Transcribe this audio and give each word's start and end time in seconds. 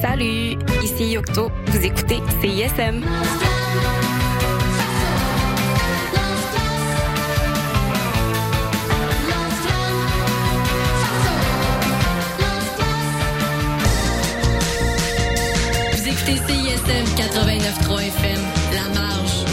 Salut, 0.00 0.58
ici 0.82 1.12
Yocto. 1.12 1.50
Vous 1.66 1.84
écoutez 1.84 2.20
CISM. 2.40 3.02
Vous 15.92 16.08
écoutez 16.08 16.36
CISM 16.36 17.04
89.3 17.16 18.02
FM, 18.06 18.40
La 18.74 19.00
Marge. 19.00 19.44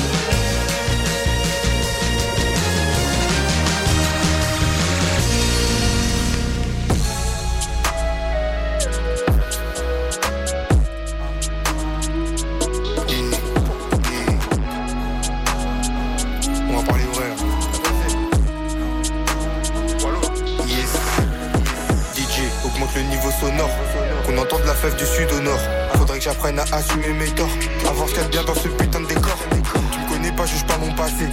Qu'on 23.39 24.37
entende 24.37 24.63
la 24.65 24.73
fève 24.73 24.95
du 24.97 25.05
sud 25.05 25.31
au 25.31 25.39
nord. 25.39 25.59
Faudrait 25.93 26.17
que 26.17 26.23
j'apprenne 26.25 26.59
à 26.59 26.63
assumer 26.73 27.13
mes 27.17 27.27
torts. 27.27 27.47
Voir 27.93 28.09
ce 28.09 28.21
bien 28.27 28.43
dans 28.43 28.53
ce 28.53 28.67
putain 28.67 28.99
de 28.99 29.05
décor. 29.05 29.37
Tu 29.49 29.99
me 29.99 30.09
connais 30.11 30.31
pas, 30.33 30.45
juge 30.45 30.65
pas 30.65 30.77
mon 30.77 30.91
passé. 30.93 31.25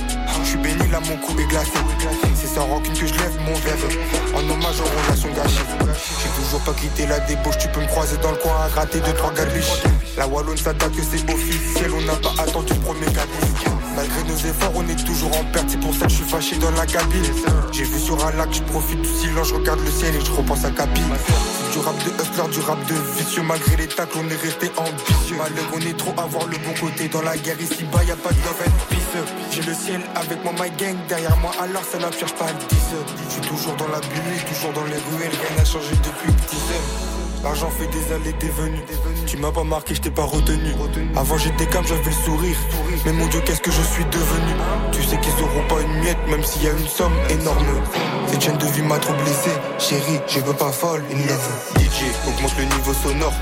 Je 0.42 0.48
suis 0.48 0.58
béni, 0.58 0.88
là 0.88 1.00
mon 1.00 1.16
cou 1.16 1.38
est 1.40 1.46
glacé. 1.46 1.72
C'est 2.36 2.46
sans 2.46 2.66
rancune 2.66 2.94
que 2.94 3.06
je 3.06 3.14
lève 3.14 3.36
mon 3.44 3.54
verre. 3.54 3.74
En 4.34 4.38
hommage 4.38 4.80
aux 4.80 4.84
relations 4.84 5.30
gâchées. 5.34 5.66
J'ai 6.22 6.42
toujours 6.42 6.60
pas 6.60 6.74
quitté 6.74 7.06
la 7.06 7.18
débauche. 7.20 7.58
Tu 7.58 7.68
peux 7.68 7.80
me 7.80 7.86
croiser 7.86 8.16
dans 8.18 8.30
le 8.30 8.36
coin 8.36 8.54
à 8.64 8.68
gratter 8.68 9.00
deux 9.00 9.14
trois 9.14 9.32
galiches. 9.32 9.82
La 10.16 10.28
Wallonne 10.28 10.56
s'attaque 10.56 10.92
que 10.92 11.02
c'est 11.02 11.28
officiel. 11.32 11.90
On 11.92 12.02
n'a 12.02 12.14
pas 12.14 12.40
attendu 12.40 12.72
le 12.72 12.80
premier 12.80 13.06
cabis. 13.06 13.45
Malgré 13.96 14.22
nos 14.24 14.36
efforts, 14.36 14.72
on 14.74 14.86
est 14.88 15.04
toujours 15.04 15.36
en 15.38 15.44
perte. 15.44 15.70
C'est 15.70 15.80
pour 15.80 15.94
ça 15.94 16.04
que 16.04 16.10
je 16.10 16.16
suis 16.16 16.24
fâché 16.24 16.56
dans 16.56 16.70
la 16.72 16.86
cabine. 16.86 17.24
J'ai 17.72 17.84
vu 17.84 17.98
sur 17.98 18.24
un 18.26 18.32
lac, 18.32 18.52
je 18.52 18.62
profite 18.62 19.00
du 19.00 19.08
silence, 19.08 19.48
je 19.48 19.54
regarde 19.54 19.80
le 19.80 19.90
ciel 19.90 20.14
et 20.14 20.24
je 20.24 20.30
repense 20.32 20.64
à 20.64 20.70
Capi. 20.70 21.00
Du 21.72 21.78
rap 21.78 21.96
de 22.04 22.10
hustler, 22.10 22.48
du 22.52 22.60
rap 22.60 22.78
de 22.86 22.94
vicieux. 23.18 23.42
Malgré 23.42 23.76
les 23.76 23.88
tacles, 23.88 24.18
on 24.18 24.28
est 24.28 24.36
resté 24.36 24.70
ambitieux. 24.76 25.36
Malheur, 25.36 25.66
on 25.74 25.80
est 25.80 25.96
trop 25.96 26.14
à 26.18 26.26
voir 26.26 26.46
le 26.46 26.58
bon 26.58 26.74
côté. 26.78 27.08
Dans 27.08 27.22
la 27.22 27.36
guerre 27.36 27.60
ici 27.60 27.84
bas, 27.92 28.04
y 28.04 28.10
a 28.10 28.16
pas 28.16 28.30
de 28.30 28.38
love 28.44 28.62
and. 28.66 28.86
J'ai 29.50 29.62
le 29.62 29.74
ciel 29.74 30.00
avec 30.14 30.44
moi, 30.44 30.52
my 30.60 30.70
gang. 30.76 30.96
Derrière 31.08 31.36
moi, 31.38 31.52
alors 31.60 31.84
ça 31.84 31.98
n'affirme 31.98 32.32
pas 32.32 32.46
le 32.46 32.58
10. 32.68 32.76
Je 33.28 33.32
suis 33.32 33.40
toujours 33.42 33.76
dans 33.76 33.88
la 33.88 34.00
bulle, 34.00 34.44
toujours 34.52 34.72
dans 34.72 34.84
les 34.84 35.00
ruelles. 35.08 35.32
Rien 35.32 35.56
n'a 35.56 35.64
changé 35.64 35.94
depuis 36.04 36.32
petit 36.32 36.56
L'argent 37.42 37.70
fait 37.70 37.86
des 37.86 38.12
allées, 38.12 38.32
des 38.40 38.48
venues. 38.48 38.82
Tu 39.26 39.36
m'as 39.36 39.52
pas 39.52 39.64
marqué, 39.64 39.94
je 39.94 40.00
t'ai 40.00 40.10
pas 40.10 40.24
retenu. 40.24 40.74
Avant 41.14 41.38
j'étais 41.38 41.66
calme, 41.66 41.86
j'avais 41.86 42.04
le 42.04 42.24
sourire. 42.24 42.56
Mais 43.04 43.12
mon 43.12 43.26
Dieu, 43.28 43.40
qu'est-ce 43.44 43.60
que 43.60 43.70
je 43.70 43.82
suis 43.82 44.04
devenu? 44.04 44.52
Tu 44.92 45.02
sais 45.02 45.18
qu'ils 45.20 45.44
auront 45.44 45.66
pas 45.68 45.80
une 45.80 46.00
miette, 46.02 46.18
même 46.28 46.42
s'il 46.42 46.64
y 46.64 46.68
a 46.68 46.72
une 46.72 46.88
somme 46.88 47.14
énorme. 47.30 47.66
Cette 48.26 48.42
chaîne 48.42 48.58
de 48.58 48.66
vie 48.66 48.82
m'a 48.82 48.98
trop 48.98 49.14
blessé. 49.14 49.50
Chérie, 49.78 50.20
je 50.26 50.40
veux 50.40 50.54
pas 50.54 50.72
folle, 50.72 51.04
une 51.10 51.26
love. 51.26 51.48
DJ, 51.78 52.04
augmente 52.26 52.56
le 52.58 52.64
niveau 52.64 52.92
sonore. 52.92 53.34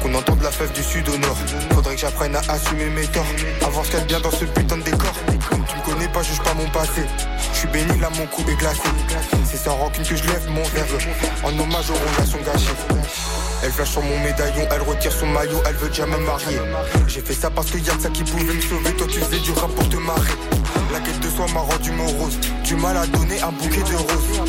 Qu'on 0.00 0.14
entende 0.14 0.42
la 0.42 0.50
fève 0.50 0.72
du 0.72 0.82
sud 0.82 1.08
au 1.08 1.18
nord. 1.18 1.36
Faudrait 1.72 1.94
que 1.94 2.00
j'apprenne 2.00 2.34
à 2.36 2.40
assumer 2.48 2.86
mes 2.86 3.06
torts. 3.06 3.26
Voir 3.70 3.84
ce 3.84 3.96
qu'il 3.96 4.04
bien 4.06 4.20
dans 4.20 4.30
ce 4.30 4.44
putain 4.44 4.78
de 4.78 4.82
décor. 4.82 5.12
Tu 5.68 5.76
me 5.76 5.82
connais 5.84 6.08
pas, 6.08 6.22
juge 6.22 6.40
pas 6.40 6.54
mon 6.54 6.68
passé. 6.70 7.02
Je 7.52 7.58
suis 7.58 7.68
béni, 7.68 7.98
là 8.00 8.08
mon 8.16 8.26
cou 8.26 8.42
est 8.50 8.56
glacé. 8.56 8.80
C'est 9.44 9.58
sans 9.58 9.76
rancune 9.76 10.04
que 10.04 10.16
je 10.16 10.24
lève 10.24 10.48
mon 10.48 10.62
verre. 10.62 10.86
En 11.44 11.58
hommage 11.58 11.90
aux 11.90 11.94
relations 11.94 12.38
gâchées. 12.44 12.74
Elle 13.62 13.72
flash 13.72 13.90
sur 13.90 14.02
mon 14.02 14.18
médaillon, 14.20 14.66
elle 14.70 14.80
retire 14.82 15.12
son 15.12 15.26
maillot, 15.26 15.60
elle 15.66 15.76
veut 15.76 15.88
déjà 15.88 16.06
me 16.06 16.16
marier. 16.16 16.58
J'ai 17.06 17.20
fait 17.20 17.34
ça 17.34 17.50
parce 17.50 17.70
qu'il 17.70 17.84
y 17.84 17.90
a 17.90 17.94
de 17.94 18.00
ça 18.00 18.08
qui 18.08 18.24
pouvait 18.24 18.54
me 18.54 18.60
sauver. 18.60 18.92
Toi, 18.94 19.06
tu 19.06 19.20
faisais 19.20 19.40
du 19.40 19.52
rap 19.52 19.70
pour 19.72 19.88
te 19.88 19.96
marrer. 19.96 20.32
La 20.92 21.00
quête 21.00 21.20
de 21.20 21.28
soi 21.28 21.46
m'a 21.52 21.60
rendu 21.60 21.90
morose. 21.92 22.38
Du 22.64 22.74
mal 22.76 22.96
à 22.96 23.06
donner 23.06 23.40
un 23.42 23.52
bouquet 23.52 23.82
de 23.82 23.96
roses. 23.96 24.40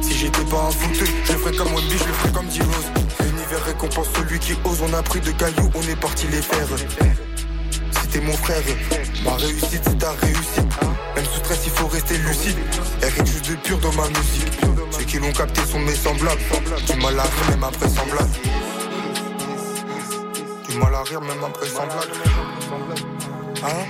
Si 0.00 0.14
j'étais 0.14 0.44
pas 0.44 0.66
un 0.68 0.70
fouteux, 0.72 1.06
je 1.24 1.32
le 1.32 1.38
ferais 1.38 1.56
comme 1.56 1.68
Wemby, 1.68 1.98
je 1.98 2.04
le 2.04 2.12
ferais 2.12 2.32
comme 2.32 2.48
D-Rose. 2.48 3.31
Récompense 3.56 4.08
celui 4.16 4.38
qui 4.38 4.54
ose. 4.64 4.82
On 4.82 4.92
a 4.94 5.02
pris 5.02 5.20
de 5.20 5.30
cailloux, 5.30 5.70
on 5.74 5.82
est 5.82 5.96
parti 5.96 6.26
les 6.28 6.42
faire. 6.42 6.66
C'était 8.00 8.20
mon 8.20 8.32
frère, 8.32 8.62
ma 9.24 9.34
réussite 9.36 9.82
c'est 9.84 9.98
ta 9.98 10.10
réussite. 10.12 10.72
Même 11.14 11.24
sous 11.24 11.38
stress, 11.38 11.60
il 11.66 11.70
faut 11.70 11.86
rester 11.86 12.18
lucide. 12.18 12.56
Y'a 13.00 13.10
quelque 13.10 13.30
chose 13.30 13.42
de 13.42 13.54
pur 13.56 13.78
dans 13.78 13.92
ma 13.92 14.08
musique. 14.08 14.52
Ceux 14.90 15.04
qui 15.04 15.18
l'ont 15.18 15.32
capté 15.32 15.60
sont 15.64 15.78
mes 15.78 15.94
semblables. 15.94 16.40
Du 16.86 16.96
mal 17.00 17.18
à 17.18 17.22
rire, 17.22 17.50
même 17.50 17.64
après 17.64 17.88
semblable. 17.88 18.30
Du 20.68 20.78
mal 20.78 20.94
à 20.94 21.02
rire, 21.02 21.20
même 21.20 21.44
après 21.44 21.66
semblable. 21.66 22.12
Hein? 23.64 23.84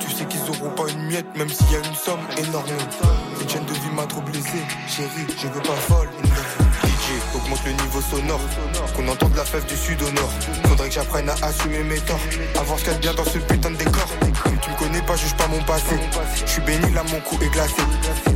Tu 0.00 0.10
sais 0.10 0.24
qu'ils 0.26 0.50
auront 0.50 0.70
pas 0.70 0.90
une 0.90 1.06
miette, 1.06 1.36
même 1.36 1.48
s'il 1.48 1.72
y 1.72 1.76
a 1.76 1.78
une 1.78 1.94
somme 1.94 2.20
énorme. 2.36 2.66
Cette 3.38 3.50
chaîne 3.50 3.64
de 3.64 3.72
vie 3.72 3.90
m'a 3.94 4.06
trop 4.06 4.20
blessé. 4.20 4.58
Chérie, 4.86 5.26
je 5.36 5.48
veux 5.48 5.62
pas 5.62 5.74
folle. 5.74 6.08
Augmente 7.48 7.64
le 7.64 7.72
niveau 7.72 8.00
sonore. 8.00 8.40
Qu'on 8.94 9.08
entende 9.08 9.36
la 9.36 9.44
fève 9.44 9.64
du 9.66 9.76
sud 9.76 10.02
au 10.02 10.10
nord. 10.12 10.30
Faudrait 10.66 10.88
que 10.88 10.94
j'apprenne 10.94 11.28
à 11.28 11.34
assumer 11.42 11.82
mes 11.82 12.00
torts. 12.00 12.20
À 12.58 12.62
voir 12.62 12.78
ce 12.78 12.84
qu'il 12.84 12.92
y 12.92 12.96
a 12.96 12.98
bien 12.98 13.14
dans 13.14 13.24
ce 13.24 13.38
putain 13.38 13.70
de 13.70 13.76
décor. 13.76 14.27
Connais 14.98 15.06
pas, 15.06 15.16
juge 15.16 15.34
pas 15.34 15.46
mon 15.46 15.62
passé. 15.62 15.94
Je 16.44 16.50
suis 16.50 16.60
béni, 16.62 16.92
là 16.92 17.04
mon 17.04 17.20
cou 17.20 17.38
est 17.40 17.48
glacé. 17.50 17.74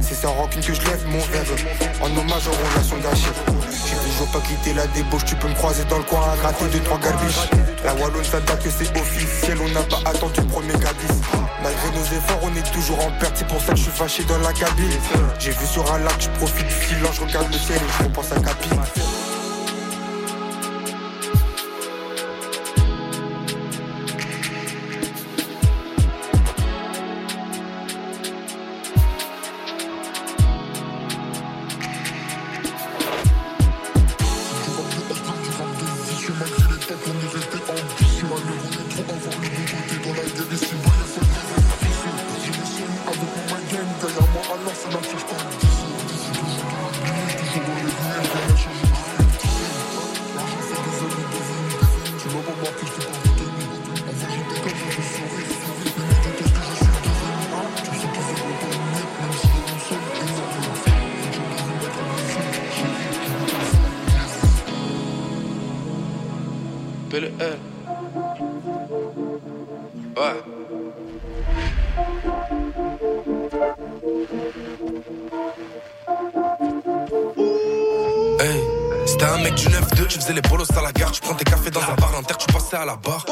C'est 0.00 0.14
sans 0.14 0.32
rancune 0.32 0.62
que 0.62 0.72
je 0.72 0.80
lève 0.82 1.04
mon 1.08 1.18
verre. 1.18 1.42
En 2.00 2.06
hommage 2.06 2.46
aux 2.46 2.52
relations 2.52 2.98
gâchées. 2.98 3.32
J'ai 3.84 4.10
toujours 4.10 4.30
pas 4.30 4.40
quitté 4.46 4.72
la 4.72 4.86
débauche. 4.88 5.24
Tu 5.24 5.34
peux 5.34 5.48
me 5.48 5.54
croiser 5.54 5.84
dans 5.86 5.98
le 5.98 6.04
coin 6.04 6.20
à 6.32 6.36
gratter 6.36 6.66
deux 6.66 6.78
trois 6.80 6.98
garbiches. 6.98 7.50
La 7.84 7.94
Wallonne 7.94 8.24
s'attaque 8.24 8.62
que 8.62 8.70
c'est 8.70 8.96
officiel. 8.96 9.58
On 9.60 9.68
n'a 9.70 9.82
pas 9.82 10.08
attendu 10.08 10.40
le 10.40 10.46
premier 10.46 10.74
cabis. 10.74 11.20
Malgré 11.64 11.90
nos 11.98 12.04
efforts, 12.04 12.40
on 12.42 12.54
est 12.54 12.72
toujours 12.72 13.04
en 13.04 13.10
perte. 13.18 13.34
C'est 13.36 13.48
pour 13.48 13.60
ça 13.60 13.72
que 13.72 13.78
je 13.78 13.82
suis 13.82 13.92
fâché 13.92 14.22
dans 14.24 14.38
la 14.38 14.52
cabine. 14.52 14.92
J'ai 15.40 15.50
vu 15.50 15.66
sur 15.66 15.92
un 15.92 15.98
lac, 15.98 16.14
je 16.20 16.28
profite 16.38 16.66
du 16.66 16.86
silence, 16.86 17.16
je 17.16 17.22
regarde 17.22 17.52
le 17.52 17.58
ciel 17.58 17.78
et 17.78 17.92
je 17.98 18.04
repense 18.04 18.30
à 18.30 18.36
Capi. 18.36 18.68
La 82.84 82.96
barre. 82.96 83.24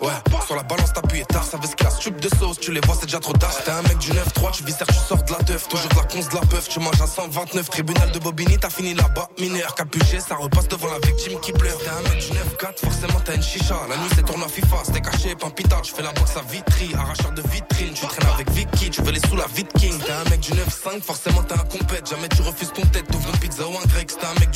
Ouais, 0.00 0.12
sur 0.44 0.54
la 0.54 0.62
balance 0.62 0.92
t'appuyais 0.92 1.24
tard, 1.24 1.42
savais 1.42 1.66
ce 1.66 1.74
qu'il 1.74 1.86
a 1.86 1.90
de 1.90 2.28
sauce, 2.36 2.60
tu 2.60 2.70
les 2.70 2.80
vois 2.80 2.94
c'est 2.98 3.06
déjà 3.06 3.18
trop 3.18 3.32
tard. 3.32 3.50
C'était 3.52 3.70
un 3.70 3.82
mec 3.82 3.98
du 3.98 4.10
9-3, 4.10 4.52
tu 4.52 4.62
visères, 4.62 4.86
tu 4.86 4.94
sors 4.94 5.22
de 5.22 5.32
la 5.32 5.38
teuf, 5.38 5.68
toujours 5.68 5.88
de 5.88 5.96
la 5.96 6.04
conce 6.04 6.28
de 6.28 6.34
la 6.34 6.42
peuf, 6.42 6.68
tu 6.68 6.80
manges 6.80 7.00
à 7.00 7.06
129, 7.06 7.70
tribunal 7.70 8.12
de 8.12 8.18
Bobigny, 8.18 8.58
t'as 8.58 8.70
fini 8.70 8.94
là-bas, 8.94 9.28
mineur 9.38 9.74
capuché, 9.74 10.20
ça 10.20 10.36
repasse 10.36 10.68
devant 10.68 10.88
la 10.88 10.98
victime 11.06 11.40
qui 11.40 11.52
pleure. 11.52 11.78
T'es 11.78 11.88
un 11.88 12.02
mec 12.10 12.20
du 12.20 12.32
9-4, 12.32 12.80
forcément 12.84 13.20
t'as 13.24 13.34
une 13.34 13.42
chicha, 13.42 13.74
la 13.88 13.96
nuit 13.96 14.10
c'est 14.14 14.24
tournoi 14.24 14.48
FIFA, 14.48 14.76
c'était 14.84 15.00
caché, 15.00 15.34
pampita, 15.34 15.80
tu 15.82 15.92
fais 15.94 16.02
la 16.02 16.12
boxe 16.12 16.36
à 16.36 16.42
vitri, 16.42 16.94
arracheur 16.94 17.32
de 17.32 17.42
vitrine, 17.42 17.94
tu 17.94 18.06
traînes 18.06 18.30
avec 18.34 18.50
Vicky, 18.50 18.90
tu 18.90 19.02
veux 19.02 19.12
les 19.12 19.20
sous 19.20 19.36
la 19.36 19.46
vite 19.54 19.72
king. 19.78 19.98
T'es 19.98 20.12
un 20.12 20.24
mec 20.30 20.40
du 20.40 20.52
9-5, 20.52 21.00
forcément 21.02 21.42
t'es 21.42 21.54
un 21.54 21.64
compète, 21.64 22.08
jamais 22.08 22.28
tu 22.28 22.42
refuses 22.42 22.72
ton 22.72 22.85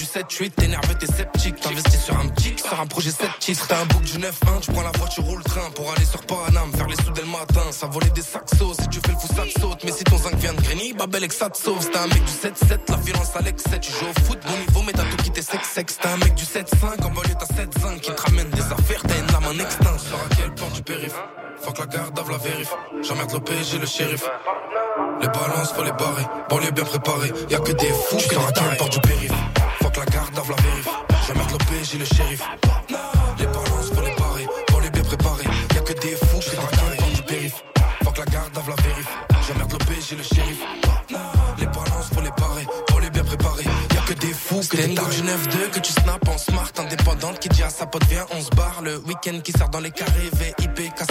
du 0.01 0.07
7-8, 0.07 0.53
t'es 0.57 0.69
nerveux, 0.69 0.95
t'es 0.95 1.07
sceptique, 1.07 1.61
t'investis 1.61 2.03
sur 2.03 2.19
un 2.19 2.29
kick, 2.31 2.59
sur 2.59 2.81
un 2.81 2.87
projet 2.87 3.11
sceptique, 3.11 3.59
t'es 3.69 3.75
un 3.75 3.85
book 3.85 4.03
du 4.03 4.19
9-1, 4.19 4.61
tu 4.63 4.73
prends 4.73 4.83
la 4.83 4.93
voiture 4.93 5.25
roule 5.25 5.43
train 5.43 5.71
pour 5.75 5.93
aller 5.93 6.07
sur 6.07 6.25
Paname, 6.25 6.73
faire 6.75 6.87
les 6.87 6.97
sous 6.97 7.11
dès 7.11 7.21
le 7.21 7.29
matin, 7.29 7.61
ça 7.71 7.87
volait 7.87 8.09
des 8.11 8.23
saxos. 8.23 8.77
Si 8.81 8.89
tu 8.89 8.99
fais 9.05 9.13
le 9.13 9.19
fou, 9.19 9.27
ça 9.27 9.43
te 9.43 9.61
saute. 9.61 9.85
Mais 9.85 9.93
si 9.93 10.05
ton 10.05 10.17
zinc 10.17 10.35
vient 10.37 10.55
de 10.55 10.61
Grigny, 10.63 10.95
Babel 10.95 11.25
et 11.25 11.29
que 11.29 11.35
ça 11.35 11.51
te 11.51 11.59
sauve. 11.59 11.83
C'était 11.83 11.99
un 11.99 12.07
mec 12.07 12.25
du 12.25 12.33
7-7, 12.33 12.79
la 12.89 12.97
violence 12.97 13.37
à 13.37 13.43
l'excès. 13.43 13.79
Tu 13.79 13.93
joues 13.93 14.07
au 14.07 14.25
foot, 14.25 14.39
bon 14.47 14.57
niveau, 14.57 14.83
mais 14.87 14.93
t'as 14.93 15.05
tout 15.05 15.23
quitté 15.23 15.43
sex-sex. 15.43 15.99
T'es 16.01 16.09
un 16.09 16.17
mec 16.17 16.35
du 16.35 16.45
7-5, 16.45 17.05
en 17.05 17.11
banlieue 17.11 17.35
t'as 17.39 17.55
7-5 17.55 18.01
qui 18.01 18.11
te 18.11 18.23
ramène 18.23 18.49
des 18.51 18.63
affaires, 18.63 19.03
t'as 19.07 19.19
une 19.19 19.27
lame 19.27 19.47
en 19.49 19.63
extinct. 19.63 19.99
Sur 19.99 20.17
à 20.17 20.35
quelle 20.35 20.55
porte 20.55 20.73
du 20.73 20.83
périph' 20.83 21.21
Faut 21.61 21.73
que 21.73 21.81
la 21.81 21.87
garde 21.87 22.19
la 22.31 22.39
vérif. 22.39 22.73
J'emmerde 23.03 23.33
le 23.35 23.41
PSG, 23.41 23.79
le 23.79 23.87
shérif. 23.87 24.25
Les 25.21 25.29
balances, 25.29 25.73
faut 25.75 25.85
les 25.85 25.93
barrer. 25.93 26.25
Banlieue 26.49 26.71
bien 26.71 26.85
préparée, 26.85 27.33
y'a 27.51 27.59
que 27.59 27.73
des 27.73 27.93
fous 28.09 28.17
qui 28.17 28.35
à 28.35 28.53
quelle 28.53 28.77
porte 28.79 28.93
du 28.93 29.01
périph' 29.01 29.33
la 30.01 30.07
garde 30.07 30.35
la 30.35 30.63
vérif. 30.63 30.89
J'emmerde 31.27 31.53
le 31.53 31.59
PSG, 31.59 31.99
le 31.99 32.05
shérif. 32.05 32.43
Les 33.39 33.47
balances, 33.47 33.91
faut 33.95 34.03
les 34.03 34.15
barrer. 34.17 34.47
Banlieue 34.73 34.91
bien 34.91 35.03
préparée, 35.03 35.45
y'a 35.75 35.81
que 35.81 35.93
des 35.93 36.17
fous 36.17 36.41
qui 36.41 36.57
à 36.57 36.69
quelle 36.71 36.97
porte 36.97 37.15
du 37.15 37.23
périph' 37.23 37.65
Faut 38.05 38.11
que 38.11 38.19
la 38.21 38.27
garde 38.27 38.55
la 38.55 38.83
vérif. 38.83 39.09
J'emmerde 39.47 39.73
le 39.73 39.79
PSG, 39.79 40.17
le 40.17 40.23
shérif. 40.23 40.59
Les 41.59 41.67
balances, 41.67 42.09
faut 42.15 42.21
les 42.23 42.31
barrer. 42.31 42.67
Banlieue 42.91 43.11
bien 43.11 43.25
préparée, 43.25 43.65
y'a 43.95 44.01
que 44.01 44.15
des 44.15 44.33
fous 44.33 44.61
que 44.71 44.77
des 44.77 44.89
du 44.89 44.95
9-2 44.97 45.71
que 45.71 45.81
tu 45.81 45.93
snaps 45.93 46.29
en 46.29 46.39
smart 46.39 46.73
indépendante 46.79 47.39
qui 47.39 47.49
dit 47.49 47.63
à 47.63 47.71
sa 47.71 47.87
pote 47.87 48.05
viens 48.09 48.27
on 48.33 48.41
se 48.41 48.51
barre 48.51 48.81
le 48.83 48.99
week-end 48.99 49.41
qui 49.43 49.53
sort 49.53 49.69
dans 49.69 49.81
les 49.81 49.91
carrés 49.91 50.31
VIP 50.35 50.95
qu'à 50.95 51.05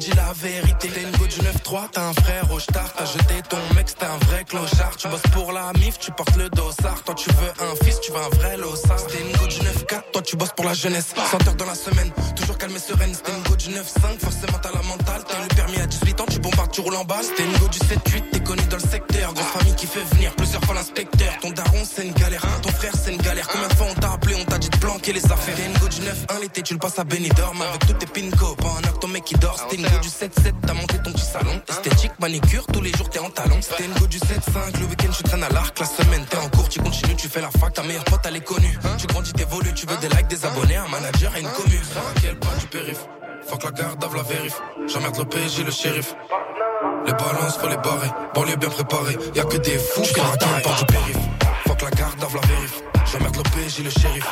dit 0.00 0.10
la 0.16 0.32
vérité. 0.32 0.88
T'es 0.88 1.02
une 1.02 1.10
go 1.12 1.26
du 1.26 1.36
9-3 1.36 1.90
t'as 1.92 2.08
un 2.08 2.12
frère 2.14 2.50
au 2.50 2.58
star. 2.58 2.92
T'as 2.96 3.04
jeté 3.04 3.34
ton 3.48 3.58
mec 3.74 3.88
c'était 3.88 4.06
un 4.06 4.16
vrai 4.26 4.44
clochard. 4.44 4.96
Tu 4.96 5.08
bosses 5.08 5.30
pour 5.32 5.52
la 5.52 5.72
mif 5.74 5.98
tu 5.98 6.10
portes 6.10 6.36
le 6.36 6.48
dossard. 6.48 7.02
Toi 7.04 7.14
tu 7.14 7.30
veux 7.30 7.52
un 7.68 7.84
fils 7.84 8.00
tu 8.00 8.10
veux 8.10 8.18
un 8.18 8.36
vrai 8.36 8.56
lossard. 8.56 9.06
T'es 9.06 9.20
une 9.20 9.36
go 9.36 9.46
du 9.46 9.60
9-4 9.60 10.02
toi 10.12 10.22
tu 10.22 10.36
bosses 10.36 10.52
pour 10.56 10.64
la 10.64 10.74
jeunesse. 10.74 11.12
100 11.14 11.48
heures 11.48 11.54
dans 11.54 11.66
la 11.66 11.74
semaine 11.74 12.10
toujours 12.34 12.56
calme 12.58 12.74
et 12.74 12.78
sereine. 12.78 13.14
C'était 13.14 13.32
une 13.32 13.42
go 13.42 13.56
du 13.56 13.68
9-5 13.68 14.18
forcément 14.20 14.58
t'as 14.62 14.72
la 14.72 14.82
mentale. 14.82 15.22
T'as 15.28 15.42
le 15.42 15.48
permis 15.54 15.80
à 15.80 15.86
18 15.86 16.20
ans 16.20 16.26
tu 16.30 16.38
bombardes 16.40 16.72
tu 16.72 16.80
roules 16.80 16.96
en 16.96 17.04
balle. 17.04 17.24
C'était 17.24 17.44
une 17.44 17.58
go 17.58 17.68
du 17.68 17.78
7-8 17.78 18.30
t'es 18.32 18.40
connu 18.40 18.62
dans 18.70 18.78
le 18.78 18.88
secteur. 18.88 19.34
Grosse 19.34 19.46
famille 19.46 19.74
qui 19.74 19.86
fait 19.86 20.04
venir 20.14 20.34
plusieurs 20.34 20.64
fois 20.64 20.74
l'inspecteur. 20.74 21.32
Ton 21.42 21.50
daron 21.50 21.82
c'est 21.84 22.06
une 22.06 22.14
galère 22.14 22.42
ton 22.62 22.70
frère 22.70 22.92
c'est 22.96 23.12
une 23.12 23.22
galère. 23.22 23.46
Combien 23.48 23.68
de 23.68 23.74
fois 23.74 23.86
on 23.90 24.00
t'a 24.00 24.12
appelé 24.12 24.34
on 24.34 24.44
t'a 24.44 24.58
dit 24.58 24.70
de 24.70 24.78
planquer 24.78 25.12
les 25.12 25.24
affaires? 25.26 25.54
T'es 25.56 25.66
une 25.66 25.78
go 25.78 25.88
du 25.88 26.00
9-1 26.00 26.40
l'été 26.40 26.62
tu 26.62 26.72
le 26.72 26.80
passes 26.80 26.98
à 26.98 27.04
Benidorm 27.04 27.60
avec 27.60 27.86
toutes 27.86 27.98
tes 27.98 28.06
pinko 28.06 28.54
pas 28.56 28.74
un 28.80 28.88
acte 28.88 29.00
ton 29.00 29.08
mec 29.08 29.24
qui 29.24 29.34
dort. 29.34 29.56
C'était 29.58 29.76
une 29.76 29.89
du 29.98 30.08
7-7 30.08 30.54
t'as 30.66 30.74
monté 30.74 30.98
ton 31.02 31.12
petit 31.12 31.24
salon. 31.24 31.60
Esthétique 31.68 32.12
manicure 32.20 32.66
tous 32.66 32.80
les 32.80 32.92
jours 32.92 33.08
t'es 33.10 33.18
en 33.18 33.30
talon. 33.30 33.58
C'était 33.60 33.84
une 33.84 33.94
go 33.94 34.06
du 34.06 34.18
7-5 34.18 34.78
le 34.80 34.86
week-end 34.86 35.10
tu 35.16 35.22
traînes 35.22 35.42
à 35.44 35.48
l'arc. 35.50 35.78
La 35.78 35.86
semaine 35.86 36.24
t'es 36.28 36.36
en 36.36 36.48
cours 36.48 36.68
tu 36.68 36.80
continues 36.80 37.16
tu 37.16 37.28
fais 37.28 37.40
la 37.40 37.50
fac. 37.50 37.72
Ta 37.72 37.82
meilleure 37.82 38.04
pote 38.04 38.20
elle 38.24 38.36
est 38.36 38.44
connue. 38.44 38.78
Tu 38.98 39.06
grandis 39.06 39.32
t'évolues 39.32 39.74
tu 39.74 39.86
veux 39.86 39.96
des 39.96 40.08
likes 40.08 40.28
des 40.28 40.44
abonnés. 40.44 40.76
Un 40.76 40.88
manager 40.88 41.36
et 41.36 41.40
une 41.40 41.48
commune 41.48 41.80
quel 42.22 42.38
point 42.38 42.56
du 42.58 42.66
périph. 42.66 43.00
Faut 43.46 43.56
que 43.56 43.66
la 43.66 43.72
garde 43.72 44.04
la 44.14 44.22
vérif. 44.22 44.60
J'emmerde 44.86 45.18
le 45.18 45.24
PSG 45.24 45.64
le 45.64 45.70
shérif. 45.70 46.14
Les 47.06 47.12
balances 47.12 47.58
faut 47.58 47.68
les 47.68 47.76
barrer. 47.76 48.10
Banlieue 48.34 48.56
bien 48.56 48.68
préparée. 48.68 49.16
Y'a 49.34 49.44
que 49.44 49.56
des 49.56 49.78
fous 49.78 50.02
qui 50.02 50.20
raquent 50.20 50.62
par 50.62 50.76
du 50.76 50.84
périph. 50.86 51.16
Faut 51.66 51.74
que 51.74 51.84
la 51.84 51.90
garde 51.90 52.20
la 52.20 52.26
vérif. 52.26 52.82
J'emmerde 53.10 53.36
le 53.36 53.42
PSG 53.42 53.82
le 53.82 53.90
shérif. 53.90 54.26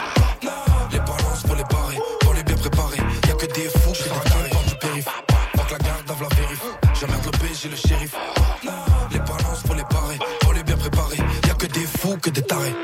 Les 0.92 0.98
balances 0.98 1.42
faut 1.46 1.54
les 1.54 1.64
barrer. 1.64 1.98
Banlieue 2.24 2.42
bien 2.42 2.56
préparée. 2.56 3.00
Y'a 3.26 3.34
que 3.34 3.46
des 3.46 3.68
fous 3.68 3.92
qui 3.92 4.08
raquent 4.08 4.47
le 7.70 7.76
shérif. 7.76 8.14
Les 9.12 9.18
balances 9.18 9.62
faut 9.66 9.74
les 9.74 9.82
barrer 9.82 10.18
banlieue 10.44 10.62
bien 10.62 10.76
préparée 10.76 11.18
y'a 11.46 11.54
que 11.54 11.66
des 11.66 11.80
fous 11.80 12.16
que 12.20 12.30
des 12.30 12.42
tarés 12.42 12.74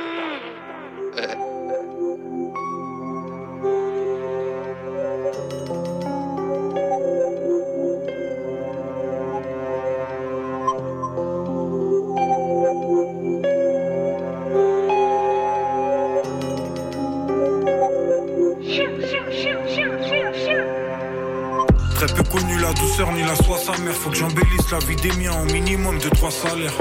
douceur 22.75 23.13
ni 23.13 23.23
la 23.23 23.35
soie 23.35 23.59
sa 23.59 23.77
mère 23.83 23.95
Faut 23.95 24.11
que 24.11 24.17
j'embellisse 24.17 24.71
la 24.71 24.79
vie 24.79 24.97
des 24.97 25.13
miens 25.13 25.33
au 25.41 25.45
minimum 25.53 25.99
de 25.99 26.09
trois 26.09 26.31
salaires. 26.31 26.75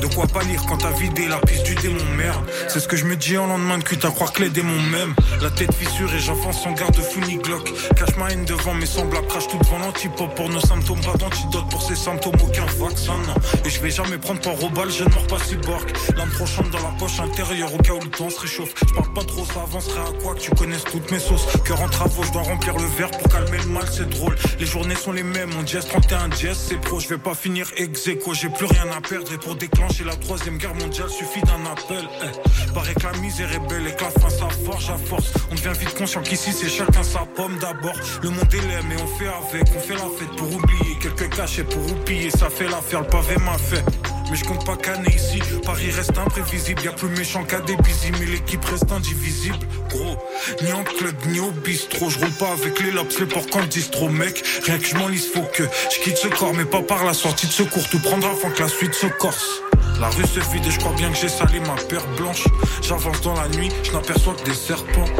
De 0.00 0.06
quoi 0.08 0.26
pas 0.26 0.42
lire 0.42 0.62
quand 0.68 0.78
t'as 0.78 0.90
vidé 0.90 1.28
la 1.28 1.38
piste 1.38 1.64
du 1.64 1.74
démon 1.76 2.04
merde 2.16 2.44
C'est 2.68 2.80
ce 2.80 2.88
que 2.88 2.96
je 2.96 3.04
me 3.04 3.14
dis 3.16 3.36
en 3.38 3.46
lendemain 3.46 3.78
de 3.78 3.84
cuite 3.84 4.04
à 4.04 4.10
croire 4.10 4.32
que 4.32 4.42
les 4.42 4.50
démons 4.50 4.82
m'aiment. 4.90 5.14
La 5.40 5.50
tête 5.50 5.72
fissurée 5.74 6.18
j'enfonce 6.18 6.62
sans 6.62 6.72
garde 6.72 6.96
fou 6.96 7.20
ni 7.20 7.36
glock 7.36 7.72
Cache 7.96 8.16
ma 8.16 8.30
haine 8.30 8.44
devant 8.44 8.74
mes 8.74 8.86
semblables 8.86 9.26
Crache 9.28 9.48
tout 9.48 9.58
devant 9.58 9.78
l'antipop 9.78 10.34
pour 10.34 10.48
nos 10.48 10.60
symptômes 10.60 11.00
Pas 11.00 11.16
d'antidote 11.16 11.68
pour 11.70 11.82
ces 11.82 11.94
symptômes 11.94 12.34
aucun 12.42 12.66
vaccin. 12.84 13.14
Non 13.26 13.34
Et 13.64 13.70
je 13.70 13.80
vais 13.80 13.90
jamais 13.90 14.18
prendre 14.18 14.40
par 14.40 14.54
au 14.54 14.70
je 14.90 15.04
ne 15.04 15.08
mords 15.10 15.26
pas 15.28 15.38
si 15.44 15.56
bork 15.56 15.92
L'âme 16.16 16.30
trop 16.30 16.46
chante 16.46 16.70
dans 16.70 16.82
la 16.82 16.94
poche 16.98 17.20
intérieure 17.20 17.72
au 17.72 17.78
cas 17.78 17.92
où 17.92 18.00
le 18.00 18.10
temps 18.10 18.30
se 18.30 18.40
réchauffe. 18.40 18.74
Je 18.88 18.94
parle 18.94 19.12
pas 19.12 19.24
trop 19.24 19.44
ça 19.44 19.62
avancerait 19.62 20.00
à 20.00 20.22
quoi 20.22 20.34
que 20.34 20.40
tu 20.40 20.50
connaisses 20.50 20.84
toutes 20.84 21.10
mes 21.10 21.20
sauces. 21.20 21.46
Cœur 21.64 21.80
en 21.80 21.88
travaux 21.88 22.22
je 22.24 22.32
dois 22.32 22.42
remplir 22.42 22.76
le 22.76 22.86
verre 22.96 23.10
pour 23.10 23.30
calmer 23.30 23.51
c'est 23.90 24.08
drôle 24.08 24.36
Les 24.58 24.66
journées 24.66 24.94
sont 24.94 25.12
les 25.12 25.22
mêmes 25.22 25.50
mon 25.50 25.62
dièse 25.62 25.86
31 25.86 26.28
dièse 26.28 26.56
c'est 26.56 26.80
pro 26.80 27.00
Je 27.00 27.08
vais 27.08 27.18
pas 27.18 27.34
finir 27.34 27.66
ex 27.76 28.08
j'ai 28.32 28.48
plus 28.48 28.66
rien 28.66 28.86
à 28.96 29.00
perdre 29.00 29.32
et 29.32 29.38
pour 29.38 29.54
déclencher 29.54 30.04
la 30.04 30.14
troisième 30.16 30.58
guerre 30.58 30.74
mondiale 30.74 31.08
suffit 31.10 31.40
d'un 31.42 31.64
appel. 31.66 32.08
Eh. 32.22 32.72
Paraît 32.72 32.94
que 32.94 33.06
la 33.06 33.18
misère 33.18 33.48
belle 33.68 33.86
et 33.86 33.94
que 33.94 34.04
la 34.04 34.10
fin 34.10 34.30
ça 34.30 34.48
forge 34.64 34.90
à 34.90 34.96
force. 34.96 35.32
On 35.50 35.54
devient 35.54 35.78
vite 35.78 35.94
conscient 35.94 36.22
qu'ici 36.22 36.52
c'est 36.52 36.68
chacun 36.68 37.02
sa 37.02 37.20
pomme 37.20 37.58
d'abord. 37.58 37.96
Le 38.22 38.30
monde 38.30 38.52
est 38.52 38.60
laid 38.68 38.82
mais 38.88 38.96
on 39.02 39.06
fait 39.06 39.28
avec, 39.28 39.68
on 39.76 39.80
fait 39.80 39.94
la 39.94 40.08
fête 40.18 40.36
pour 40.36 40.52
oublier. 40.52 40.98
Quelques 41.00 41.28
cachets 41.34 41.64
pour 41.64 41.84
oublier, 41.92 42.30
ça 42.30 42.48
fait 42.50 42.68
l'affaire, 42.68 43.00
le 43.00 43.06
pavé 43.08 43.36
m'a 43.36 43.58
fait. 43.58 43.84
Mais 44.32 44.38
je 44.38 44.44
compte 44.44 44.64
pas 44.64 44.76
canner 44.76 45.14
ici, 45.14 45.40
Paris 45.62 45.90
reste 45.90 46.16
imprévisible. 46.16 46.80
Y'a 46.82 46.92
plus 46.92 47.10
méchant 47.10 47.44
qu'à 47.44 47.60
des 47.60 47.76
bisous, 47.76 48.14
mais 48.18 48.24
l'équipe 48.24 48.64
reste 48.64 48.90
indivisible. 48.90 49.58
Gros, 49.90 50.16
ni 50.62 50.72
en 50.72 50.84
club, 50.84 51.14
ni 51.26 51.38
au 51.38 51.50
bistrot. 51.50 52.08
Je 52.08 52.18
roule 52.18 52.32
pas 52.38 52.50
avec 52.52 52.80
les 52.80 52.92
lobes, 52.92 53.08
les 53.20 53.26
porcs 53.26 53.50
quand 53.52 53.68
distro, 53.68 54.08
mec. 54.08 54.42
Rien 54.64 54.78
que 54.78 54.86
je 54.86 54.96
m'en 54.96 55.08
lise, 55.08 55.26
faut 55.34 55.42
que 55.42 55.64
je 55.64 56.02
quitte 56.02 56.16
ce 56.16 56.28
corps, 56.28 56.54
mais 56.54 56.64
pas 56.64 56.80
par 56.80 57.04
la 57.04 57.12
sortie 57.12 57.46
de 57.46 57.52
secours. 57.52 57.86
Tout 57.90 57.98
prendra 57.98 58.30
avant 58.30 58.48
que 58.48 58.62
la 58.62 58.68
suite 58.68 58.94
se 58.94 59.06
corse. 59.06 59.60
La 60.00 60.08
rue 60.08 60.26
se 60.26 60.40
vide 60.50 60.66
et 60.66 60.70
je 60.70 60.78
crois 60.78 60.94
bien 60.96 61.10
que 61.10 61.18
j'ai 61.18 61.28
sali 61.28 61.60
ma 61.60 61.74
paire 61.90 62.06
blanche. 62.16 62.44
J'avance 62.80 63.20
dans 63.20 63.34
la 63.34 63.48
nuit, 63.48 63.68
je 63.82 63.92
n'aperçois 63.92 64.32
que 64.32 64.44
des 64.48 64.56
serpents. 64.56 65.10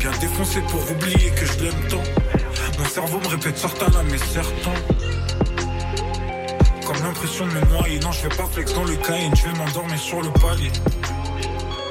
Bien 0.00 0.10
défoncé 0.20 0.62
pour 0.62 0.82
oublier 0.90 1.30
que 1.30 1.46
je 1.46 1.62
l'aime 1.62 1.88
tant. 1.88 2.02
Mon 2.76 2.88
cerveau 2.88 3.20
me 3.20 3.28
répète 3.28 3.56
Sartana 3.56 4.02
mais 4.10 4.18
certain. 4.18 4.74
Comme 6.88 7.02
l'impression 7.02 7.46
de 7.46 7.52
me 7.52 7.60
noyer, 7.66 7.98
non 8.00 8.12
je 8.12 8.22
vais 8.22 8.34
pas 8.34 8.46
flex 8.50 8.72
dans 8.72 8.84
le 8.84 8.96
caïn, 8.96 9.30
je 9.36 9.42
vais 9.42 9.58
m'endormir 9.58 9.98
sur 9.98 10.22
le 10.22 10.30
palier. 10.30 10.72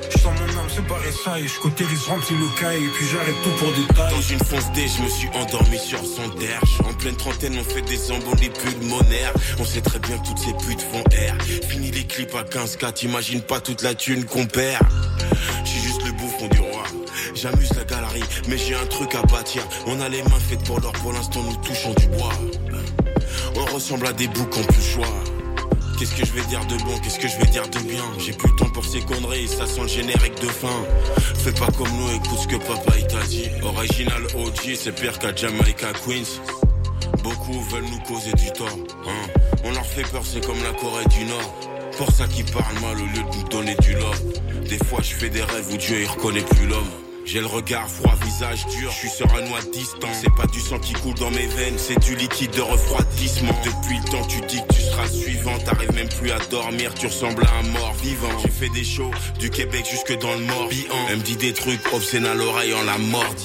Je 0.10 0.24
mon 0.24 0.60
âme 0.60 0.70
séparer 0.76 1.12
ça 1.24 1.40
et 1.40 1.48
je 1.48 1.60
cautérise 1.60 2.02
rempli 2.06 2.36
le 2.36 2.60
cahier 2.60 2.84
et 2.84 2.90
puis 2.90 3.06
j'arrête 3.06 3.36
tout 3.44 3.52
pour 3.60 3.72
détail. 3.74 4.12
Dans 4.12 4.22
une 4.22 4.40
fonce 4.40 4.72
D, 4.72 4.88
je 4.88 5.04
me 5.04 5.08
suis 5.08 5.30
endormi 5.36 5.78
sur 5.78 6.00
son 6.00 6.28
derche. 6.40 6.82
En 6.84 6.96
pleine 6.96 7.16
trentaine, 7.16 7.56
on 7.60 7.64
fait 7.64 7.84
des 7.84 8.12
embolies 8.12 8.50
pulmonaires. 8.50 9.34
On 9.60 9.66
sait 9.66 9.82
très 9.82 10.00
bien 10.00 10.18
que 10.18 10.30
toutes 10.30 10.40
ces 10.40 10.54
putes 10.66 10.82
font 10.82 11.04
air. 11.12 11.38
Fini 11.70 11.92
les 11.92 12.04
clips 12.04 12.34
à 12.34 12.42
15K, 12.42 12.94
t'imagines 12.94 13.42
pas 13.42 13.60
toute 13.60 13.84
la 13.84 13.94
thune 13.94 14.26
qu'on 14.26 14.48
perd. 14.48 14.82
J'suis 15.64 15.82
juste 15.82 16.04
le 16.08 16.12
bouffon 16.14 16.48
du 16.48 16.60
roi. 16.60 16.86
J'amuse 17.36 17.72
la 17.76 17.84
galerie, 17.84 18.24
mais 18.48 18.58
j'ai 18.58 18.74
un 18.74 18.86
truc 18.88 19.14
à 19.14 19.22
bâtir. 19.22 19.62
On 19.86 20.02
a 20.02 20.10
les 20.10 20.24
mains 20.24 20.40
faites 20.50 20.64
pour 20.64 20.80
l'or, 20.80 20.94
pour 20.94 21.14
l'instant 21.14 21.44
nous 21.44 21.56
touchons 21.58 21.94
du 21.94 22.08
bois. 22.08 22.34
On 23.60 23.66
ressemble 23.74 24.08
à 24.08 24.14
des 24.14 24.28
boucs 24.28 24.58
en 24.58 24.64
plus 24.64 24.82
choix. 24.82 25.08
Qu'est-ce 25.98 26.14
que 26.14 26.26
je 26.26 26.32
vais 26.32 26.46
dire 26.46 26.64
de 26.68 26.76
bon, 26.84 26.96
qu'est-ce 27.00 27.18
que 27.18 27.28
je 27.28 27.38
vais 27.38 27.48
dire 27.48 27.68
de 27.68 27.80
bien? 27.80 28.04
J'ai 28.20 28.34
plus 28.34 28.50
le 28.50 28.56
temps 28.56 28.70
pour 28.70 28.86
ces 28.86 29.02
conneries, 29.02 29.48
ça 29.48 29.66
sent 29.66 29.82
le 29.82 29.88
générique 29.88 30.40
de 30.40 30.48
fin. 30.48 30.84
Fais 31.36 31.52
pas 31.54 31.72
comme 31.76 31.90
nous, 31.90 32.16
écoute 32.16 32.40
ce 32.40 32.48
que 32.48 32.58
papa 32.58 32.94
il 32.98 33.08
t'a 33.08 33.24
dit. 33.24 33.50
Original 33.64 34.24
OG, 34.36 34.76
c'est 34.76 34.92
pire 34.92 35.18
qu'à 35.18 35.36
Jamaica 35.36 35.92
Queens. 36.06 36.40
Beaucoup 37.24 37.60
veulent 37.72 37.86
nous 37.86 38.00
causer 38.02 38.32
du 38.34 38.52
tort 38.52 38.68
hein. 39.08 39.42
On 39.64 39.72
leur 39.72 39.86
fait 39.86 40.04
peur, 40.04 40.22
c'est 40.24 40.46
comme 40.46 40.62
la 40.62 40.74
Corée 40.74 41.06
du 41.06 41.26
Nord. 41.26 41.56
Pour 41.98 42.12
ça 42.12 42.28
qu'ils 42.28 42.46
parlent 42.46 42.80
mal 42.80 42.96
au 42.96 43.06
lieu 43.06 43.24
de 43.32 43.38
nous 43.38 43.50
donner 43.50 43.76
du 43.82 43.94
love. 43.94 44.22
Des 44.70 44.78
fois 44.86 45.00
je 45.02 45.16
fais 45.16 45.30
des 45.30 45.42
rêves 45.42 45.68
où 45.72 45.78
Dieu 45.78 46.02
il 46.02 46.08
reconnaît 46.08 46.42
plus 46.42 46.68
l'homme 46.68 47.07
j'ai 47.28 47.42
le 47.42 47.46
regard 47.46 47.90
froid, 47.90 48.16
visage 48.24 48.66
dur, 48.68 48.90
je 48.90 48.96
suis 48.96 49.10
sur 49.10 49.28
un 49.36 49.42
noix 49.42 49.60
distant. 49.74 50.08
C'est 50.14 50.34
pas 50.36 50.48
du 50.48 50.62
sang 50.62 50.80
qui 50.80 50.94
coule 50.94 51.14
dans 51.16 51.30
mes 51.30 51.46
veines, 51.46 51.78
c'est 51.78 52.00
du 52.00 52.16
liquide 52.16 52.52
de 52.52 52.62
refroidissement. 52.62 53.54
Depuis 53.66 53.98
le 53.98 54.04
temps, 54.06 54.26
tu 54.28 54.40
dis 54.48 54.62
que 54.68 54.74
tu 54.74 54.82
seras 54.82 55.08
suivant, 55.08 55.58
t'arrives 55.60 55.94
même 55.94 56.08
plus 56.08 56.32
à 56.32 56.40
dormir, 56.50 56.94
tu 56.94 57.08
ressembles 57.08 57.46
à 57.46 57.60
un 57.60 57.70
mort 57.72 57.94
vivant. 58.02 58.30
J'ai 58.42 58.50
fait 58.50 58.70
des 58.70 58.86
shows 58.86 59.12
du 59.40 59.50
Québec 59.50 59.86
jusque 59.90 60.18
dans 60.20 60.34
le 60.34 60.46
mort. 60.46 60.70
Elle 61.10 61.18
me 61.18 61.22
dit 61.22 61.36
des 61.36 61.52
trucs 61.54 61.82
obscènes 61.94 62.26
à 62.26 62.34
l'oreille 62.34 62.74
en 62.74 62.84
la 62.84 62.98
mort. 62.98 63.36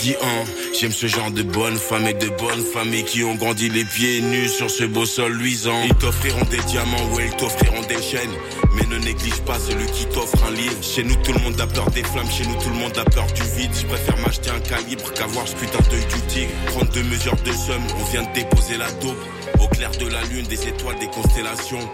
J'aime 0.78 0.92
ce 0.92 1.06
genre 1.06 1.30
de 1.32 1.42
bonnes 1.42 1.76
femmes 1.76 2.06
et 2.06 2.14
de 2.14 2.28
bonnes 2.28 2.64
familles 2.64 3.04
qui 3.04 3.24
ont 3.24 3.34
grandi 3.34 3.68
les 3.68 3.84
pieds 3.84 4.20
nus 4.20 4.48
sur 4.48 4.70
ce 4.70 4.84
beau 4.84 5.06
sol 5.06 5.32
luisant. 5.32 5.82
Ils 5.84 5.94
t'offriront 5.94 6.44
des 6.50 6.62
diamants 6.68 7.10
ou 7.12 7.20
ils 7.20 7.34
t'offriront 7.36 7.82
des 7.82 8.00
chaînes. 8.00 8.30
Mais 8.74 8.86
ne 8.86 8.98
néglige 9.04 9.40
pas 9.40 9.58
celui 9.58 9.86
qui 9.86 10.06
t'offre 10.06 10.42
un 10.46 10.52
livre. 10.52 10.82
Chez 10.82 11.02
nous, 11.02 11.16
tout 11.16 11.32
le 11.32 11.40
monde 11.40 11.60
a 11.60 11.66
peur 11.66 11.90
des 11.90 12.02
flammes, 12.04 12.30
chez 12.30 12.46
nous, 12.46 12.54
tout 12.54 12.70
le 12.70 12.76
monde 12.76 12.96
a 12.96 13.04
peur 13.04 13.26
du 13.32 13.42
vide. 13.56 13.71
Je 13.74 13.86
préfère 13.86 14.16
m'acheter 14.18 14.50
un 14.50 14.60
calibre 14.60 15.12
qu'avoir 15.14 15.46
ce 15.46 15.54
putain 15.56 15.78
d'œil 15.90 16.04
du 16.06 16.20
tigre. 16.26 16.52
Prendre 16.66 16.90
deux 16.92 17.02
mesures 17.04 17.36
de 17.36 17.52
somme, 17.52 17.82
on 18.00 18.04
vient 18.04 18.22
de 18.22 18.32
déposer 18.34 18.76
la 18.76 18.90
dope. 18.92 19.24
Au 19.60 19.68
clair 19.68 19.90
de 19.92 20.06
la 20.06 20.22
lune, 20.24 20.46
des 20.46 20.68
étoiles, 20.68 20.98
des 20.98 21.08
constellations. 21.08 21.88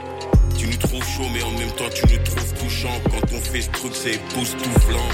Tu 0.58 0.66
nous 0.66 0.76
trouves 0.76 1.04
chaud, 1.04 1.28
mais 1.32 1.42
en 1.42 1.50
même 1.52 1.70
temps 1.72 1.88
tu 1.94 2.02
nous 2.06 2.22
trouves 2.24 2.54
touchant. 2.54 3.00
Quand 3.10 3.32
on 3.32 3.40
fait 3.40 3.62
ce 3.62 3.70
truc, 3.70 3.92
c'est 3.94 4.14
époustouflant. 4.14 5.08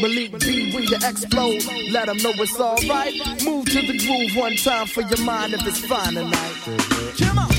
Malik 0.00 0.38
B 0.40 0.72
when 0.74 0.82
you 0.84 0.96
explode. 0.96 1.64
Let 1.90 2.06
them 2.06 2.18
know 2.18 2.32
it's 2.34 2.60
alright. 2.60 3.14
Move 3.44 3.64
to 3.66 3.80
the 3.80 3.98
groove 3.98 4.36
one 4.36 4.56
time 4.56 4.86
for 4.86 5.00
your 5.02 5.24
mind 5.24 5.54
if 5.54 5.66
it's 5.66 5.80
fine 5.86 6.14
tonight. 6.14 6.54
Come 7.18 7.38
on. 7.38 7.57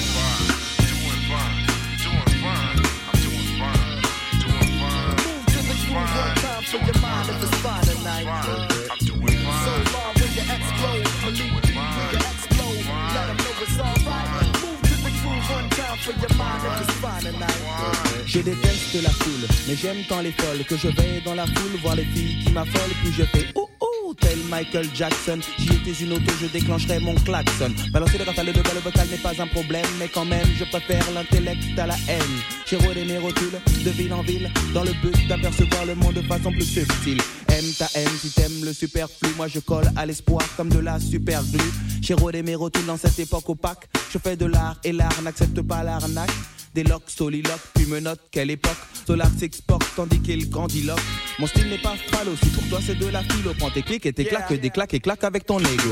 Mais 19.69 19.75
j'aime 19.75 20.03
tant 20.07 20.21
les 20.21 20.31
folles 20.31 20.65
que 20.65 20.75
je 20.75 20.87
vais 20.87 21.21
dans 21.23 21.35
la 21.35 21.45
foule 21.45 21.79
voir 21.83 21.95
les 21.95 22.05
filles 22.05 22.43
qui 22.43 22.51
m'affolent, 22.51 22.95
puis 23.03 23.13
je 23.13 23.23
fais 23.23 23.45
oh 23.53 23.69
oh 23.79 24.15
tel 24.19 24.39
Michael 24.49 24.87
Jackson. 24.95 25.39
Si 25.59 25.67
j'étais 25.67 26.03
une 26.03 26.13
auto, 26.13 26.31
je 26.41 26.47
déclencherais 26.47 26.99
mon 26.99 27.13
klaxon. 27.13 27.71
Balancer 27.91 28.17
le 28.17 28.23
rafale 28.23 28.47
de 28.47 28.61
balle 28.63 28.79
vocal 28.83 29.07
n'est 29.09 29.17
pas 29.17 29.39
un 29.39 29.45
problème, 29.45 29.85
mais 29.99 30.07
quand 30.07 30.25
même, 30.25 30.47
je 30.57 30.65
préfère 30.65 31.05
l'intellect 31.11 31.77
à 31.77 31.85
la 31.85 31.95
haine. 32.07 32.39
J'ai 32.65 32.77
rodé 32.77 33.05
mes 33.05 33.19
de 33.19 33.89
ville 33.91 34.13
en 34.13 34.23
ville 34.23 34.49
dans 34.73 34.83
le 34.83 34.93
but 35.03 35.27
d'apercevoir 35.27 35.85
le 35.85 35.93
monde 35.93 36.15
de 36.15 36.21
façon 36.23 36.51
plus 36.51 36.65
subtile. 36.65 37.21
Aime 37.49 37.71
ta 37.77 37.87
haine 37.93 38.09
si 38.19 38.31
t'aimes 38.31 38.65
le 38.65 38.73
superflu, 38.73 39.29
moi 39.37 39.47
je 39.47 39.59
colle 39.59 39.91
à 39.95 40.07
l'espoir 40.07 40.41
comme 40.57 40.69
de 40.69 40.79
la 40.79 40.99
super 40.99 41.43
glue. 41.43 41.71
J'ai 42.01 42.15
rodé 42.15 42.41
mes 42.41 42.55
dans 42.87 42.97
cette 42.97 43.19
époque 43.19 43.47
opaque. 43.47 43.87
Je 44.11 44.17
fais 44.17 44.35
de 44.35 44.45
l'art 44.45 44.77
et 44.83 44.91
l'art 44.91 45.21
n'accepte 45.21 45.61
pas 45.61 45.83
l'arnaque. 45.83 46.31
Des 46.73 46.83
locks, 46.83 47.09
soliloques, 47.09 47.59
puis 47.73 47.85
me 47.87 47.99
note 47.99 48.19
quelle 48.31 48.51
époque. 48.51 48.77
Solar 49.05 49.29
s'exporte 49.37 49.83
tandis 49.95 50.19
qu'il 50.19 50.49
grandiloque. 50.49 50.99
Mon 51.39 51.47
style 51.47 51.67
n'est 51.69 51.81
pas 51.81 51.95
phallo, 52.11 52.31
si 52.41 52.49
pour 52.49 52.67
toi 52.69 52.79
c'est 52.85 52.97
de 52.97 53.07
la 53.07 53.23
philo. 53.23 53.53
Prends 53.57 53.71
tes 53.71 53.81
clics 53.81 54.05
et 54.05 54.13
tes 54.13 54.25
claques, 54.25 54.53
des 54.53 54.69
claques 54.69 54.93
et 54.93 54.99
claques 54.99 55.23
avec 55.23 55.45
ton 55.45 55.59
ego. 55.59 55.89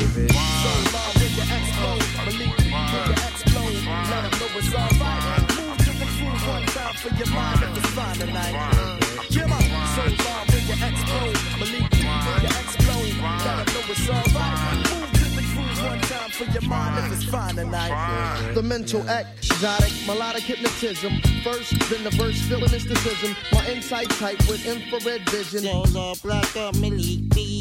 For 16.38 16.44
your 16.52 16.62
mind 16.70 17.04
if 17.04 17.12
it's 17.20 17.30
fine 17.30 17.56
tonight. 17.56 17.90
Fine. 17.90 18.54
The 18.54 18.62
mental 18.62 19.10
act, 19.10 19.40
exotic, 19.40 19.92
melodic 20.06 20.44
hypnotism. 20.44 21.20
First, 21.44 21.72
then 21.90 22.04
the 22.04 22.12
verse, 22.12 22.40
feeling 22.44 22.72
mysticism. 22.72 23.36
My 23.52 23.68
insight 23.68 24.10
type 24.12 24.38
with 24.48 24.66
infrared 24.68 25.28
vision. 25.30 25.64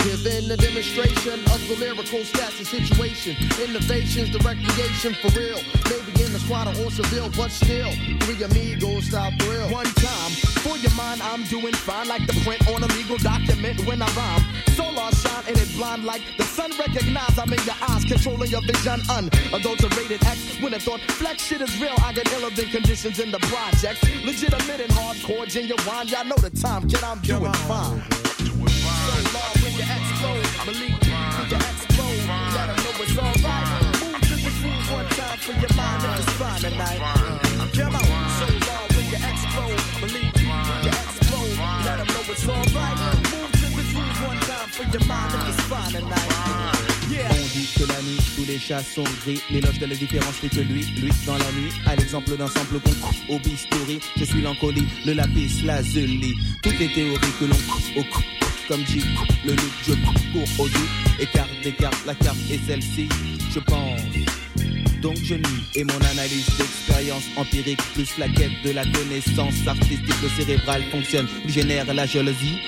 Giving 0.07 0.49
a 0.53 0.57
demonstration 0.57 1.41
of 1.51 1.59
the 1.67 1.75
lyrical 1.81 2.21
stats 2.23 2.59
and 2.59 2.67
situation. 2.69 3.35
Innovations, 3.59 4.31
the 4.31 4.39
recreation 4.39 5.15
for 5.19 5.35
real. 5.35 5.59
Maybe 5.91 6.23
in 6.23 6.33
the 6.33 6.39
squad 6.39 6.69
or 6.79 6.93
Seville, 6.93 7.29
but 7.37 7.51
still, 7.51 7.91
three 8.23 8.41
amigos 8.41 9.07
style 9.07 9.33
thrill. 9.41 9.69
One 9.69 9.91
time, 9.99 10.31
for 10.63 10.79
your 10.79 10.95
mind, 10.95 11.23
I'm 11.23 11.43
doing 11.51 11.75
fine 11.75 12.07
like 12.07 12.25
the 12.29 12.35
print 12.47 12.63
on 12.69 12.85
a 12.85 12.87
legal 12.95 13.19
document 13.19 13.85
when 13.85 14.01
I 14.01 14.07
rhyme. 14.15 14.45
Solar 14.79 15.11
shine 15.11 15.43
and 15.49 15.59
it 15.59 15.75
blind 15.75 16.05
like 16.05 16.23
the 16.39 16.45
sun 16.45 16.71
recognize 16.79 17.37
I'm 17.37 17.53
in 17.53 17.59
your 17.67 17.75
eyes, 17.91 18.05
controlling 18.05 18.51
your 18.53 18.63
vision 18.63 19.03
unadulterated 19.11 20.23
X. 20.25 20.63
When 20.63 20.73
I 20.73 20.79
thought 20.79 21.01
flex 21.19 21.43
shit 21.43 21.63
is 21.63 21.81
real, 21.81 21.99
I 22.05 22.13
get 22.13 22.33
iller 22.33 22.51
than 22.51 22.67
conditions 22.71 23.19
in 23.19 23.33
the 23.33 23.41
project. 23.51 24.07
Legitimate 24.25 24.87
and 24.87 24.93
hardcore, 24.93 25.51
genuine. 25.51 26.07
Y'all 26.07 26.25
know 26.25 26.39
the 26.39 26.51
time, 26.51 26.89
kid, 26.89 27.03
I'm 27.03 27.19
doing 27.27 27.53
fine. 27.67 28.16
On, 30.69 30.73
tonight. 36.61 37.07
que 47.77 47.85
la 47.85 48.03
nuit, 48.03 48.19
tous 48.35 48.45
les 48.47 48.59
chats 48.59 48.83
sont 48.83 49.05
gris. 49.25 49.41
L'éloge 49.51 49.79
de 49.79 49.87
la 49.87 49.95
différence 49.95 50.37
fait 50.37 50.49
que 50.49 50.61
lui, 50.61 50.85
lui 51.01 51.13
dans 51.27 51.35
la 51.35 51.53
nuit, 51.53 51.73
à 51.87 51.95
l'exemple 51.95 52.37
d'un 52.37 52.49
sample 52.49 52.81
qu'on 52.81 52.95
coupe 52.95 53.17
au 53.29 53.39
bistouri. 53.39 54.01
Je 54.17 54.25
suis 54.25 54.43
l'encolie, 54.43 54.87
le 55.05 55.13
lapis 55.13 55.63
lazuli. 55.65 56.35
Toutes 56.63 56.79
les 56.79 56.93
théories 56.93 57.33
que 57.39 57.45
l'on 57.45 58.01
au 58.01 58.05
coupe. 58.05 58.46
Comme 58.69 58.85
coupe 58.85 59.37
le 59.45 59.53
look, 59.53 59.73
je 59.87 59.93
court 60.33 60.49
au 60.59 60.69
doux. 60.69 60.89
Écarte 61.21 61.51
des 61.63 61.73
cartes, 61.73 62.05
la 62.05 62.15
carte 62.15 62.37
est 62.51 62.59
celle-ci. 62.67 63.09
Je 63.55 63.61
pense 63.61 64.01
donc 65.01 65.17
je 65.23 65.35
nuis. 65.35 65.63
Et 65.77 65.85
mon 65.85 66.01
analyse 66.11 66.49
d'expérience 66.59 67.23
empirique, 67.37 67.81
plus 67.95 68.19
la 68.19 68.29
quête 68.29 68.51
de 68.65 68.73
la 68.73 68.83
connaissance 68.85 69.55
artistique, 69.67 70.21
le 70.23 70.29
cérébral 70.29 70.83
fonctionne, 70.91 71.29
génère 71.47 71.93
la 71.95 72.07
jalousie. 72.07 72.59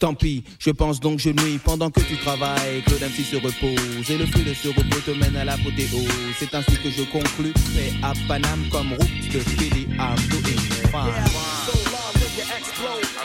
Tant 0.00 0.14
pis, 0.14 0.42
je 0.58 0.70
pense 0.70 0.98
donc 0.98 1.20
je 1.20 1.30
nuis 1.30 1.60
pendant 1.64 1.90
que 1.90 2.00
tu 2.00 2.16
travailles. 2.16 2.82
Claude 2.86 3.02
MC 3.02 3.24
se 3.24 3.36
repose 3.36 4.10
et 4.10 4.18
le 4.18 4.26
feu 4.26 4.42
de 4.42 4.54
ce 4.54 4.68
repos 4.68 5.00
te 5.06 5.12
mène 5.12 5.36
à 5.36 5.44
l'apothéose. 5.44 6.08
C'est 6.38 6.52
ainsi 6.54 6.76
que 6.82 6.90
je 6.90 7.04
conclus. 7.04 7.52
Paix 7.74 7.92
à 8.02 8.12
Paname 8.26 8.64
comme 8.72 8.94
route 8.94 9.32
de 9.32 9.38
Philly. 9.38 9.86
I'm 9.98 10.16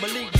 doing 0.09 0.36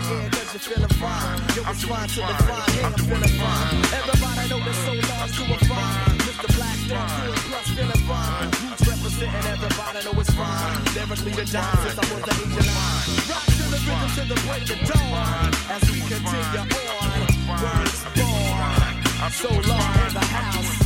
the 0.00 0.14
air 0.14 0.30
cause 0.30 0.52
you're 0.52 0.64
feeling 0.68 0.94
fine. 1.00 1.38
Yo, 1.56 1.62
respond 1.64 2.08
to 2.10 2.20
the 2.20 2.36
fine, 2.46 2.70
hey, 2.72 2.84
I'm 2.84 2.92
feeling 2.94 3.34
fine. 3.40 3.76
Everybody 4.00 4.42
know 4.50 4.60
that 4.64 4.76
so 4.84 4.92
long 5.10 5.28
to 5.36 5.42
a 5.50 5.58
fine. 5.70 6.16
Mr. 6.26 6.48
Black 6.56 6.78
Dog, 6.88 7.10
cool 7.10 7.34
plus 7.48 7.68
feeling 7.76 8.04
fine. 8.08 8.48
Roots 8.60 8.82
representing 8.88 9.46
everybody 9.54 9.98
know 10.04 10.20
it's 10.20 10.32
fine. 10.34 10.78
Lyrically 10.94 11.32
the 11.38 11.46
dime 11.50 11.78
since 11.84 11.98
I 11.98 12.04
was 12.08 12.22
an 12.24 12.36
age 12.40 12.56
of 12.60 12.66
nine. 12.70 13.08
Rock 13.30 13.46
to 13.58 13.64
the 13.72 13.78
rhythm 13.86 14.10
to 14.16 14.22
the 14.30 14.38
break 14.46 14.66
of 14.74 14.80
dawn. 14.88 15.50
As 15.74 15.82
we 15.90 15.98
continue 16.08 16.64
on, 17.00 17.20
words 17.60 17.98
born. 18.16 19.00
So 19.30 19.48
long 19.48 19.94
in 20.04 20.12
the 20.12 20.26
house. 20.26 20.80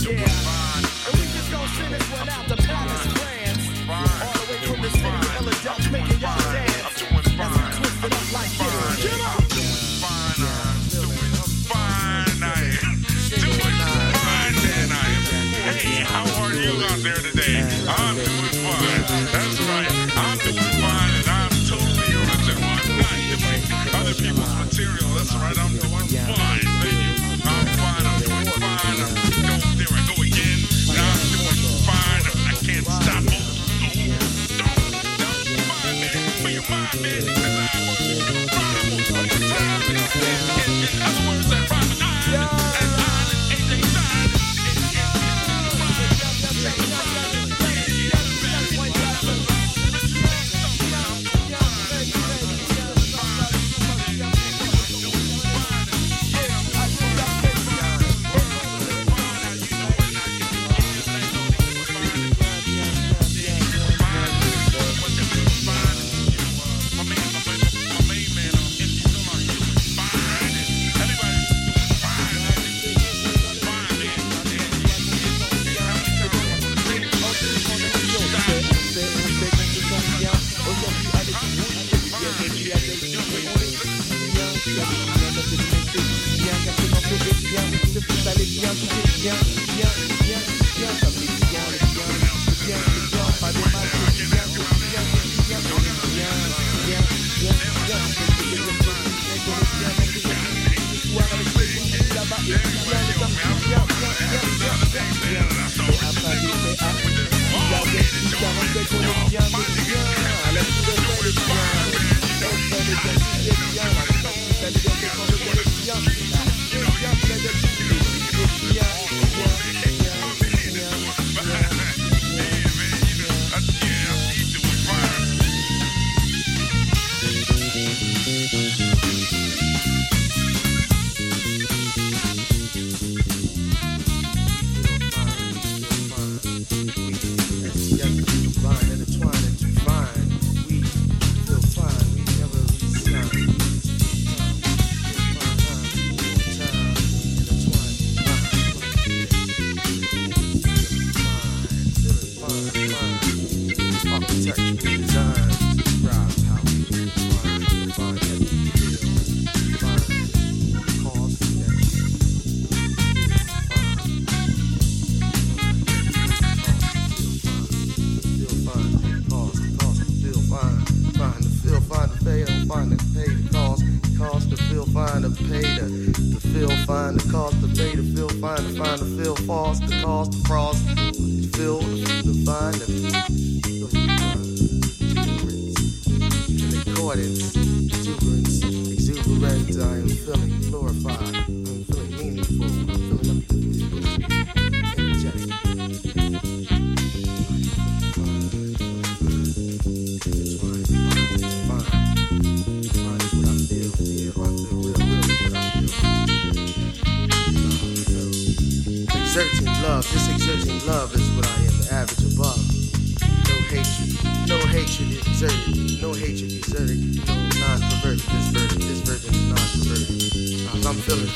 Yeah. 0.00 0.16
And 0.16 1.14
we 1.18 1.24
just 1.34 1.50
gon' 1.52 1.68
send 1.76 1.92
this 1.94 2.06
one 2.10 2.28
out 2.28 2.46
to 2.48 2.56
Paris, 2.56 3.04
France. 3.14 3.64
All 3.90 4.32
the 4.32 4.52
way 4.52 4.58
from 4.64 4.80
the 4.80 4.90
city 4.90 5.08
of 5.08 5.26
Philadelphia, 5.36 6.09
Get 9.00 9.18
up. 9.22 9.49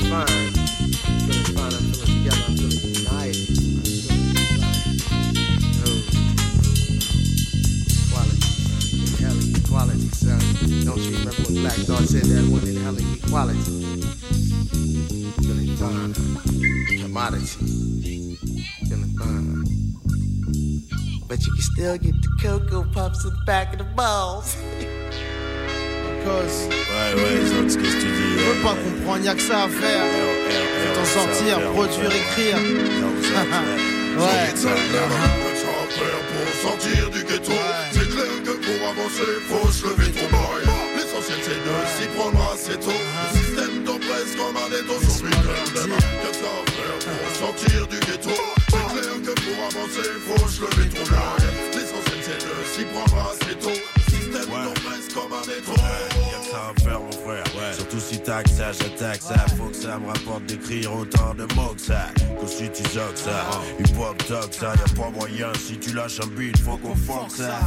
Fine, 0.09 0.53
feeling 1.25 1.55
fine, 1.55 1.73
I'm 1.73 1.81
feeling 1.91 2.25
I'm 2.31 2.55
feeling. 2.55 3.07
I'm 3.07 3.25
feeling 3.25 3.55
son, 9.75 10.09
son. 10.11 10.39
Don't 10.85 10.97
you 10.97 11.11
remember 11.17 11.61
Black 11.61 11.77
Thought 11.85 12.07
said 12.07 12.23
that 12.23 12.45
one? 12.49 12.61
Feeling 15.41 15.75
fine, 15.75 16.13
commodity, 17.01 18.37
feeling 18.87 19.13
fine. 19.17 19.65
But 21.27 21.45
you 21.45 21.53
can 21.53 21.61
still 21.61 21.97
get 21.97 22.21
the 22.21 22.29
Cocoa 22.41 22.83
Puffs 22.91 23.25
in 23.25 23.31
the 23.31 23.41
back 23.45 23.73
of 23.73 23.79
the 23.79 23.85
balls. 23.95 24.55
Ouais, 26.25 27.13
ouais, 27.21 27.45
Zod, 27.45 27.69
ce 27.69 27.77
que 27.77 27.83
tu 27.83 28.07
dis. 28.09 28.39
je 28.39 28.43
peux 28.49 28.61
pas 28.63 28.73
comprendre, 28.73 29.23
y'a 29.23 29.35
que 29.35 29.41
ça 29.41 29.65
à 29.65 29.67
faire. 29.67 30.01
C'est 30.49 30.93
t'en 30.95 31.05
sortir, 31.05 31.61
produire, 31.71 32.11
écrire. 32.11 32.57
ouais. 34.17 34.49
pour 36.31 36.71
sortir 36.71 37.09
du 37.11 37.23
ghetto. 37.23 37.51
C'est 37.91 38.09
clair 38.09 38.35
que 38.43 38.51
pour 38.57 38.87
avancer, 38.89 39.31
faut 39.47 39.71
se 39.71 39.85
lever 39.85 40.11
trop 40.13 40.29
bas. 40.31 40.49
L'essentiel 40.95 41.37
c'est 41.43 41.61
de 41.61 42.01
s'y 42.01 42.07
prendre 42.17 42.51
assez 42.53 42.77
tôt. 42.79 42.89
Le 42.89 43.39
système 43.39 43.83
t'oppresse 43.83 44.35
comme 44.35 44.57
un 44.57 44.71
étau 44.73 44.97
sur 45.07 45.27
une 45.27 45.33
heure 45.33 45.63
Que 45.63 45.77
ça 45.77 46.53
faire 46.73 46.97
pour 47.05 47.35
sortir 47.37 47.87
du 47.87 47.99
ghetto? 47.99 48.33
C'est 48.69 48.87
clair 48.97 49.13
que 49.21 49.33
pour 49.41 49.57
avancer, 49.69 50.09
faut 50.25 50.47
se 50.47 50.61
lever 50.61 50.89
trop 50.89 51.05
bas. 51.11 51.37
L'essentiel 51.71 52.19
c'est 52.23 52.41
de 52.41 52.53
s'y 52.73 52.83
prendre 52.85 53.31
assez 53.31 53.55
tôt. 53.59 53.94
T'oppresse 54.63 55.13
comme 55.13 55.33
un 55.33 55.43
étau. 55.43 55.71
Y'a 55.81 56.39
que 56.39 56.49
ça 56.51 56.69
à 56.69 56.81
faire 56.81 56.99
tac, 58.25 58.47
ça, 58.47 58.71
j'attaque 58.71 59.21
ça. 59.21 59.45
Faut 59.57 59.69
que 59.69 59.75
ça 59.75 59.97
me 59.99 60.07
rapporte 60.07 60.45
d'écrire 60.45 60.93
autant 60.93 61.33
de 61.35 61.43
mots 61.55 61.73
que 61.75 61.81
ça. 61.81 62.07
Que 62.39 62.47
si 62.47 62.69
tu 62.71 62.83
zoques 62.91 63.17
ça, 63.17 63.45
hip 63.79 63.97
hop 63.99 64.17
toc 64.27 64.53
ça, 64.53 64.73
y'a 64.73 64.95
pas 64.95 65.09
moyen. 65.09 65.51
Si 65.65 65.77
tu 65.77 65.93
lâches 65.93 66.19
un 66.21 66.27
beat, 66.27 66.57
faut 66.57 66.77
qu'on 66.77 66.95
fuck 66.95 67.29
ça. 67.29 67.59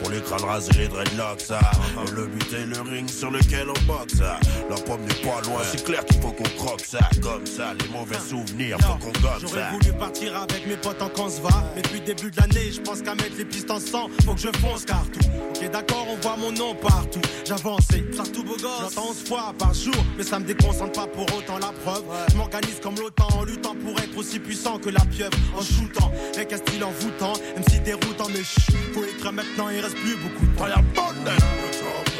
Pour 0.00 0.10
les 0.10 0.20
crânes 0.20 0.44
rasés, 0.44 0.72
les 0.78 0.88
dreadlocks, 0.88 1.40
ça. 1.40 1.60
Et 2.06 2.10
le 2.10 2.26
but 2.26 2.52
et 2.52 2.66
le 2.66 2.80
ring 2.82 3.08
sur 3.08 3.30
lequel 3.30 3.68
on 3.68 3.86
boxe 3.92 4.16
ça. 4.18 4.38
La 4.68 4.76
pomme 4.76 5.02
n'est 5.02 5.26
pas 5.26 5.40
loin, 5.46 5.62
c'est 5.70 5.84
clair 5.84 6.04
qu'il 6.04 6.20
faut 6.20 6.32
qu'on 6.32 6.64
croque 6.64 6.84
ça. 6.84 7.00
Comme 7.22 7.46
ça, 7.46 7.74
les 7.80 7.88
mauvais 7.88 8.18
souvenirs, 8.18 8.78
faut 8.80 8.94
qu'on 8.94 9.12
gomme 9.20 9.40
J'aurais 9.40 9.60
ça. 9.60 9.70
voulu 9.70 9.92
partir 9.98 10.36
avec 10.36 10.66
mes 10.66 10.76
potes 10.76 11.00
en 11.02 11.08
qu'on 11.08 11.30
se 11.30 11.40
va. 11.40 11.64
Mais 11.74 11.82
depuis 11.82 12.00
le 12.00 12.06
début 12.06 12.30
de 12.30 12.40
l'année, 12.40 12.72
je 12.72 12.80
pense 12.80 13.00
qu'à 13.02 13.14
mettre 13.14 13.36
les 13.38 13.44
pistes 13.44 13.70
en 13.70 13.80
sang, 13.80 14.08
faut 14.24 14.34
que 14.34 14.40
je 14.40 14.48
fonce 14.58 14.84
partout. 14.84 15.20
Ok, 15.50 15.70
d'accord, 15.70 15.91
on 16.08 16.16
voit 16.16 16.36
mon 16.36 16.52
nom 16.52 16.74
partout. 16.74 17.20
J'avance 17.44 17.86
et 17.94 18.02
partout 18.16 18.42
beau 18.42 18.56
gosse. 18.56 18.94
J'entends 18.94 19.10
11 19.10 19.28
fois 19.28 19.54
par 19.58 19.74
jour, 19.74 19.94
mais 20.16 20.24
ça 20.24 20.38
me 20.38 20.44
déconcentre 20.44 20.92
pas 20.92 21.06
pour 21.06 21.24
autant 21.36 21.58
la 21.58 21.72
preuve. 21.84 22.04
Je 22.30 22.36
m'organise 22.36 22.80
comme 22.82 22.96
l'OTAN 22.96 23.28
en 23.38 23.44
luttant 23.44 23.74
pour 23.74 23.98
être 23.98 24.16
aussi 24.16 24.38
puissant 24.38 24.78
que 24.78 24.90
la 24.90 25.00
pieuvre. 25.00 25.36
En 25.56 25.62
shootant, 25.62 26.12
avec 26.34 26.52
un 26.52 26.56
style 26.58 26.84
envoûtant, 26.84 27.32
même 27.54 27.64
si 27.68 27.80
déroutant, 27.80 28.28
mais 28.28 28.44
chut, 28.44 28.74
faut 28.94 29.04
écrire 29.04 29.32
maintenant, 29.32 29.68
il 29.68 29.80
reste 29.80 29.96
plus 29.96 30.16
beaucoup 30.16 30.46
de 30.46 30.56
temps. 30.56 30.68
Y'a 30.68 30.82
pas 30.94 31.12
de 31.12 31.62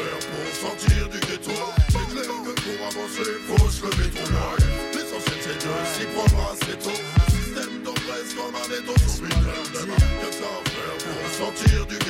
pour 0.03 0.69
sortir 0.69 1.09
du 1.09 1.19
ghetto. 1.19 1.51
C'est 1.89 2.07
clair 2.11 2.29
que 2.45 2.53
pour 2.61 2.87
avancer, 2.87 3.31
faut 3.47 3.69
se 3.69 3.83
lever 3.83 4.09
trop 4.11 4.29
loin. 4.29 4.55
L'essentiel 4.93 5.39
c'est 5.41 5.57
de 5.57 5.73
s'y 5.93 6.05
prendre 6.15 6.51
assez 6.51 6.77
tôt. 6.77 6.89
Le 6.91 7.31
système 7.31 7.83
d'oppresse 7.83 8.33
comme 8.35 8.55
un 8.55 8.69
étau 8.77 8.95
main. 9.21 9.29
Que 10.21 10.31
ça 10.31 10.49
à 10.49 10.69
faire 10.69 10.97
pour 11.03 11.23
sortir 11.37 11.85
du 11.85 11.95
ghetto. 11.95 12.02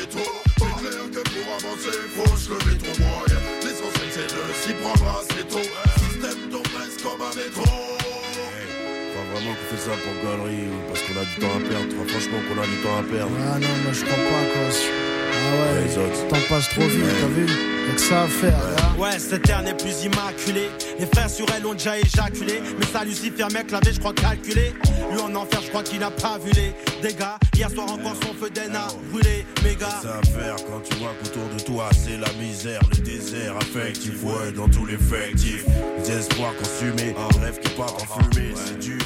C'est 1.84 1.92
faut 2.16 2.38
se 2.38 2.50
lever 2.50 2.78
trop 2.78 2.98
loin. 2.98 3.26
L'essentiel 3.62 4.10
c'est 4.10 4.30
de 4.32 4.44
s'y 4.56 4.74
prendre 4.82 5.20
assez 5.20 5.44
tôt. 5.44 5.68
Système 6.00 6.50
d'oppresse 6.50 6.96
comme 7.04 7.22
un 7.22 7.32
étau. 7.32 7.62
Pas 7.62 9.26
vraiment 9.34 9.54
qu'on 9.54 9.76
fait 9.76 9.82
ça 9.84 9.92
pour 10.00 10.16
galerie 10.24 10.68
ou 10.72 10.80
parce 10.88 11.02
qu'on 11.02 11.20
a 11.20 11.26
du 11.26 11.36
temps 11.42 11.58
à 11.58 11.60
perdre. 11.68 11.94
Enfin, 12.00 12.08
franchement, 12.08 12.40
qu'on 12.48 12.62
a 12.62 12.66
du 12.66 12.78
temps 12.78 12.98
à 13.00 13.04
perdre. 13.04 13.36
Ah 13.52 13.60
non, 13.60 13.76
moi 13.84 13.92
je 13.92 14.06
crois 14.06 14.16
pas, 14.16 14.44
quoi. 14.54 14.68
Ah 14.72 15.56
ouais, 15.60 15.86
Les 15.86 15.98
autres. 15.98 16.24
le 16.24 16.30
temps 16.30 16.46
passe 16.48 16.70
trop 16.70 16.88
vite, 16.88 17.04
t'as 17.20 17.28
vu 17.28 17.73
Y'a 17.88 17.94
que 17.94 18.02
ça 18.02 18.24
à 18.24 18.28
faire, 18.28 18.52
là. 18.52 18.84
Ouais, 18.98 19.20
cette 19.20 19.44
terre 19.44 19.62
n'est 19.62 19.74
plus 19.74 20.04
immaculée. 20.04 20.70
Les 21.00 21.06
frères 21.08 21.30
sur 21.30 21.46
elle 21.56 21.66
ont 21.66 21.74
déjà 21.74 21.98
éjaculé. 21.98 22.62
Mais 22.80 22.86
ça, 22.86 23.04
Lucifer, 23.04 23.46
mec, 23.52 23.72
l'avait, 23.72 23.94
je 23.94 24.00
crois, 24.00 24.14
calculé. 24.14 24.74
Lui 25.12 25.20
en 25.20 25.36
enfer, 25.36 25.62
je 25.64 25.70
crois 25.70 25.84
qu'il 25.84 26.00
n'a 26.00 26.12
pas 26.12 26.38
vu 26.38 26.52
les 26.52 26.74
dégâts. 27.02 27.38
Hier 27.56 27.70
soir 27.70 27.92
encore, 27.92 28.16
son 28.24 28.34
feu 28.34 28.50
d'aine 28.50 28.76
a 28.76 28.88
brûlé, 29.12 29.46
méga. 29.64 29.90
ça 30.02 30.20
à 30.20 30.26
faire 30.26 30.56
quand 30.66 30.80
tu 30.82 30.96
vois 30.96 31.14
qu'autour 31.22 31.48
de 31.56 31.62
toi 31.62 31.90
c'est 31.94 32.18
la 32.18 32.32
misère, 32.34 32.82
le 32.90 32.98
désert 32.98 33.56
affectif, 33.58 34.24
ouais, 34.24 34.52
dans 34.56 34.68
tous 34.68 34.86
les 34.86 34.96
effectifs. 34.96 35.66
Les 36.00 36.12
espoirs 36.12 36.54
consumés, 36.56 37.14
un 37.18 37.40
rêve 37.40 37.60
qui 37.60 37.70
part 37.72 37.94
en 37.94 38.22
fumée, 38.22 38.54
c'est 38.56 38.80
dur 38.80 39.04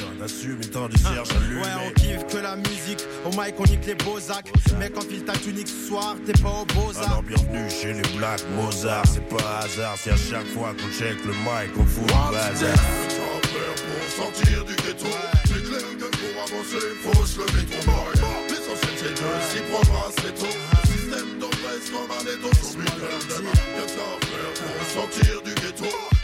tant 0.72 0.88
de 0.88 0.94
allumés. 0.94 1.60
Ouais, 1.60 1.68
on 1.86 1.90
kiffe 1.92 2.26
que 2.26 2.38
la 2.38 2.56
musique. 2.56 3.02
Au 3.24 3.30
mic, 3.30 3.54
on 3.58 3.64
nique 3.64 3.86
les 3.86 3.94
beaux-acs. 3.94 4.52
Mec, 4.78 4.96
enfile 4.96 5.24
ta 5.24 5.32
tunique 5.32 5.68
ce 5.68 5.88
soir, 5.88 6.16
t'es 6.26 6.32
pas 6.32 6.50
au 6.50 6.64
beaux-arts. 6.66 7.06
Alors 7.06 7.22
bienvenue 7.22 7.68
chez 7.70 7.92
les 7.94 8.16
Black 8.16 8.40
Mozart, 8.54 9.04
c'est 9.06 9.26
pas 9.28 9.60
hasard, 9.64 9.96
c'est 10.02 10.10
à 10.10 10.16
chaque 10.16 10.46
fois 10.48 10.74
qu'on 10.74 10.90
check 10.92 11.16
le 11.24 11.32
mic, 11.32 11.72
on 11.78 11.84
fout 11.84 12.04
le 12.06 12.32
bazar. 12.32 12.76
pour 13.86 14.24
sortir 14.24 14.64
du 14.64 14.74
ghetto. 14.76 15.06
C'est 15.46 15.62
clair 15.64 15.88
que 15.98 16.08
pour 16.16 16.42
avancer, 16.42 16.86
faut 17.02 17.26
se 17.26 17.38
lever 17.38 17.64
trop 17.66 17.90
loin. 17.90 18.04
L'essentiel 18.48 18.94
c'est 18.96 19.10
de 19.10 19.40
s'y 19.50 19.60
prendre 19.70 20.08
assez 20.08 20.32
tôt. 20.34 20.46
Le 20.46 20.92
système 20.92 21.38
d'oppresse 21.40 21.90
comme 21.90 22.10
un 22.10 22.22
étau 22.22 22.52
sur. 22.62 22.78
Que 22.78 22.84
à 22.84 23.20
faire 24.26 24.52
pour 24.54 24.86
sortir 24.92 25.42
du 25.42 25.54
ghetto? 25.54 26.17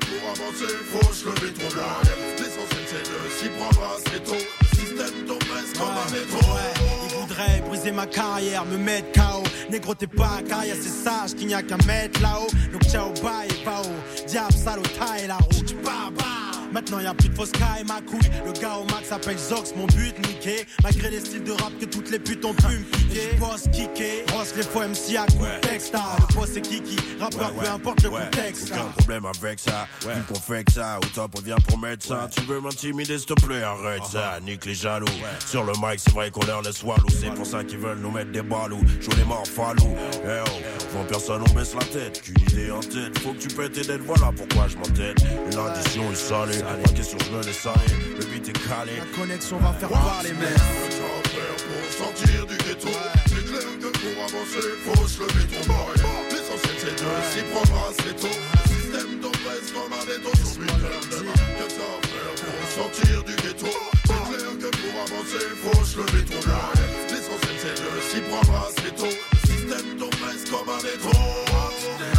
Pour 0.00 0.30
avancer, 0.30 0.74
faut 0.90 1.12
se 1.12 1.26
lever 1.26 1.52
trop 1.52 1.74
loin. 1.74 1.84
L'essentiel 2.38 2.84
c'est 2.86 3.02
de 3.02 3.18
s'y 3.38 3.48
prendre 3.58 3.96
assez 3.96 4.20
tôt. 4.22 4.44
Le 4.60 4.78
système 4.78 5.26
d'oppresse 5.26 5.72
comme 5.78 5.88
un 5.88 6.08
étau. 6.14 6.46
Il 7.04 7.16
voudrait 7.16 7.60
briser 7.68 7.92
ma 7.92 8.06
carrière, 8.06 8.64
me 8.64 8.76
mettre 8.76 9.12
KO. 9.12 9.42
Négro, 9.70 9.94
t'es 9.94 10.06
pas 10.06 10.40
carrière, 10.48 10.76
c'est 10.80 10.88
sage 10.88 11.34
qu'il 11.34 11.48
n'y 11.48 11.54
a 11.54 11.62
qu'à 11.62 11.76
mettre 11.86 12.20
là-haut. 12.22 12.48
Donc 12.72 12.82
ciao, 12.84 13.10
bye, 13.22 13.48
bao. 13.64 13.82
Diable, 14.26 14.52
salaud, 14.52 14.82
taille 14.82 15.26
la 15.26 15.36
route. 15.36 15.74
Maintenant 16.72 17.00
y'a 17.00 17.14
plus 17.14 17.28
de 17.28 17.34
fausse 17.34 17.52
caille, 17.52 17.84
ma 17.86 18.00
couille. 18.00 18.30
Le 18.44 18.52
gars 18.52 18.76
au 18.76 18.84
max 18.84 19.08
s'appelle 19.08 19.38
Zox, 19.38 19.74
mon 19.76 19.86
but 19.86 20.16
niqué. 20.26 20.66
Malgré 20.82 21.10
les 21.10 21.20
styles 21.20 21.44
de 21.44 21.52
rap 21.52 21.72
que 21.80 21.86
toutes 21.86 22.10
les 22.10 22.18
putes 22.18 22.44
ont 22.44 22.54
pu 22.54 22.66
me 22.78 22.84
piquer. 22.84 23.36
Boss 23.38 23.64
kické, 23.72 24.24
brosse 24.28 24.54
les 24.56 24.62
faux 24.62 24.80
MC 24.80 25.16
à 25.16 25.26
coup 25.26 25.44
texte. 25.62 25.94
ah. 25.94 26.16
Le 26.28 26.34
boss 26.34 26.48
c'est 26.52 26.60
Kiki, 26.60 26.96
rappeur 27.20 27.52
peu 27.52 27.68
importe 27.68 28.02
le 28.02 28.10
contexte. 28.10 28.70
Aucun 28.70 28.86
ah. 28.88 28.92
problème 28.98 29.24
avec 29.26 29.60
ça, 29.60 29.86
vu 30.02 30.22
qu'on 30.28 30.40
fait 30.40 30.64
que 30.64 30.72
ça, 30.72 30.98
au 30.98 31.06
top 31.14 31.32
on 31.38 31.40
vient 31.40 31.56
pour 31.56 31.78
mettre 31.78 32.06
ça. 32.06 32.28
Tu 32.34 32.42
veux 32.42 32.60
m'intimider, 32.60 33.18
s'il 33.18 33.26
te 33.26 33.44
plaît, 33.44 33.62
arrête 33.62 34.04
ça, 34.10 34.38
nique 34.42 34.64
les 34.66 34.74
jaloux. 34.74 35.06
Sur 35.46 35.64
le 35.64 35.72
mic, 35.72 35.98
c'est 35.98 36.12
vrai 36.12 36.30
qu'on 36.30 36.44
leur 36.46 36.62
laisse 36.62 36.82
walou, 36.82 37.06
c'est 37.08 37.32
pour 37.34 37.46
ça 37.46 37.64
qu'ils 37.64 37.78
veulent 37.78 37.98
nous 37.98 38.10
mettre 38.10 38.30
des 38.32 38.42
balous. 38.42 38.80
Joue 39.00 39.10
les 39.16 39.24
morts 39.24 39.46
falou, 39.46 39.96
eh 40.24 40.40
oh, 40.44 40.50
devant 40.92 41.04
personne 41.04 41.42
on 41.48 41.54
baisse 41.54 41.74
la 41.74 41.84
tête, 41.84 42.22
qu'une 42.22 42.40
idée 42.40 42.70
en 42.70 42.80
tête, 42.80 43.18
faut 43.20 43.32
que 43.32 43.38
tu 43.38 43.48
pètes 43.48 43.72
tes 43.72 43.82
dettes, 43.82 44.02
voilà 44.04 44.30
pourquoi 44.36 44.68
je 44.68 44.76
m'entête. 44.76 45.18
Et 45.50 45.54
l'addition 45.54 46.10
est 46.12 46.14
salée, 46.14 46.57
la 46.62 46.88
question 46.94 47.18
je 47.18 47.36
me 47.36 47.42
laisse 47.42 47.66
aller, 47.66 47.94
le 48.18 48.24
beat 48.26 48.48
est 48.48 48.68
calé. 48.68 48.92
La 48.98 49.18
connexion 49.18 49.58
va 49.58 49.72
faire 49.74 49.88
parler, 49.88 50.32
mec. 50.32 50.48
pour 51.68 51.92
sortir 51.92 52.46
du 52.46 52.56
ghetto. 52.56 52.88
C'est 53.26 53.44
clair 53.44 53.68
que 53.80 53.90
pour 53.98 54.16
avancer, 54.24 54.68
faut 54.84 55.06
se 55.06 55.20
lever 55.20 55.46
trop 55.52 55.72
loin. 55.72 55.86
L'essentiel 56.30 56.76
c'est 56.78 56.96
de 56.98 57.10
s'y 57.30 57.42
prendre 57.52 57.76
assez 57.88 58.14
tôt. 58.14 58.38
Le 58.54 58.74
système 58.74 59.20
d'oppresse 59.20 59.72
comme 59.72 59.92
un 59.92 60.04
de. 60.04 60.28
Que 60.28 61.66
ça 61.68 61.86
à 61.86 62.06
faire 62.06 62.34
pour 62.42 62.68
sortir 62.74 63.24
du 63.24 63.34
ghetto. 63.36 63.66
C'est 64.06 64.22
clair 64.28 64.50
que 64.58 64.68
pour 64.76 64.94
avancer, 65.04 65.46
faut 65.62 65.84
se 65.84 65.98
lever 65.98 66.24
trop 66.24 66.44
loin. 66.48 66.70
L'essentiel 67.10 67.56
c'est 67.62 67.78
de 67.82 67.90
s'y 68.10 68.20
prendre 68.28 68.66
assez 68.66 68.90
tôt. 68.94 69.14
Le 69.32 69.38
système 69.48 69.96
d'oppresse 69.98 70.44
comme 70.50 70.68
un 70.68 70.78
étau. 70.78 72.17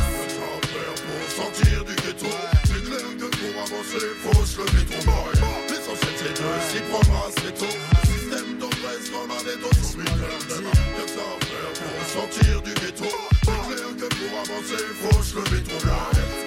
Sortir 1.40 1.84
du 1.86 1.96
ghetto. 1.96 2.30
C'est 2.66 2.84
clair 2.84 3.10
que 3.20 3.28
pour 3.40 3.54
avancer, 3.64 4.08
faut 4.24 4.46
se 4.46 4.60
lever 4.60 4.86
trop. 4.92 5.24
L'essentiel 5.70 6.16
c'est 6.18 6.36
de 6.40 6.52
s'y 6.70 6.82
prendre 6.90 7.16
assez 7.28 7.52
tôt. 7.60 7.76
Le 7.96 8.08
système 8.12 8.50
d'oppresse 8.60 9.08
comme 9.14 9.32
un 9.32 9.46
étau 9.56 9.72
heure 10.00 10.44
de 10.52 10.58
main. 10.66 10.80
Que 10.96 11.06
ça 11.16 11.28
faire 11.50 11.72
pour 11.80 12.00
sortir 12.16 12.62
du 12.62 12.74
ghetto. 12.82 13.10
C'est 13.46 13.62
clair 13.68 13.90
que 14.00 14.08
pour 14.18 14.32
avancer, 14.44 14.84
faut 15.02 15.24
se 15.24 15.36
lever 15.36 15.64
trop. 15.64 15.90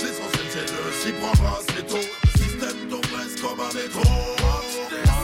L'essentiel 0.00 0.48
c'est 0.52 0.68
de 0.72 0.82
s'y 1.00 1.12
prendre 1.20 1.44
assez 1.56 1.82
tôt. 1.90 2.06
Le 2.24 2.40
système 2.42 2.88
d'oppresse 2.90 3.40
comme 3.40 3.60
un 3.60 3.74
étau. 3.86 5.21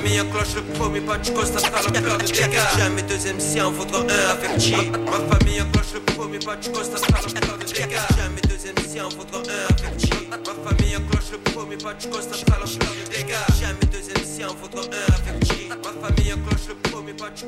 Ma 0.00 0.06
famille 0.06 0.20
enclenche 0.22 0.54
le 0.54 0.62
premier 0.78 1.00
pas, 1.02 1.18
tu 1.18 1.30
peur 1.30 1.44
de 1.44 2.24
dégâts. 2.24 2.58
Jamais 2.78 3.02
deuxième 3.02 3.38
si 3.38 3.60
en 3.60 3.70
vaudra 3.70 4.00
un 4.00 4.30
avec. 4.30 4.48
Ma 4.48 5.20
famille 5.36 5.60
enclenche 5.60 5.92
le 5.92 6.00
premier 6.00 6.38
pas, 6.38 6.56
tu 6.56 6.70
constates 6.70 7.02
la 7.34 7.40
peur 7.40 7.58
de 7.58 7.64
dégâts. 7.64 8.00
Jamais 8.16 8.40
deuxième 8.48 8.76
si 8.88 8.98
en 8.98 9.10
vaudra 9.10 9.40
un 9.40 9.66
avec. 9.68 9.92
Ma 10.30 10.38
famille 10.70 10.96
enclenche 10.96 11.30
le 11.32 11.38
premier 11.52 11.76
pas, 11.76 11.92
tu 11.98 12.08
constates 12.08 12.48
la 12.48 12.54
peur 12.56 12.64
de 12.64 12.70
dégâts. 13.14 13.34
Jamais 13.60 13.86
deuxième 13.92 14.24
si 14.24 14.42
en 14.42 14.54
vaudra 14.54 14.84
un 14.84 15.04
avec. 15.12 15.36
Ma 15.68 15.76
famille 16.08 16.32
enclenche 16.32 16.68
le 16.68 16.74
premier 16.90 17.12
pas, 17.12 17.30
tu 17.36 17.44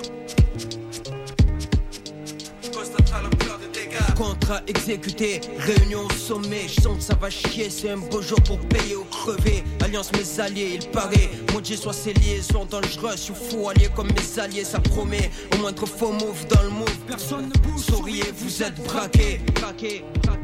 constateras 2.70 3.22
la 3.22 3.28
peur 3.30 3.38
de 3.38 3.40
dégâts. 3.40 3.51
Contrat 4.22 4.60
exécuté, 4.68 5.40
réunion 5.58 6.04
au 6.04 6.12
sommet, 6.12 6.68
je 6.68 6.80
sens 6.80 6.96
que 6.96 7.02
ça 7.02 7.14
va 7.20 7.28
chier, 7.28 7.68
c'est 7.70 7.90
un 7.90 7.96
beau 7.96 8.22
jour 8.22 8.40
pour 8.42 8.60
payer 8.60 8.94
ou 8.94 9.02
crever. 9.02 9.64
Alliance 9.84 10.12
mes 10.12 10.40
alliés, 10.40 10.78
il 10.80 10.88
paraît, 10.90 11.28
maudit 11.52 11.76
soit 11.76 11.92
ces 11.92 12.12
liaisons 12.14 12.64
dangereuses, 12.64 13.16
je 13.16 13.32
suis 13.32 13.34
fou 13.34 13.68
allié 13.68 13.88
comme 13.96 14.06
mes 14.06 14.40
alliés, 14.40 14.62
ça 14.62 14.78
promet. 14.78 15.28
Au 15.52 15.58
moindre 15.58 15.86
faux 15.86 16.12
move 16.12 16.46
dans 16.48 16.62
le 16.62 16.70
move, 16.70 16.96
personne 17.08 17.48
ne 17.48 17.58
bouge. 17.68 17.82
Souriez, 17.82 18.32
vous 18.38 18.62
êtes 18.62 18.80
braqués. 18.84 19.40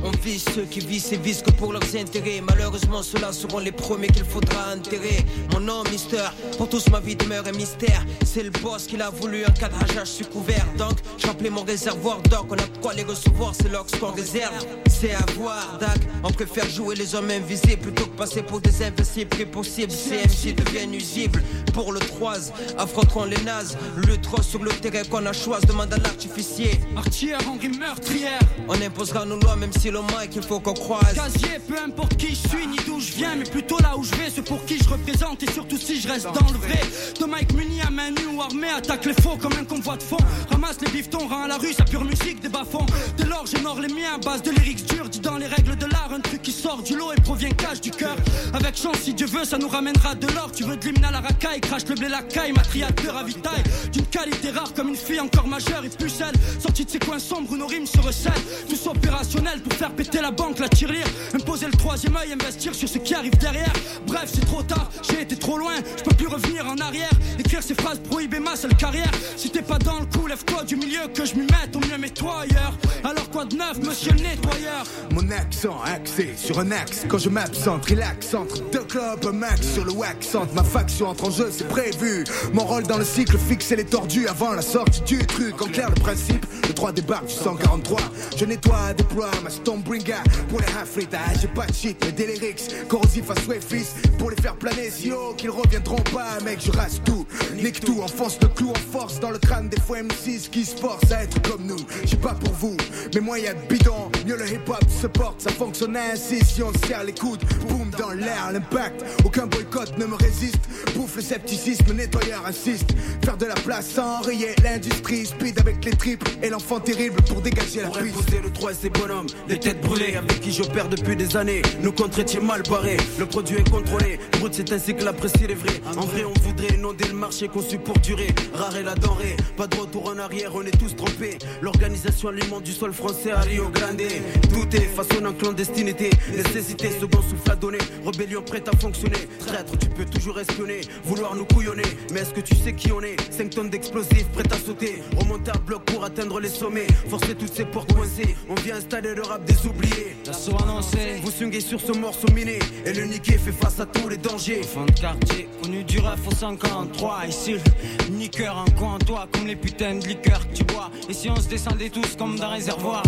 On 0.03 0.11
vise 0.23 0.45
ceux 0.55 0.62
qui 0.62 0.81
visent 0.81 1.12
et 1.12 1.17
visent 1.17 1.43
que 1.43 1.51
pour 1.51 1.73
leurs 1.73 1.97
intérêts. 1.97 2.41
Malheureusement, 2.41 3.03
ceux-là 3.03 3.33
seront 3.33 3.59
les 3.59 3.73
premiers 3.73 4.09
qu'il 4.09 4.25
faudra 4.25 4.75
enterrer. 4.75 5.25
Mon 5.53 5.61
nom, 5.61 5.83
Mister, 5.91 6.29
pour 6.57 6.69
tous 6.69 6.88
ma 6.88 7.01
vie 7.01 7.17
demeure 7.17 7.45
un 7.47 7.53
mystère. 7.53 8.05
C'est 8.25 8.43
le 8.43 8.51
boss 8.51 8.87
qui 8.87 8.97
l'a 8.97 9.11
voulu, 9.11 9.45
un 9.45 9.51
cadrage, 9.51 9.91
je 9.99 10.05
suis 10.05 10.25
couvert. 10.25 10.67
Donc, 10.77 10.99
j'ai 11.17 11.51
mon 11.51 11.62
réservoir 11.62 12.21
d'or, 12.23 12.47
on 12.51 12.55
a 12.55 12.57
de 12.57 12.79
quoi 12.83 12.95
les 12.95 13.05
recevoir, 13.05 13.55
c'est 13.55 13.67
l'ox 13.68 13.92
qu'on 13.98 14.12
réserve. 14.12 14.54
C'est 14.88 15.14
à 15.14 15.24
voir, 15.37 15.78
Dac. 15.78 15.98
On 16.24 16.31
préfère 16.31 16.68
jouer 16.68 16.96
les 16.96 17.14
hommes 17.14 17.31
invisibles 17.31 17.83
plutôt 17.83 18.07
que 18.07 18.16
passer 18.16 18.42
pour 18.42 18.61
des 18.61 18.83
invincibles. 18.83 19.28
Possible, 19.52 19.92
CMC 19.92 20.54
deviennent 20.54 20.90
nuisibles. 20.90 21.42
Pour 21.72 21.92
le 21.92 22.00
3, 22.00 22.35
affronteront 22.76 23.24
les 23.24 23.40
nazes. 23.42 23.76
Le 23.96 24.16
trop 24.18 24.42
sur 24.42 24.62
le 24.62 24.70
terrain 24.70 25.04
qu'on 25.04 25.24
a 25.26 25.33
choisi, 25.33 25.66
demande 25.66 25.92
à 25.92 25.98
l'artificier. 25.98 26.81
Artière, 26.96 27.38
Henri 27.48 27.68
meurtrière. 27.68 28.40
On 28.68 28.81
imposera 28.83 29.24
nos 29.24 29.38
lois, 29.38 29.57
même 29.57 29.72
si 29.72 29.90
le 29.90 30.00
mic 30.00 30.35
il 30.35 30.42
faut 30.42 30.61
qu'on 30.61 30.74
croise. 30.74 31.14
Casier, 31.14 31.59
peu 31.66 31.78
importe 31.78 32.16
qui 32.16 32.28
je 32.35 32.48
suis 32.48 32.66
ni 32.66 32.76
d'où 32.87 33.00
je 33.00 33.12
viens, 33.12 33.37
mais 33.37 33.44
plutôt 33.44 33.78
là 33.78 33.96
où 33.96 34.02
je 34.02 34.14
vais, 34.16 34.31
c'est 34.35 34.42
pour 34.42 34.64
qui 34.64 34.78
je 34.78 34.88
représente 34.88 35.42
et 35.42 35.52
surtout 35.52 35.78
si 35.78 36.00
je 36.00 36.09
reste 36.09 36.26
dans 36.26 36.52
le 36.52 36.59
vrai. 36.59 36.81
De 37.20 37.24
Mike 37.24 37.52
muni 37.54 37.81
à 37.81 37.90
main 37.90 38.11
nue 38.11 38.26
ou 38.35 38.42
armé, 38.42 38.68
attaque 38.68 39.07
les 39.07 39.14
faux 39.14 39.37
comme 39.40 39.54
un 39.54 39.64
convoi 39.64 39.96
de 39.96 40.02
fond. 40.02 40.18
Ramasse 40.50 40.81
les 40.81 40.90
biftons, 40.90 41.28
rend 41.28 41.44
à 41.44 41.48
la 41.48 41.57
rue 41.57 41.72
sa 41.72 41.85
pure 41.85 42.04
musique 42.04 42.40
des 42.40 42.48
bas-fonds. 42.48 42.87
Dès 43.16 43.24
lors, 43.24 43.46
j'honore 43.50 43.80
les 43.80 43.92
miens 43.92 44.14
à 44.14 44.18
base 44.18 44.42
de 44.42 44.50
lyrics 44.50 44.84
durs, 44.87 45.08
dit 45.08 45.20
dans 45.20 45.37
les 45.37 45.46
règles 45.46 45.76
de 45.76 45.87
l'art, 45.87 46.12
un 46.12 46.20
truc 46.20 46.42
qui 46.42 46.52
sort 46.52 46.82
du 46.82 46.96
lot 46.96 47.12
et 47.12 47.20
provient 47.20 47.50
cache 47.50 47.80
du 47.80 47.90
cœur. 47.90 48.16
Avec 48.52 48.76
chance, 48.76 48.96
si 49.02 49.14
Dieu 49.14 49.26
veut, 49.26 49.44
ça 49.44 49.58
nous 49.58 49.68
ramènera 49.68 50.14
de 50.14 50.26
l'or. 50.28 50.50
Tu 50.52 50.64
veux 50.64 50.76
de 50.76 50.84
l'hymne 50.84 51.04
à 51.04 51.11
la 51.11 51.20
racaille, 51.20 51.61
crache 51.61 51.87
le 51.88 51.94
blé 51.94 52.08
la 52.08 52.22
caille, 52.22 52.52
ma 52.52 52.62
triade 52.62 52.94
de 53.02 53.08
ravitaille. 53.08 53.62
D'une 53.92 54.06
qualité 54.06 54.50
rare 54.50 54.72
comme 54.74 54.88
une 54.88 54.96
fille 54.96 55.20
encore 55.20 55.46
majeure 55.46 55.84
et 55.84 55.88
pucelle. 55.88 56.34
Sortie 56.61 56.84
de 56.84 56.90
ses 56.90 56.98
coins 56.98 57.18
sombres 57.18 57.50
où 57.52 57.56
nos 57.56 57.66
rimes 57.66 57.87
se 57.87 57.98
recèlent. 57.98 58.32
Tous 58.68 58.87
opérationnels 58.87 59.62
pour 59.62 59.72
faire 59.72 59.92
péter 59.92 60.20
la 60.20 60.30
banque, 60.30 60.58
la 60.58 60.68
tirelire. 60.68 61.06
Imposer 61.34 61.66
le 61.66 61.72
troisième 61.72 62.16
œil, 62.16 62.32
investir 62.32 62.74
sur 62.74 62.88
ce 62.88 62.98
qui 62.98 63.14
arrive 63.14 63.37
derrière. 63.38 63.72
Bref, 64.06 64.30
c'est 64.32 64.46
trop 64.46 64.62
tard, 64.62 64.90
j'ai 65.08 65.22
été 65.22 65.37
trop 65.37 65.58
loin, 65.58 65.74
je 65.96 66.02
peux 66.02 66.14
plus 66.14 66.28
revenir 66.28 66.66
en 66.66 66.76
arrière. 66.78 67.11
Écrire 67.38 67.62
ces 67.62 67.74
phrases 67.74 68.00
prohibées 68.00 68.40
ma 68.40 68.56
seule 68.56 68.76
carrière. 68.76 69.11
Si 69.37 69.50
t'es 69.50 69.62
pas 69.62 69.78
dans 69.78 70.00
le 70.00 70.06
coup, 70.06 70.26
lève-toi 70.26 70.64
du 70.64 70.76
milieu 70.76 71.06
que 71.14 71.24
je 71.24 71.34
m'y 71.34 71.42
mette, 71.42 71.74
au 71.74 71.80
mieux 71.80 71.98
mets-toi 71.98 72.40
ailleurs. 72.40 72.74
Alors 73.04 73.28
quoi 73.38 73.44
de 73.44 73.55
neuf, 73.55 73.79
monsieur 73.79 74.11
le 74.14 74.20
nettoyeur. 74.20 74.85
Mon 75.12 75.31
accent 75.31 75.81
axé 75.85 76.35
sur 76.37 76.59
un 76.59 76.72
axe. 76.72 77.05
Quand 77.09 77.18
je 77.18 77.29
m'absente, 77.29 77.87
relax 77.87 78.35
entre 78.35 78.61
deux 78.72 78.83
clubs 78.83 79.33
max 79.33 79.74
sur 79.74 79.85
le 79.85 79.92
wax. 79.92 80.35
Entre 80.35 80.53
ma 80.55 80.64
faction 80.64 81.07
entre 81.07 81.27
en 81.27 81.31
jeu 81.31 81.48
c'est 81.53 81.68
prévu. 81.68 82.24
Mon 82.53 82.64
rôle 82.64 82.83
dans 82.83 82.98
le 82.98 83.05
cycle 83.05 83.38
fixe 83.38 83.70
les 83.70 83.85
tordus 83.85 84.27
Avant 84.27 84.53
la 84.55 84.62
sortie 84.62 85.03
du 85.03 85.24
truc. 85.24 85.62
En 85.62 85.66
clair 85.66 85.88
le 85.88 86.01
principe 86.01 86.44
Le 86.66 86.74
3 86.74 86.92
débarque 86.92 87.27
du 87.27 87.35
143 87.35 88.01
Je 88.37 88.44
nettoie, 88.44 88.92
déploie 88.96 89.31
ma 89.44 89.51
Stormbringer 89.51 90.22
Pour 90.48 90.59
les 90.59 90.66
ah, 90.74 91.33
J'ai 91.40 91.48
pas 91.48 91.66
de 91.66 91.72
shit 91.72 91.96
mais 92.05 92.12
des 92.12 92.27
lyrics 92.27 92.88
Corrosif 92.88 93.31
à 93.31 93.35
fils 93.61 93.94
Pour 94.18 94.31
les 94.31 94.37
faire 94.37 94.57
planer. 94.57 94.90
Si 94.90 95.12
haut 95.12 95.35
qu'ils 95.37 95.51
reviendront 95.51 96.03
pas 96.12 96.40
Mec 96.44 96.59
je 96.64 96.72
rase 96.72 97.01
tout. 97.05 97.27
Nique 97.55 97.81
tout 97.81 98.01
Enfonce 98.03 98.38
le 98.42 98.48
clou 98.48 98.70
en 98.70 98.92
force 98.98 99.20
Dans 99.20 99.31
le 99.31 99.38
crâne 99.38 99.68
des 99.68 99.81
fois 99.81 99.98
M6 99.98 100.51
Qui 100.51 100.64
se 100.64 100.77
forcent 100.77 101.12
à 101.12 101.22
être 101.22 101.40
comme 101.42 101.66
nous. 101.66 101.79
J'ai 102.05 102.16
pas 102.16 102.35
pour 102.35 102.53
vous 102.55 102.77
Mais 103.14 103.20
moi 103.29 103.38
y'a 103.38 103.53
de 103.53 103.61
bidon 103.69 104.11
Mieux 104.27 104.37
le 104.37 104.49
hip 104.49 104.69
hop 104.69 104.85
se 104.88 105.07
porte 105.07 105.43
Ça 105.43 105.51
fonctionne 105.51 105.97
ainsi 105.97 106.43
si 106.43 106.62
on 106.62 106.73
serre 106.87 107.05
les 107.05 107.12
coudes 107.12 107.45
Boum 107.69 107.91
dans 107.99 108.12
l'air 108.12 108.51
l'impact 108.53 109.05
Aucun 109.23 109.47
boycott 109.47 109.99
ne 109.99 110.07
me 110.07 110.14
résiste 110.14 110.64
Bouffe 110.97 111.17
le 111.17 111.23
scepticisme 111.23 111.93
Nettoyeur 111.93 112.47
insiste 112.47 112.88
Faire 113.23 113.37
de 113.37 113.45
la 113.45 113.55
place 113.55 113.87
sans 113.91 114.23
rayer 114.23 114.55
l'industrie 114.64 115.27
Speed 115.27 115.59
avec 115.59 115.85
les 115.85 115.91
triples 115.91 116.27
Et 116.43 116.49
l'enfant 116.49 116.81
terrible 116.81 117.21
pour 117.23 117.43
dégager 117.43 117.83
la 117.83 117.88
Pour 117.88 117.99
piste 117.99 118.17
imposer 118.19 118.41
le 118.43 118.51
3 118.51 118.71
et 118.71 118.75
ses 118.75 118.91
bonhommes, 118.91 119.27
les 119.47 119.61
têtes 119.61 119.81
brûlées 119.83 120.17
avec 120.17 120.41
qui 120.41 120.51
j'opère 120.51 120.88
depuis 120.88 121.14
des 121.14 121.37
années. 121.37 121.61
Nos 121.83 121.93
étaient 122.19 122.41
mal 122.41 122.62
barrés, 122.62 122.97
le 123.19 123.27
produit 123.27 123.59
est 123.59 123.71
contrôlé. 123.71 124.19
Brut, 124.41 124.55
c'est 124.55 124.73
ainsi 124.73 124.95
que 124.95 125.05
l'apprécie 125.05 125.47
les 125.47 125.55
vrais. 125.55 125.81
En 125.97 126.07
vrai, 126.07 126.25
on 126.25 126.33
voudrait 126.41 126.75
inonder 126.75 127.07
le 127.09 127.14
marché 127.14 127.49
conçu 127.49 127.79
pour 127.79 127.99
durer. 127.99 128.29
Rare 128.55 128.77
est 128.77 128.83
la 128.83 128.95
denrée, 128.95 129.37
pas 129.57 129.67
de 129.67 129.77
retour 129.77 130.09
en 130.09 130.19
arrière, 130.19 130.53
on 130.55 130.62
est 130.62 130.79
tous 130.79 130.97
trompés. 130.97 131.38
L'organisation 131.61 132.29
alimente 132.31 132.62
du 132.62 132.73
sol 132.73 132.93
français 132.93 133.17
à 133.26 133.40
Rio 133.40 133.68
Grande. 133.68 134.02
Tout 134.50 134.76
est 134.76 134.87
façonné 134.87 135.26
en 135.26 135.33
clandestinité. 135.33 136.11
Nécessité, 136.35 136.90
second 136.90 137.20
souffle 137.22 137.50
à 137.50 137.57
donner. 137.57 137.78
Rébellion 138.04 138.42
prête 138.42 138.68
à 138.68 138.76
fonctionner. 138.76 139.28
Traître, 139.44 139.76
tu 139.76 139.88
peux 139.88 140.04
toujours 140.04 140.38
espionner, 140.38 140.81
vouloir 141.04 141.35
nous 141.35 141.44
couillonner. 141.44 141.83
Mais 142.12 142.20
est-ce 142.20 142.33
que 142.33 142.40
tu 142.40 142.54
sais 142.54 142.72
qui 142.74 142.92
on 142.92 143.00
est? 143.00 143.16
5 143.31 143.50
tonnes 143.50 143.70
d'explosifs 143.70 144.28
prêtes 144.28 144.52
à 144.52 144.59
sauter. 144.59 145.02
Remonter 145.16 145.50
à 145.50 145.59
bloc 145.59 145.85
pour 145.85 146.04
atteindre 146.04 146.38
les 146.40 146.48
sommets. 146.48 146.87
Forcer 147.09 147.35
toutes 147.35 147.52
ces 147.52 147.64
portes 147.64 147.92
coincées. 147.92 148.37
On 148.48 148.54
vient 148.54 148.76
installer 148.76 149.14
le 149.14 149.22
rap 149.22 149.44
des 149.44 149.66
oubliés. 149.66 150.16
L'assaut 150.24 150.57
annoncé. 150.62 151.20
Vous 151.22 151.31
swingez 151.31 151.61
sur 151.61 151.81
ce 151.81 151.92
morceau 151.92 152.28
miné. 152.33 152.61
Et 152.87 152.92
le 152.92 153.04
niqué 153.04 153.33
fait 153.33 153.52
face 153.52 153.81
à 153.81 153.87
tous 153.87 154.09
les 154.09 154.16
dangers. 154.16 154.62
Fin 154.62 154.87
de 154.87 154.92
quartier, 154.92 155.48
connu 155.62 155.83
du 155.85 155.98
ref 155.98 156.20
au 156.26 156.35
53 156.35 157.26
Ici 157.28 157.54
le 157.54 158.14
niqueur 158.14 158.57
en 158.57 158.70
coin 158.78 158.98
toi 158.98 159.26
Comme 159.33 159.46
les 159.46 159.57
putains 159.57 159.94
de 159.94 160.07
liqueurs 160.07 160.46
que 160.48 160.54
tu 160.54 160.64
bois 160.64 160.90
Et 161.09 161.14
si 161.14 161.28
on 161.31 161.37
se 161.37 161.48
descendait 161.48 161.90
tous 161.90 162.16
comme 162.16 162.37
d'un 162.37 162.48
réservoir? 162.48 163.02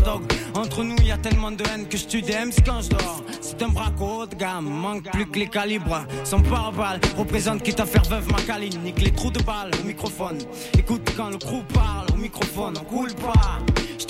Entre 0.55 0.83
nous 0.83 0.97
y 1.05 1.11
a 1.11 1.19
tellement 1.19 1.51
de 1.51 1.63
haine 1.65 1.87
que 1.87 1.97
je 1.97 2.07
tue 2.07 2.23
des 2.23 2.33
MC 2.33 2.57
quand 2.65 2.81
je 2.83 2.91
dors. 2.91 3.23
C'est 3.41 3.63
un 3.63 3.69
braco 3.69 4.23
haut 4.23 4.27
de 4.27 4.35
gamme, 4.35 4.69
manque 4.69 5.11
plus 5.11 5.27
que 5.27 5.39
les 5.39 5.49
calibres. 5.49 6.07
Son 6.25 6.41
pare-balles 6.41 7.01
représente 7.17 7.63
quitte 7.63 7.81
à 7.81 7.87
faire 7.87 8.05
veuve 8.05 8.31
ma 8.31 8.41
caline. 8.43 8.81
Nique 8.83 9.03
les 9.03 9.13
trous 9.13 9.31
de 9.31 9.43
balles 9.43 9.71
au 9.81 9.87
microphone. 9.87 10.39
Écoute 10.79 11.09
quand 11.17 11.31
le 11.31 11.39
crew 11.39 11.63
parle 11.73 12.07
au 12.15 12.17
microphone 12.17 12.75
On 12.81 12.85
coule 12.85 13.15
pas 13.15 13.59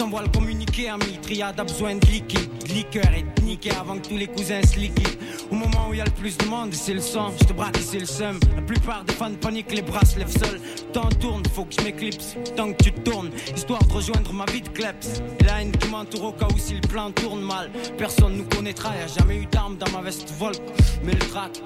t'envoie 0.00 0.22
le 0.22 0.28
communiqué, 0.28 0.88
ami. 0.88 1.18
Triade 1.20 1.60
a 1.60 1.64
besoin 1.64 1.94
de 1.96 2.06
liquide, 2.06 2.48
de 2.66 2.72
liqueur 2.72 3.04
et 3.14 3.22
de 3.22 3.44
niquer 3.44 3.70
avant 3.72 3.98
que 3.98 4.08
tous 4.08 4.16
les 4.16 4.28
cousins 4.28 4.62
se 4.62 4.78
liquident. 4.78 5.18
Au 5.50 5.54
moment 5.54 5.88
où 5.90 5.92
il 5.92 5.98
y 5.98 6.00
a 6.00 6.06
le 6.06 6.10
plus 6.12 6.38
de 6.38 6.46
monde, 6.46 6.72
c'est 6.72 6.94
le 6.94 7.02
sang. 7.02 7.30
Je 7.38 7.44
te 7.44 7.52
braque 7.52 7.76
et 7.76 7.82
c'est 7.82 7.98
le 7.98 8.06
seum. 8.06 8.40
La 8.56 8.62
plupart 8.62 9.04
des 9.04 9.12
fans 9.12 9.34
paniquent, 9.38 9.72
les 9.72 9.82
bras 9.82 10.02
se 10.06 10.18
lèvent 10.18 10.32
seuls. 10.32 10.58
Temps 10.94 11.10
tourne, 11.20 11.42
faut 11.52 11.66
que 11.66 11.74
je 11.78 11.84
m'éclipse. 11.84 12.34
Tant 12.56 12.72
que 12.72 12.82
tu 12.82 12.92
tournes, 12.92 13.30
histoire 13.54 13.84
de 13.84 13.92
rejoindre 13.92 14.32
ma 14.32 14.46
vie 14.46 14.62
de 14.62 14.70
kleps. 14.70 15.20
Et 15.38 15.44
la 15.44 15.60
haine 15.60 15.72
qui 15.72 15.88
m'entoure 15.88 16.24
au 16.24 16.32
cas 16.32 16.46
où 16.46 16.58
si 16.58 16.76
le 16.76 16.88
plan 16.88 17.10
tourne 17.10 17.42
mal. 17.42 17.70
Personne 17.98 18.38
nous 18.38 18.44
connaîtra, 18.44 18.96
y 18.96 19.02
a 19.02 19.06
jamais 19.06 19.36
eu 19.36 19.46
d'armes 19.46 19.76
dans 19.76 19.90
ma 19.90 20.00
veste 20.00 20.32
Volk. 20.38 20.62
Mais 21.04 21.12
le 21.12 21.18
track. 21.18 21.60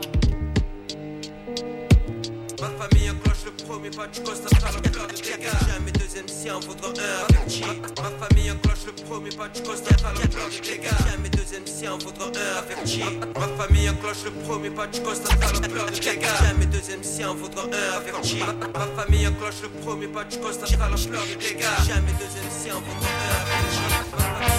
Famille 2.90 3.08
en 3.08 3.14
cloche 3.14 3.44
le 3.46 3.64
premier 3.64 3.90
pas 3.90 4.06
du 4.08 4.20
constat 4.20 4.50
la 4.52 4.60
fleur 4.60 5.06
de 5.06 5.14
dégâts 5.14 5.48
Jamais 5.66 5.90
deuxième 5.92 6.28
si 6.28 6.50
en 6.50 6.60
faudra 6.60 6.88
un 6.90 7.24
avec 7.24 7.48
G 7.48 7.64
Ma 7.96 8.26
famille 8.26 8.50
en 8.50 8.56
cloche 8.56 8.84
le 8.86 8.92
premier 8.92 9.30
pas 9.30 9.48
du 9.48 9.62
constat 9.62 9.96
la 10.02 10.28
fleur 10.28 10.48
de 10.50 10.60
dégâts 10.60 10.90
Jamais 11.10 11.30
deuxième 11.30 11.66
si 11.66 11.88
en 11.88 11.98
faudra 11.98 12.26
un 12.26 12.58
avec 12.58 12.86
G 12.86 13.02
Ma 13.38 13.48
famille 13.56 13.88
en 13.88 13.94
cloche 13.94 14.24
le 14.26 14.30
premier 14.32 14.68
pas 14.68 14.86
du 14.86 15.00
constat 15.00 15.34
la 15.34 15.68
fleur 15.68 15.86
de 15.86 15.92
dégâts 15.92 16.26
Jamais 16.42 16.66
deuxième 16.66 17.02
si 17.02 17.24
en 17.24 17.34
faudra 17.34 17.62
un 17.62 17.96
avec 17.96 18.22
G 18.22 18.40
Ma 18.40 19.02
famille 19.02 19.28
en 19.28 19.32
cloche 19.32 19.62
le 19.62 19.68
premier 19.80 20.08
pas 20.08 20.24
du 20.24 20.36
constat 20.36 20.66
la 20.76 20.96
fleur 20.96 21.22
de 21.24 21.40
dégâts 21.40 21.64
Jamais 21.88 22.12
deuxième 22.20 22.50
si 22.50 22.70
en 22.70 22.82
faudra 22.82 23.08
un 23.08 23.40
avec 23.48 24.48
G 24.48 24.53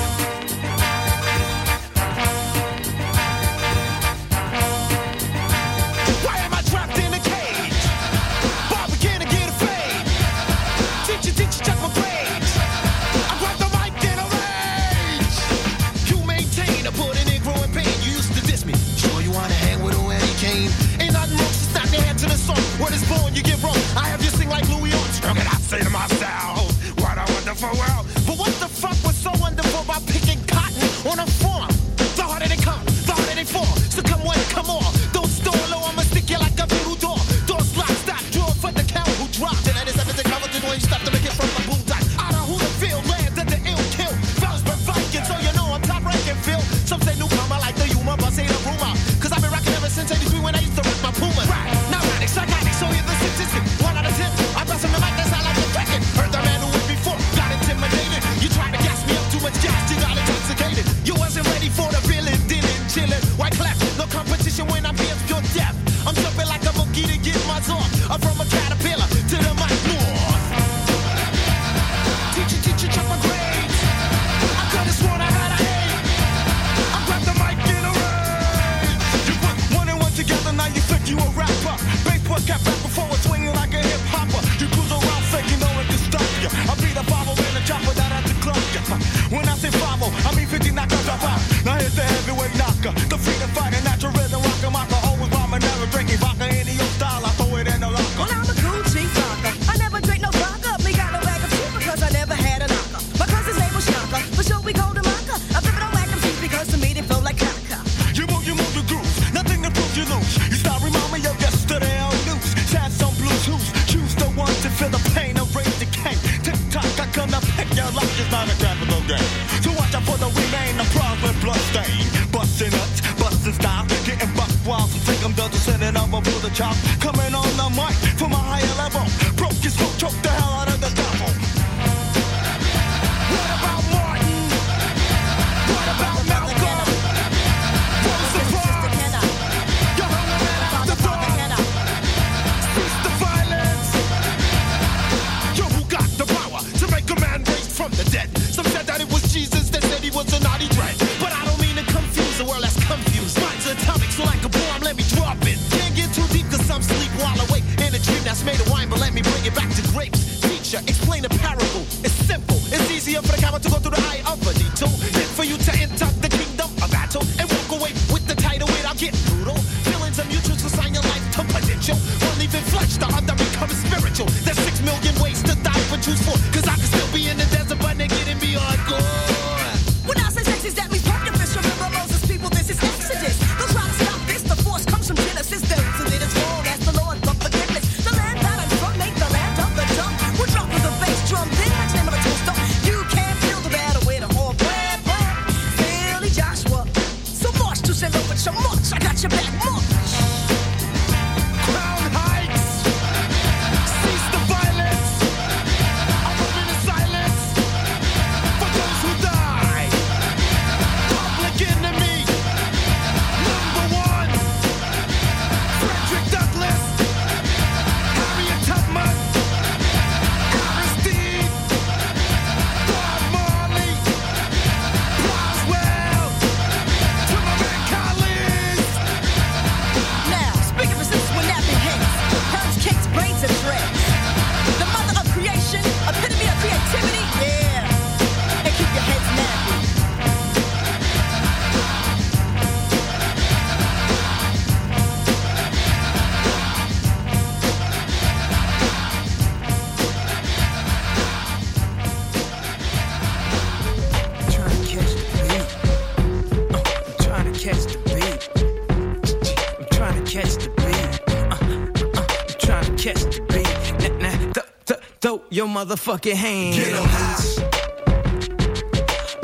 your 265.56 265.68
motherfucking 265.68 266.34
hands. 266.36 266.76
Get 266.76 266.88
'em. 266.94 267.08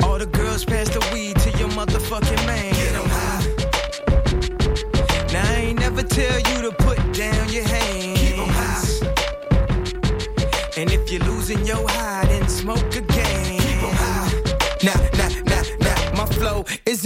All 0.04 0.18
the 0.18 0.26
girls 0.26 0.62
pass 0.64 0.90
the 0.90 1.00
weed 1.12 1.36
to 1.40 1.50
your 1.58 1.70
motherfucking 1.70 2.46
man. 2.46 2.71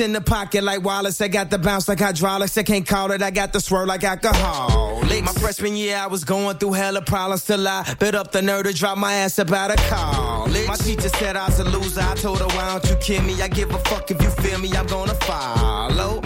In 0.06 0.12
the 0.12 0.20
pocket 0.20 0.62
like 0.62 0.82
Wallace. 0.82 1.20
I 1.20 1.28
got 1.28 1.50
the 1.50 1.58
bounce 1.58 1.88
like 1.88 1.98
hydraulics. 1.98 2.56
I 2.56 2.62
can't 2.62 2.86
call 2.86 3.10
it. 3.10 3.22
I 3.22 3.30
got 3.30 3.52
the 3.52 3.60
swirl 3.60 3.86
like 3.86 4.04
alcohol. 4.04 5.02
My 5.02 5.32
freshman 5.32 5.74
year, 5.76 5.96
I 5.96 6.06
was 6.06 6.24
going 6.24 6.56
through 6.58 6.72
hella 6.72 7.02
problems 7.02 7.44
till 7.44 7.66
I 7.66 7.94
bit 7.98 8.14
up 8.14 8.30
the 8.30 8.40
nerve 8.40 8.64
to 8.64 8.72
drop 8.72 8.96
my 8.98 9.14
ass 9.14 9.38
about 9.38 9.70
a 9.72 9.76
college. 9.88 10.68
My 10.68 10.76
teacher 10.76 11.08
said 11.08 11.36
I 11.36 11.46
was 11.46 11.58
a 11.58 11.64
loser. 11.64 12.00
I 12.00 12.14
told 12.14 12.38
her, 12.38 12.46
why 12.56 12.66
don't 12.72 12.88
you 12.88 12.96
kill 12.96 13.22
me? 13.22 13.42
I 13.42 13.48
give 13.48 13.70
a 13.74 13.78
fuck 13.90 14.10
if 14.10 14.22
you 14.22 14.30
feel 14.30 14.58
me. 14.60 14.70
I'm 14.76 14.86
gonna 14.86 15.14
follow 15.14 16.20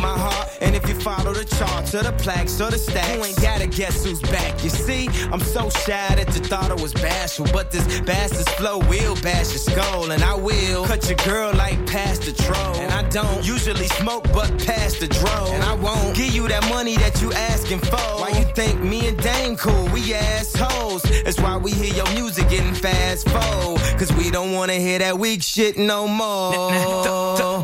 if 0.82 0.88
you 0.88 0.94
follow 1.00 1.32
the 1.32 1.44
charts 1.44 1.94
or 1.94 2.02
the 2.02 2.12
plaques 2.12 2.60
or 2.60 2.70
the 2.70 2.78
stacks, 2.78 3.16
you 3.16 3.24
ain't 3.24 3.40
gotta 3.40 3.66
guess 3.66 4.04
who's 4.04 4.20
back. 4.22 4.62
You 4.62 4.70
see, 4.70 5.08
I'm 5.32 5.40
so 5.40 5.68
shy 5.70 6.14
that 6.14 6.28
you 6.34 6.42
thought 6.42 6.70
I 6.70 6.74
was 6.74 6.92
bashful. 6.94 7.46
But 7.52 7.70
this 7.70 8.00
bastard's 8.00 8.48
flow 8.50 8.78
will 8.78 9.14
bash 9.16 9.50
your 9.50 9.58
skull. 9.58 10.10
And 10.10 10.22
I 10.22 10.34
will 10.34 10.84
cut 10.84 11.08
your 11.08 11.16
girl 11.18 11.52
like 11.54 11.78
past 11.86 12.22
the 12.22 12.32
troll. 12.32 12.76
And 12.76 12.92
I 12.92 13.08
don't 13.08 13.44
usually 13.44 13.88
smoke, 14.00 14.24
but 14.32 14.48
past 14.64 15.00
the 15.00 15.08
dro. 15.08 15.52
And 15.52 15.62
I 15.62 15.74
won't 15.74 16.16
give 16.16 16.34
you 16.34 16.48
that 16.48 16.68
money 16.68 16.96
that 16.96 17.20
you 17.20 17.32
asking 17.32 17.80
for. 17.80 17.96
Why 18.20 18.30
you 18.38 18.44
think 18.54 18.80
me 18.80 19.08
and 19.08 19.18
Dame 19.18 19.56
cool? 19.56 19.88
We 19.92 20.14
assholes. 20.14 21.02
That's 21.24 21.40
why 21.40 21.56
we 21.56 21.72
hear 21.72 21.92
your 21.94 22.10
music 22.12 22.48
getting 22.48 22.74
fast 22.74 23.28
forward. 23.28 23.80
Cause 23.98 24.12
we 24.14 24.30
don't 24.30 24.52
wanna 24.52 24.74
hear 24.74 24.98
that 24.98 25.18
weak 25.18 25.42
shit 25.42 25.76
no 25.76 26.08
more. 26.08 26.70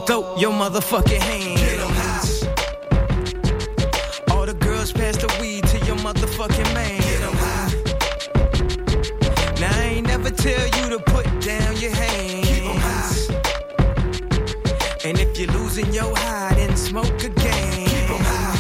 Throw 0.06 0.36
your 0.36 0.52
motherfucking 0.52 1.20
hands. 1.20 1.95
Get 4.92 4.92
'em 4.92 4.92
high. 4.92 4.92
All 4.92 4.92
the 4.92 4.92
girls 4.92 4.92
pass 4.92 5.16
the 5.16 5.28
weed 5.40 5.64
to 5.66 5.78
your 5.86 5.96
motherfucking 5.96 6.72
man. 6.74 7.00
Get 7.00 7.22
'em 7.22 7.36
high. 7.36 7.72
Now 9.60 9.70
I 9.70 9.84
ain't 9.96 10.06
never 10.06 10.30
tell 10.30 10.66
you 10.76 10.90
to 10.90 10.98
put 10.98 11.26
down 11.40 11.76
your 11.80 11.94
hands. 11.94 12.46
Keep 12.46 12.64
'em 12.64 12.76
high. 12.76 13.14
And 15.04 15.18
if 15.18 15.38
you're 15.38 15.52
losing 15.52 15.92
your 15.92 16.16
high, 16.16 16.54
then 16.54 16.76
smoke 16.76 17.24
again. 17.24 17.86
Keep 17.86 18.10
'em 18.10 18.24
high. 18.24 18.58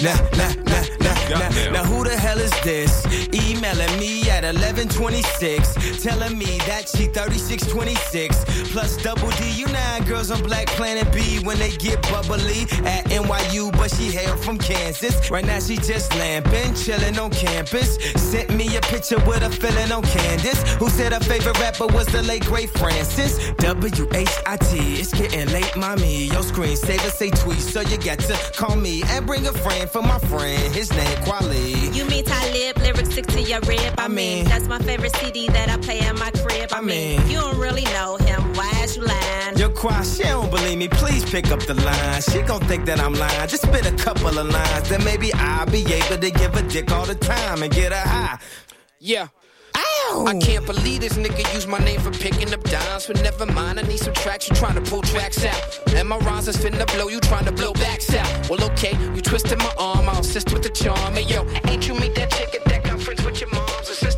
Nah, 0.00 0.20
nah, 0.38 0.52
nah, 0.70 0.84
nah, 1.00 1.16
nah. 1.30 1.48
Now 1.72 1.84
who 1.84 2.04
the 2.04 2.16
hell 2.16 2.38
is 2.38 2.52
this? 2.62 2.92
Emailing 3.32 3.98
me 3.98 4.12
at 4.22 4.27
1126, 4.54 6.02
telling 6.02 6.38
me 6.38 6.58
that 6.66 6.88
she 6.88 7.06
3626 7.06 8.72
plus 8.72 8.96
double 9.02 9.30
D. 9.30 9.50
You 9.50 9.66
nine 9.66 10.04
girls 10.04 10.30
on 10.30 10.42
Black 10.42 10.66
Planet 10.68 11.12
B 11.12 11.38
when 11.44 11.58
they 11.58 11.70
get 11.76 12.00
bubbly 12.02 12.62
at 12.86 13.04
NYU, 13.06 13.72
but 13.72 13.90
she 13.90 14.10
hail 14.10 14.36
from 14.36 14.58
Kansas. 14.58 15.30
Right 15.30 15.44
now 15.44 15.60
she 15.60 15.76
just 15.76 16.14
lamping, 16.16 16.74
chilling 16.74 17.18
on 17.18 17.30
campus. 17.30 17.96
Sent 18.16 18.50
me 18.54 18.76
a 18.76 18.80
picture 18.82 19.18
with 19.26 19.42
a 19.42 19.50
feeling 19.50 19.92
on 19.92 20.02
Candace, 20.02 20.60
who 20.74 20.88
said 20.88 21.12
her 21.12 21.20
favorite 21.20 21.58
rapper 21.58 21.86
was 21.86 22.06
the 22.06 22.22
late 22.22 22.44
great 22.44 22.70
Francis. 22.70 23.52
W 23.58 24.08
H 24.14 24.28
I 24.46 24.56
T. 24.56 25.00
It's 25.00 25.12
getting 25.12 25.48
late, 25.52 25.76
mommy. 25.76 26.24
Your 26.24 26.42
screensaver 26.42 27.10
say 27.10 27.30
tweet, 27.30 27.60
so 27.60 27.80
you 27.80 27.98
got 27.98 28.18
to 28.20 28.34
call 28.56 28.76
me 28.76 29.02
and 29.06 29.26
bring 29.26 29.46
a 29.46 29.52
friend 29.52 29.88
for 29.90 30.02
my 30.02 30.18
friend. 30.20 30.74
His 30.74 30.90
name 30.92 31.22
Quali. 31.24 31.88
You 31.90 32.04
mean 32.06 32.24
Talib, 32.24 32.78
lyrics 32.78 33.10
stick 33.10 33.26
to 33.28 33.42
your 33.42 33.60
rib. 33.60 33.94
I, 33.98 34.08
mean, 34.08 34.37
that's 34.46 34.66
my 34.68 34.78
favorite 34.78 35.14
CD 35.16 35.48
that 35.48 35.68
I 35.68 35.76
play 35.78 36.00
in 36.00 36.18
my 36.18 36.30
crib. 36.30 36.70
I, 36.72 36.80
mean, 36.80 37.20
you 37.28 37.38
don't 37.38 37.58
really 37.58 37.84
know 37.84 38.16
him. 38.16 38.54
Why 38.54 38.70
is 38.82 38.96
you 38.96 39.04
lying? 39.04 39.56
Yo, 39.56 39.70
Qua, 39.70 40.02
she 40.02 40.22
don't 40.22 40.50
believe 40.50 40.78
me. 40.78 40.88
Please 40.88 41.24
pick 41.24 41.50
up 41.50 41.60
the 41.60 41.74
line. 41.74 42.22
She 42.22 42.42
gon' 42.42 42.60
think 42.62 42.86
that 42.86 43.00
I'm 43.00 43.14
lying. 43.14 43.48
Just 43.48 43.62
spit 43.62 43.86
a 43.86 43.96
couple 43.96 44.28
of 44.28 44.48
lines, 44.48 44.88
then 44.88 45.04
maybe 45.04 45.32
I'll 45.34 45.66
be 45.66 45.84
able 45.92 46.18
to 46.18 46.30
give 46.30 46.54
a 46.54 46.62
dick 46.62 46.90
all 46.92 47.06
the 47.06 47.14
time 47.14 47.62
and 47.62 47.72
get 47.72 47.92
her 47.92 48.08
high. 48.08 48.38
Yeah. 48.98 49.28
Ow. 49.76 50.24
I 50.26 50.38
can't 50.38 50.66
believe 50.66 51.00
this 51.00 51.14
nigga 51.14 51.54
used 51.54 51.68
my 51.68 51.78
name 51.78 52.00
for 52.00 52.10
picking 52.10 52.52
up 52.52 52.62
dimes. 52.64 53.06
But 53.06 53.22
never 53.22 53.46
mind, 53.46 53.78
I 53.78 53.82
need 53.82 53.98
some 53.98 54.14
tracks. 54.14 54.48
You 54.48 54.56
trying 54.56 54.82
to 54.82 54.90
pull 54.90 55.02
tracks 55.02 55.44
out. 55.44 55.94
And 55.94 56.08
my 56.08 56.18
rhymes 56.18 56.48
is 56.48 56.56
finna 56.56 56.86
blow. 56.94 57.08
You 57.08 57.20
trying 57.20 57.44
to 57.44 57.52
blow 57.52 57.72
backs 57.74 58.12
out. 58.14 58.50
Well, 58.50 58.62
okay, 58.72 58.96
you 59.14 59.20
twisted 59.20 59.58
my 59.58 59.72
arm. 59.78 60.08
I'll 60.08 60.20
assist 60.20 60.52
with 60.52 60.62
the 60.62 60.70
charm. 60.70 61.14
Hey, 61.14 61.22
yo, 61.22 61.46
ain't 61.68 61.86
you 61.86 61.94
meet 61.94 62.14
that 62.16 62.30
chick 62.32 62.54
at 62.54 62.64
that 62.64 62.84
conference 62.84 63.22
with 63.24 63.40
your 63.40 63.50
mom's 63.50 63.68
sister, 63.86 64.17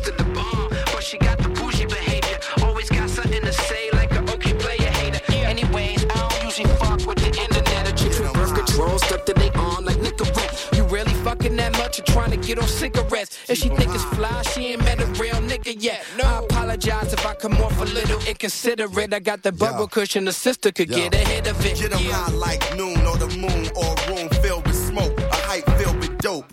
she 1.11 1.17
got 1.17 1.37
the 1.39 1.49
bougie 1.49 1.85
behavior. 1.85 2.39
Always 2.63 2.89
got 2.89 3.09
something 3.09 3.41
to 3.41 3.53
say, 3.53 3.89
like 3.91 4.11
a 4.13 4.21
okay 4.33 4.53
player 4.53 4.91
hater. 4.99 5.21
Anyways, 5.33 6.05
I 6.05 6.29
don't 6.29 6.43
usually 6.45 6.73
fuck 6.77 7.05
with 7.05 7.17
the 7.17 7.27
internet 7.27 7.89
or 7.89 7.95
chicks 7.95 8.17
with 8.19 8.33
birth 8.33 8.55
control 8.55 8.97
stuck 8.99 9.25
to 9.25 9.33
they 9.33 9.49
arm 9.51 9.83
like 9.83 9.97
Nicorette. 9.97 10.77
You 10.77 10.85
really 10.85 11.13
fucking 11.25 11.55
that 11.57 11.73
much? 11.73 11.81
watch 11.91 11.97
her 11.97 12.13
trying 12.13 12.31
to 12.31 12.37
get 12.37 12.57
on 12.59 12.67
cigarettes. 12.67 13.37
If 13.49 13.57
she 13.57 13.69
think 13.69 13.93
it's 13.93 14.03
fly, 14.15 14.41
she 14.53 14.67
ain't 14.67 14.83
met 14.83 15.01
a 15.01 15.05
real 15.21 15.35
nigga 15.35 15.75
yet. 15.77 16.05
No. 16.17 16.23
I 16.23 16.39
apologize 16.39 17.11
if 17.11 17.25
I 17.25 17.33
come 17.35 17.53
off 17.55 17.79
a 17.81 17.85
little 17.85 18.19
inconsiderate. 18.25 19.13
I 19.13 19.19
got 19.19 19.43
the 19.43 19.51
bubble 19.51 19.87
cushion, 19.87 20.25
the 20.25 20.33
sister 20.33 20.71
could 20.71 20.89
get 20.89 21.13
ahead 21.13 21.47
of 21.47 21.65
it. 21.65 21.77
Get 21.77 21.93
'em 21.93 22.03
yeah. 22.03 22.13
high 22.13 22.31
like 22.31 22.63
noon 22.77 23.05
or 23.05 23.17
the 23.17 23.27
moon 23.37 23.69
or 23.75 23.95
a 23.97 24.15
room 24.15 24.29
filled 24.41 24.65
with 24.65 24.77
smoke, 24.77 25.19
a 25.19 25.35
hype 25.49 25.69
filled 25.77 25.97
with 25.99 26.17
dope. 26.19 26.45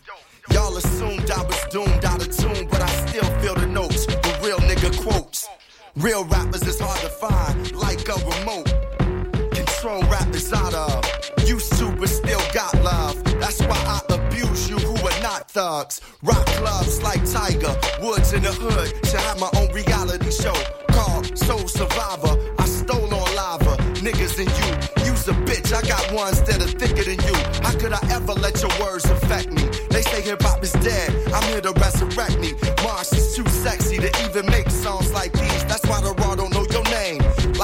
Y'all 0.51 0.77
assumed 0.79 1.31
I 1.31 1.43
was 1.43 1.61
doomed 1.71 2.05
out 2.05 2.27
of 2.27 2.35
tune, 2.35 2.48
Real 5.99 6.25
rappers 6.27 6.63
is 6.63 6.79
hard 6.79 7.01
to 7.01 7.09
find, 7.09 7.75
like 7.75 8.09
a 8.09 8.15
remote. 8.15 8.67
Control 9.53 10.01
rappers 10.03 10.53
out 10.53 10.73
of. 10.73 11.05
Used 11.45 11.73
to, 11.79 11.91
but 11.91 12.09
still 12.09 12.41
got 12.55 12.73
love. 12.85 13.23
That's 13.41 13.61
why 13.63 13.77
I 13.85 14.01
abuse 14.15 14.71
you 14.71 14.79
who 14.79 14.95
are 14.95 15.23
not 15.23 15.51
thugs. 15.51 16.01
Rock 16.23 16.47
clubs 16.47 17.03
like 17.03 17.29
Tiger, 17.29 17.77
Woods 18.01 18.33
in 18.33 18.43
the 18.43 18.53
hood. 18.53 18.95
Should 19.07 19.21
have 19.21 19.41
my 19.41 19.51
own 19.57 19.73
reality 19.73 20.31
show 20.31 20.55
called 20.93 21.37
Soul 21.37 21.67
Survivor. 21.67 22.39
I 22.59 22.67
stole 22.67 23.13
on 23.13 23.35
lava, 23.35 23.77
niggas 23.99 24.39
and 24.39 24.51
you. 24.59 25.05
You's 25.05 25.27
a 25.27 25.33
bitch, 25.33 25.73
I 25.73 25.83
got 25.83 26.13
ones 26.13 26.43
that 26.43 26.63
are 26.63 26.75
thicker 26.81 27.03
than 27.03 27.19
you. 27.27 27.35
How 27.65 27.73
could 27.79 27.93
I 27.93 28.01
ever 28.13 28.35
let 28.35 28.63
your 28.63 28.71
words 28.81 29.05
affect 29.07 29.51
me? 29.51 29.63
They 29.91 30.03
say 30.03 30.23
hip 30.23 30.43
hop 30.43 30.63
is 30.63 30.73
dead, 30.73 31.11
I'm 31.33 31.43
here 31.51 31.61
to 31.63 31.73
resurrect 31.73 32.39
me. 32.39 32.53
Mars 32.85 33.13
is 33.13 33.35
too 33.35 33.49
sexy 33.49 33.97
to 33.99 34.11
even 34.27 34.47
make 34.47 34.71
songs 34.71 35.13
like 35.13 35.33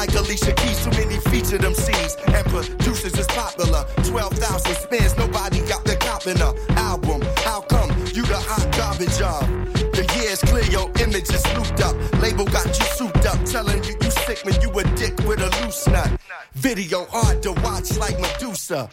Like 0.06 0.16
Alicia 0.16 0.52
Keys, 0.52 0.84
too 0.84 0.90
many 0.90 1.16
feature 1.30 1.56
them 1.56 1.72
scenes 1.72 2.18
And 2.26 2.44
producers 2.48 3.18
is 3.18 3.26
popular. 3.28 3.86
12,000 4.04 4.74
spins, 4.74 5.16
nobody 5.16 5.60
got 5.66 5.82
the 5.86 5.96
cop 5.96 6.26
in 6.26 6.36
a 6.42 6.52
album. 6.78 7.22
How 7.38 7.62
come 7.62 7.88
you 8.12 8.20
the 8.26 8.36
hot 8.36 8.70
garbage 8.76 9.18
of? 9.22 9.48
The 9.96 10.04
years 10.20 10.42
clear, 10.42 10.64
your 10.64 10.90
image 11.00 11.32
is 11.32 11.46
looped 11.56 11.80
up. 11.80 11.96
Label 12.20 12.44
got 12.44 12.66
you 12.66 12.84
souped 12.96 13.24
up, 13.24 13.42
telling 13.46 13.82
you 13.84 13.94
you 14.02 14.10
sick 14.10 14.44
when 14.44 14.60
you 14.60 14.68
a 14.78 14.84
dick 14.94 15.16
with 15.26 15.40
a 15.40 15.48
loose 15.64 15.86
nut. 15.88 16.20
Video 16.52 17.06
hard 17.06 17.42
to 17.44 17.52
watch 17.64 17.96
like 17.96 18.20
Medusa. 18.20 18.90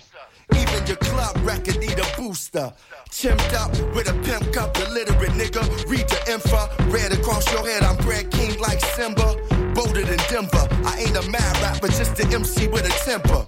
Even 0.55 0.87
your 0.87 0.97
club 0.97 1.35
record 1.43 1.77
need 1.79 1.99
a 1.99 2.07
booster. 2.15 2.71
Chimped 3.09 3.53
up 3.53 3.71
with 3.93 4.07
a 4.07 4.13
pimp 4.23 4.53
cup, 4.53 4.77
illiterate 4.77 5.31
nigga. 5.31 5.63
Read 5.89 6.07
the 6.07 6.31
info, 6.31 6.69
red 6.89 7.11
across 7.11 7.51
your 7.51 7.67
head. 7.67 7.83
I'm 7.83 7.97
Brad 7.97 8.31
King 8.31 8.57
like 8.59 8.79
Simba. 8.79 9.40
Bolder 9.83 10.05
than 10.05 10.19
Denver. 10.29 10.67
I 10.85 10.99
ain't 10.99 11.17
a 11.17 11.27
mad 11.31 11.57
rapper, 11.63 11.87
just 11.87 12.19
an 12.19 12.31
MC 12.31 12.67
with 12.67 12.85
a 12.85 12.93
temper. 13.03 13.47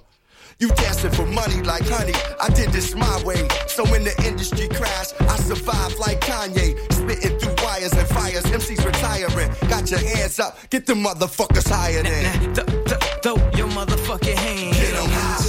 You 0.58 0.70
dancing 0.70 1.12
for 1.12 1.28
money 1.28 1.62
like 1.62 1.88
honey. 1.88 2.14
I 2.42 2.50
did 2.50 2.72
this 2.72 2.96
my 2.96 3.22
way. 3.24 3.48
So 3.68 3.84
when 3.86 4.04
the 4.04 4.16
industry 4.26 4.68
crashed, 4.68 5.14
I 5.22 5.36
survived 5.38 6.00
like 6.00 6.22
Kanye. 6.22 6.70
Spitting 6.92 7.38
through 7.38 7.56
wires 7.64 7.94
and 7.94 8.08
fires. 8.08 8.46
MCs 8.46 8.84
retiring. 8.84 9.52
Got 9.70 9.92
your 9.92 10.00
hands 10.00 10.40
up. 10.40 10.58
Get 10.72 10.88
the 10.88 10.94
motherfuckers 10.96 11.70
higher 11.70 12.02
than. 12.02 12.56
Throw 13.22 13.36
your 13.56 13.70
motherfucking 13.78 14.36
hands. 14.46 14.78
Get 14.78 14.94
'em 14.96 15.10
high. 15.20 15.46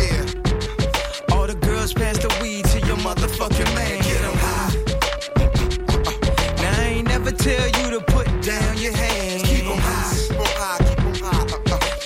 Yeah. 0.00 1.36
All 1.36 1.46
the 1.46 1.54
girls 1.54 1.92
pass 1.92 2.18
the 2.18 2.30
weed 2.42 2.64
to 2.72 2.78
your 2.88 2.98
motherfucking 3.06 3.72
man. 3.76 3.98
Get 4.02 4.22
'em 4.24 4.36
high. 4.46 4.72
Now 6.62 6.80
I 6.80 6.84
ain't 6.94 7.06
never 7.06 7.30
tell 7.30 7.66
you 7.78 7.90
to 7.94 8.00
put 8.00 8.26
down 8.42 8.78
your 8.78 8.96
hands. 8.96 9.27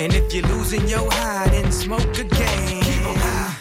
And 0.03 0.13
if 0.15 0.35
you're 0.35 0.45
losing 0.49 0.89
your 0.89 1.09
high, 1.13 1.47
then 1.51 1.71
smoke 1.71 2.19
again. 2.19 2.83
Keep 2.83 3.07
'em 3.07 3.15
high. 3.15 3.55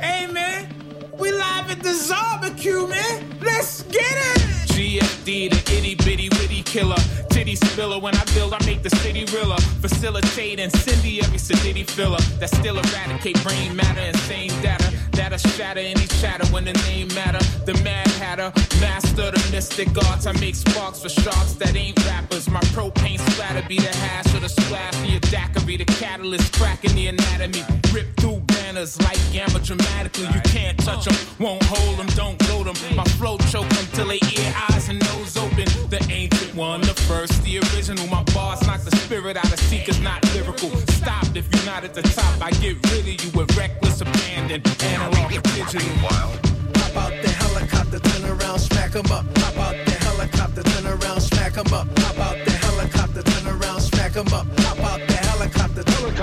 Hey 0.00 0.26
man, 0.26 0.74
we 1.16 1.30
live 1.30 1.70
at 1.70 1.84
the 1.84 1.94
barbecue, 2.10 2.88
man. 2.88 3.38
Let's 3.40 3.82
get 3.82 4.02
it. 4.02 4.65
GFD, 4.76 5.48
the 5.48 5.74
itty 5.74 5.94
bitty 5.94 6.28
witty 6.36 6.62
killer. 6.62 7.00
Titty 7.30 7.56
spiller. 7.56 7.98
When 7.98 8.14
I 8.14 8.22
build, 8.34 8.52
I 8.52 8.62
make 8.66 8.82
the 8.82 8.90
city 8.90 9.24
realer. 9.32 9.56
Facilitate 9.80 10.60
incendiary 10.60 11.38
sedity 11.38 11.88
filler. 11.88 12.20
That 12.40 12.50
still 12.50 12.78
eradicate 12.78 13.42
brain 13.42 13.74
matter, 13.74 14.02
insane 14.02 14.50
data. 14.60 14.92
That'll 15.12 15.38
shatter 15.38 15.80
any 15.80 16.06
chatter 16.20 16.46
when 16.52 16.66
the 16.66 16.74
name 16.88 17.08
matter. 17.14 17.42
The 17.64 17.72
mad 17.82 18.06
hatter, 18.20 18.52
master 18.78 19.30
the 19.30 19.48
mystic 19.50 19.88
arts. 20.08 20.26
I 20.26 20.32
make 20.40 20.54
sparks 20.54 21.00
for 21.00 21.08
sharks 21.08 21.54
that 21.54 21.74
ain't 21.74 21.98
rappers. 22.04 22.50
My 22.50 22.60
propane 22.76 23.18
splatter 23.30 23.66
be 23.66 23.78
the 23.78 23.96
hash 23.96 24.34
or 24.34 24.40
the 24.40 24.50
splash 24.50 24.94
of 24.96 25.06
your 25.06 25.20
daiquiri. 25.20 25.78
The 25.78 25.86
catalyst 25.86 26.52
cracking 26.52 26.94
the 26.94 27.06
anatomy. 27.06 27.64
Rip 27.94 28.14
through 28.18 28.40
banners 28.40 29.00
like 29.00 29.18
gamma 29.32 29.58
dramatically. 29.60 30.26
You 30.34 30.40
can't 30.44 30.76
touch 30.84 31.06
them, 31.06 31.16
won't 31.38 31.62
hold 31.64 31.98
them, 31.98 32.08
don't 32.08 32.38
gloat 32.40 32.66
them. 32.66 32.96
My 32.96 33.04
flow 33.16 33.38
choke 33.38 33.68
them 33.70 33.86
till 33.94 34.08
they 34.08 34.20
ear, 34.36 34.52
eyes, 34.72 34.88
and 34.88 34.98
nose 35.00 35.36
open. 35.36 35.66
The 35.90 36.04
ancient 36.10 36.54
one, 36.54 36.80
the 36.80 36.94
first, 37.08 37.42
the 37.44 37.58
original. 37.58 38.06
My 38.08 38.22
bars 38.34 38.66
knock 38.66 38.80
the 38.82 38.94
spirit 38.96 39.36
out 39.36 39.52
of 39.52 39.60
seekers, 39.60 40.00
not 40.00 40.24
lyrical. 40.34 40.70
Stop 41.00 41.26
if 41.34 41.46
you're 41.52 41.66
not 41.66 41.84
at 41.84 41.94
the 41.94 42.02
top. 42.02 42.42
I 42.42 42.50
get 42.62 42.76
rid 42.90 43.00
of 43.00 43.24
you 43.24 43.30
with 43.38 43.56
reckless 43.56 44.00
abandon. 44.00 44.62
Analog 44.82 45.32
and 45.32 45.42
digital. 45.54 45.88
Hop 46.08 46.96
out 46.96 47.12
the 47.22 47.28
helicopter, 47.28 47.98
turn 47.98 48.24
around, 48.30 48.58
smack 48.58 48.94
'em 48.94 49.10
up. 49.12 49.24
Hop 49.38 49.56
out 49.58 49.76
the 49.86 49.92
helicopter, 50.06 50.62
turn 50.62 50.86
around, 50.86 51.20
smack 51.20 51.56
'em 51.56 51.72
up. 51.72 51.86
Hop 51.98 52.18
out 52.18 52.36
the 52.44 52.52
helicopter, 52.52 53.22
turn 53.22 53.46
around, 53.46 53.80
smack 53.80 54.16
'em 54.16 54.32
up. 54.32 54.46
Hop 54.60 54.78
out 54.90 55.00
the 55.06 55.16
helicopter, 55.28 55.82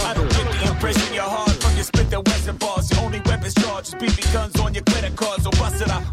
I 0.10 0.14
don't 0.14 0.30
get 0.30 0.52
the 0.52 0.68
impression 0.72 1.14
you're 1.14 1.24
hard 1.24 1.56
from 1.62 1.76
your 1.76 1.84
spit 1.84 2.10
the 2.10 2.22
western 2.22 2.58
bars. 2.58 2.89
Your 2.91 3.02
only 3.02 3.22
weapons 3.26 3.54
charged 3.54 3.88
is 3.89 3.96
BB 3.96 4.34
guns 4.34 4.60
on 4.60 4.74
your 4.74 4.84
credit 4.84 5.16
cards. 5.16 5.44
So 5.44 5.52
bust 5.52 5.82
it 5.82 5.89
out. 5.89 6.12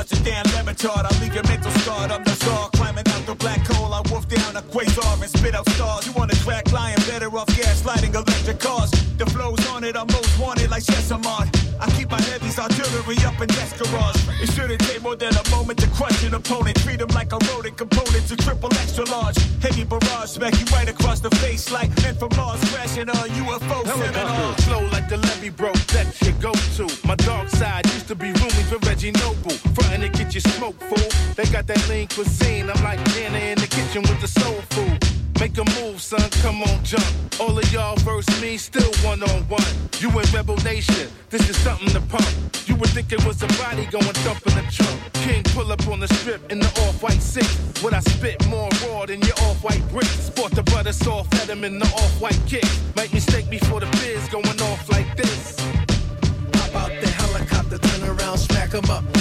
One 0.00 0.06
game, 0.06 0.16
you 0.16 0.24
discuss 0.24 0.24
your 0.24 0.24
damn 0.24 0.44
levitar. 0.54 1.04
I 1.04 1.20
leave 1.20 1.34
your 1.34 1.44
mental 1.44 1.70
scarred. 1.82 2.10
I'm 2.10 2.24
the 2.24 2.30
star 2.30 2.70
climbing 2.70 3.08
out 3.08 3.26
the 3.26 3.34
black 3.34 3.66
hole. 3.66 3.92
I 3.92 4.00
wolf 4.10 4.28
down 4.28 4.56
a 4.56 4.62
quasar 4.62 5.20
and 5.20 5.30
spit 5.30 5.54
out 5.54 5.68
stars. 5.70 6.06
You 6.06 6.12
want 6.12 6.32
a 6.32 6.36
track 6.36 6.72
lion, 6.72 6.98
better 7.08 7.28
off 7.36 7.48
gaslighting 7.48 8.14
electric 8.14 8.60
cars. 8.60 8.90
The 9.18 9.26
flow's 9.26 9.60
on 9.68 9.84
it, 9.84 9.96
I'm 9.96 10.06
most 10.06 10.38
wanted 10.38 10.70
like 10.70 10.84
Chesamard. 10.84 11.48
I 11.80 11.90
keep 11.96 12.10
my 12.10 12.20
heavies 12.20 12.58
artillery 12.58 13.16
up 13.24 13.40
in 13.40 13.48
desk 13.48 13.78
garage. 13.78 14.16
It 14.42 14.50
shouldn't 14.52 14.80
take 14.80 15.02
more 15.02 15.16
than 15.16 15.34
a 15.34 15.50
moment 15.50 15.78
to 15.80 15.88
crush 15.88 16.24
an 16.24 16.34
opponent. 16.34 16.76
Treat 16.80 16.98
them 17.00 17.08
like 17.08 17.32
a 17.32 17.38
rodent 17.52 17.76
component 17.76 18.26
to 18.28 18.36
triple 18.36 18.72
extra 18.80 19.04
large. 19.04 19.36
Heavy 19.60 19.84
barrage, 19.84 20.30
smack 20.30 20.58
you 20.58 20.66
right 20.72 20.88
across 20.88 21.20
the 21.20 21.30
face 21.36 21.70
like 21.70 21.90
men 22.02 22.14
from 22.16 22.30
Mars 22.36 22.60
crashing 22.72 23.08
on 23.10 23.28
UFO 23.28 23.84
seminar. 23.84 24.54
Flow 24.64 24.84
like 24.92 25.08
the 25.08 25.18
levee 25.18 25.50
broke, 25.50 25.80
that's 25.92 26.20
your 26.22 26.32
go-to. 26.40 26.88
My 27.06 27.16
dark 27.16 27.48
side 27.48 27.86
used 27.92 28.08
to 28.08 28.14
be 28.14 28.32
rooming 28.32 28.66
for 28.70 28.78
Reggie 28.88 29.12
Noble. 29.12 29.56
You 30.42 30.52
smoke, 30.52 30.80
fool. 30.80 31.10
They 31.34 31.44
got 31.52 31.66
that 31.66 31.86
lean 31.90 32.08
cuisine. 32.08 32.70
I'm 32.70 32.82
like 32.82 32.98
Nana 33.14 33.38
in 33.52 33.58
the 33.58 33.66
kitchen 33.66 34.00
with 34.00 34.20
the 34.22 34.28
soul 34.28 34.56
food. 34.70 34.98
Make 35.38 35.58
a 35.58 35.64
move, 35.80 36.00
son, 36.00 36.30
come 36.40 36.62
on, 36.62 36.82
jump. 36.82 37.04
All 37.38 37.58
of 37.58 37.72
y'all 37.72 37.96
verse 37.96 38.28
me, 38.40 38.56
still 38.56 38.90
one 39.04 39.22
on 39.22 39.42
one. 39.48 39.72
You 39.98 40.08
in 40.18 40.24
Rebel 40.32 40.56
Nation, 40.64 41.08
this 41.28 41.46
is 41.50 41.58
something 41.58 41.88
to 41.88 42.00
pump. 42.00 42.26
You 42.66 42.74
would 42.76 42.88
think 42.90 43.12
it 43.12 43.22
was 43.26 43.42
a 43.42 43.48
body 43.60 43.84
going 43.86 44.16
thump 44.24 44.40
in 44.46 44.54
the 44.54 44.64
trunk. 44.72 44.98
King 45.24 45.42
pull 45.52 45.70
up 45.72 45.86
on 45.88 46.00
the 46.00 46.08
strip 46.08 46.50
in 46.50 46.58
the 46.58 46.68
off-white 46.88 47.20
six. 47.20 47.46
When 47.82 47.92
I 47.92 48.00
spit 48.00 48.46
more 48.48 48.70
raw 48.86 49.04
than 49.04 49.20
your 49.20 49.36
off-white 49.44 49.86
bricks. 49.90 50.32
Sport 50.32 50.52
the 50.52 50.62
butter 50.62 50.94
soft, 50.94 51.34
let 51.34 51.50
him 51.50 51.64
in 51.64 51.78
the 51.78 51.86
off-white 52.00 52.40
kick. 52.46 52.64
Make 52.96 53.12
mistake 53.12 53.50
before 53.50 53.80
the 53.80 53.90
biz 54.00 54.26
going 54.30 54.60
off 54.72 54.88
like 54.88 55.16
this. 55.18 55.58
Hop 56.60 56.74
out 56.76 56.92
the 56.98 57.08
helicopter, 57.08 57.76
turn 57.76 58.08
around, 58.08 58.38
smack 58.38 58.72
'em 58.72 58.88
up. 58.88 59.19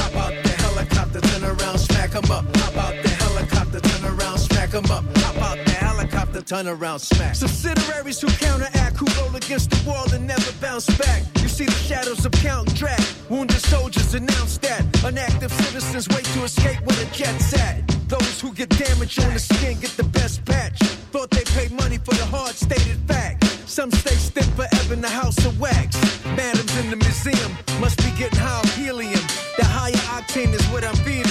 Up. 2.32 2.46
Hop 2.58 2.78
out 2.78 3.04
the 3.04 3.10
helicopter, 3.10 3.80
turn 3.80 4.06
around, 4.06 4.38
smack 4.38 4.74
up. 4.74 4.86
Hop 4.88 5.38
out 5.38 5.58
the 5.66 5.72
helicopter, 5.72 6.42
turn 6.42 6.68
around, 6.68 7.00
smack. 7.00 7.36
Subsidiaries 7.36 8.22
who 8.22 8.28
counteract, 8.28 8.98
who 8.98 9.06
roll 9.20 9.36
against 9.36 9.70
the 9.72 9.90
wall 9.90 10.06
and 10.14 10.28
never 10.28 10.52
bounce 10.62 10.86
back. 10.98 11.24
You 11.42 11.48
see 11.48 11.66
the 11.66 11.72
shadows 11.72 12.26
of 12.26 12.32
Count 12.34 12.74
Drac. 12.76 13.02
Wounded 13.30 13.62
soldiers 13.62 14.14
announce 14.14 14.58
that. 14.60 14.84
Unactive 15.04 15.52
citizens 15.52 16.08
wait 16.10 16.26
to 16.26 16.44
escape 16.44 16.80
where 16.86 16.98
the 16.98 17.10
jet's 17.12 17.54
at. 17.54 17.88
Those 18.08 18.42
who 18.42 18.54
get 18.54 18.70
damage 18.70 19.20
on 19.20 19.34
the 19.34 19.40
skin 19.40 19.80
get 19.80 19.92
the 19.92 20.04
best 20.04 20.44
patch. 20.46 20.80
Thought 21.12 21.30
they 21.32 21.44
paid 21.44 21.72
money 21.72 21.98
for 21.98 22.14
the 22.16 22.26
hard 22.26 22.56
stated 22.56 22.98
fact. 23.08 23.46
Some 23.68 23.92
stay 23.92 24.16
stiff 24.16 24.50
forever 24.56 24.94
in 24.94 25.02
the 25.02 25.10
house 25.10 25.38
of 25.46 25.60
wax. 25.60 25.96
Madams 26.26 26.76
in 26.80 26.90
the 26.90 26.96
museum 26.96 27.52
must 27.80 27.98
be 27.98 28.10
getting 28.18 28.40
high 28.40 28.66
helium. 28.70 29.22
The 29.58 29.66
higher 29.66 29.94
octane 30.18 30.54
is 30.54 30.66
what 30.68 30.84
I'm 30.84 30.96
feeding 30.98 31.29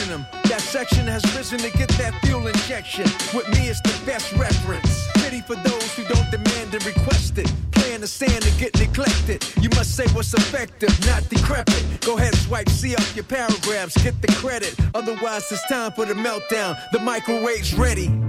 section 0.69 1.07
has 1.07 1.25
risen 1.35 1.59
to 1.59 1.71
get 1.79 1.89
that 1.97 2.15
fuel 2.27 2.47
injection. 2.47 3.05
With 3.35 3.49
me, 3.49 3.69
it's 3.69 3.81
the 3.81 4.05
best 4.05 4.35
reference. 4.35 5.09
Pity 5.15 5.41
for 5.41 5.57
those 5.57 5.95
who 5.95 6.05
don't 6.05 6.31
demand 6.31 6.75
and 6.75 6.85
request 6.85 7.39
it. 7.39 7.51
Play 7.71 7.95
in 7.95 8.03
the 8.03 8.07
sand 8.07 8.45
and 8.45 8.59
get 8.59 8.79
neglected. 8.79 9.43
You 9.63 9.71
must 9.71 9.97
say 9.97 10.07
what's 10.09 10.35
effective, 10.35 10.93
not 11.07 11.27
decrepit. 11.31 12.03
Go 12.03 12.19
ahead, 12.19 12.35
swipe, 12.35 12.69
see 12.69 12.95
up 12.95 13.15
your 13.15 13.25
paragraphs, 13.25 13.97
get 14.03 14.21
the 14.21 14.29
credit. 14.33 14.77
Otherwise, 14.95 15.51
it's 15.51 15.67
time 15.69 15.93
for 15.93 16.05
the 16.05 16.15
meltdown. 16.15 16.77
The 16.93 16.99
microwave's 16.99 17.73
ready. 17.75 18.28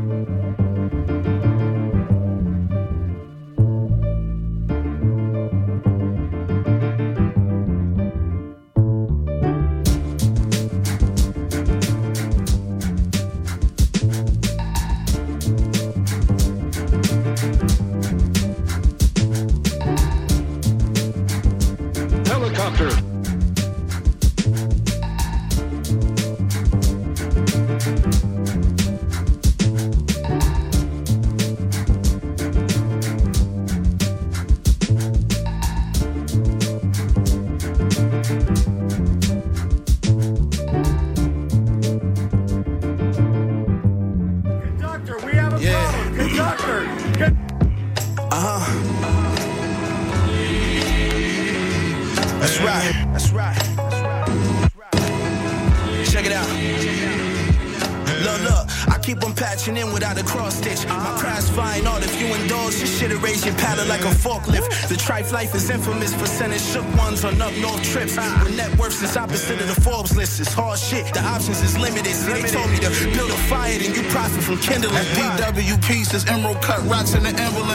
Pieces, 75.89 76.23
emerald 76.29 76.61
cut 76.61 76.85
rocks 76.85 77.15
in 77.15 77.23
the 77.23 77.33
emblem. 77.33 77.65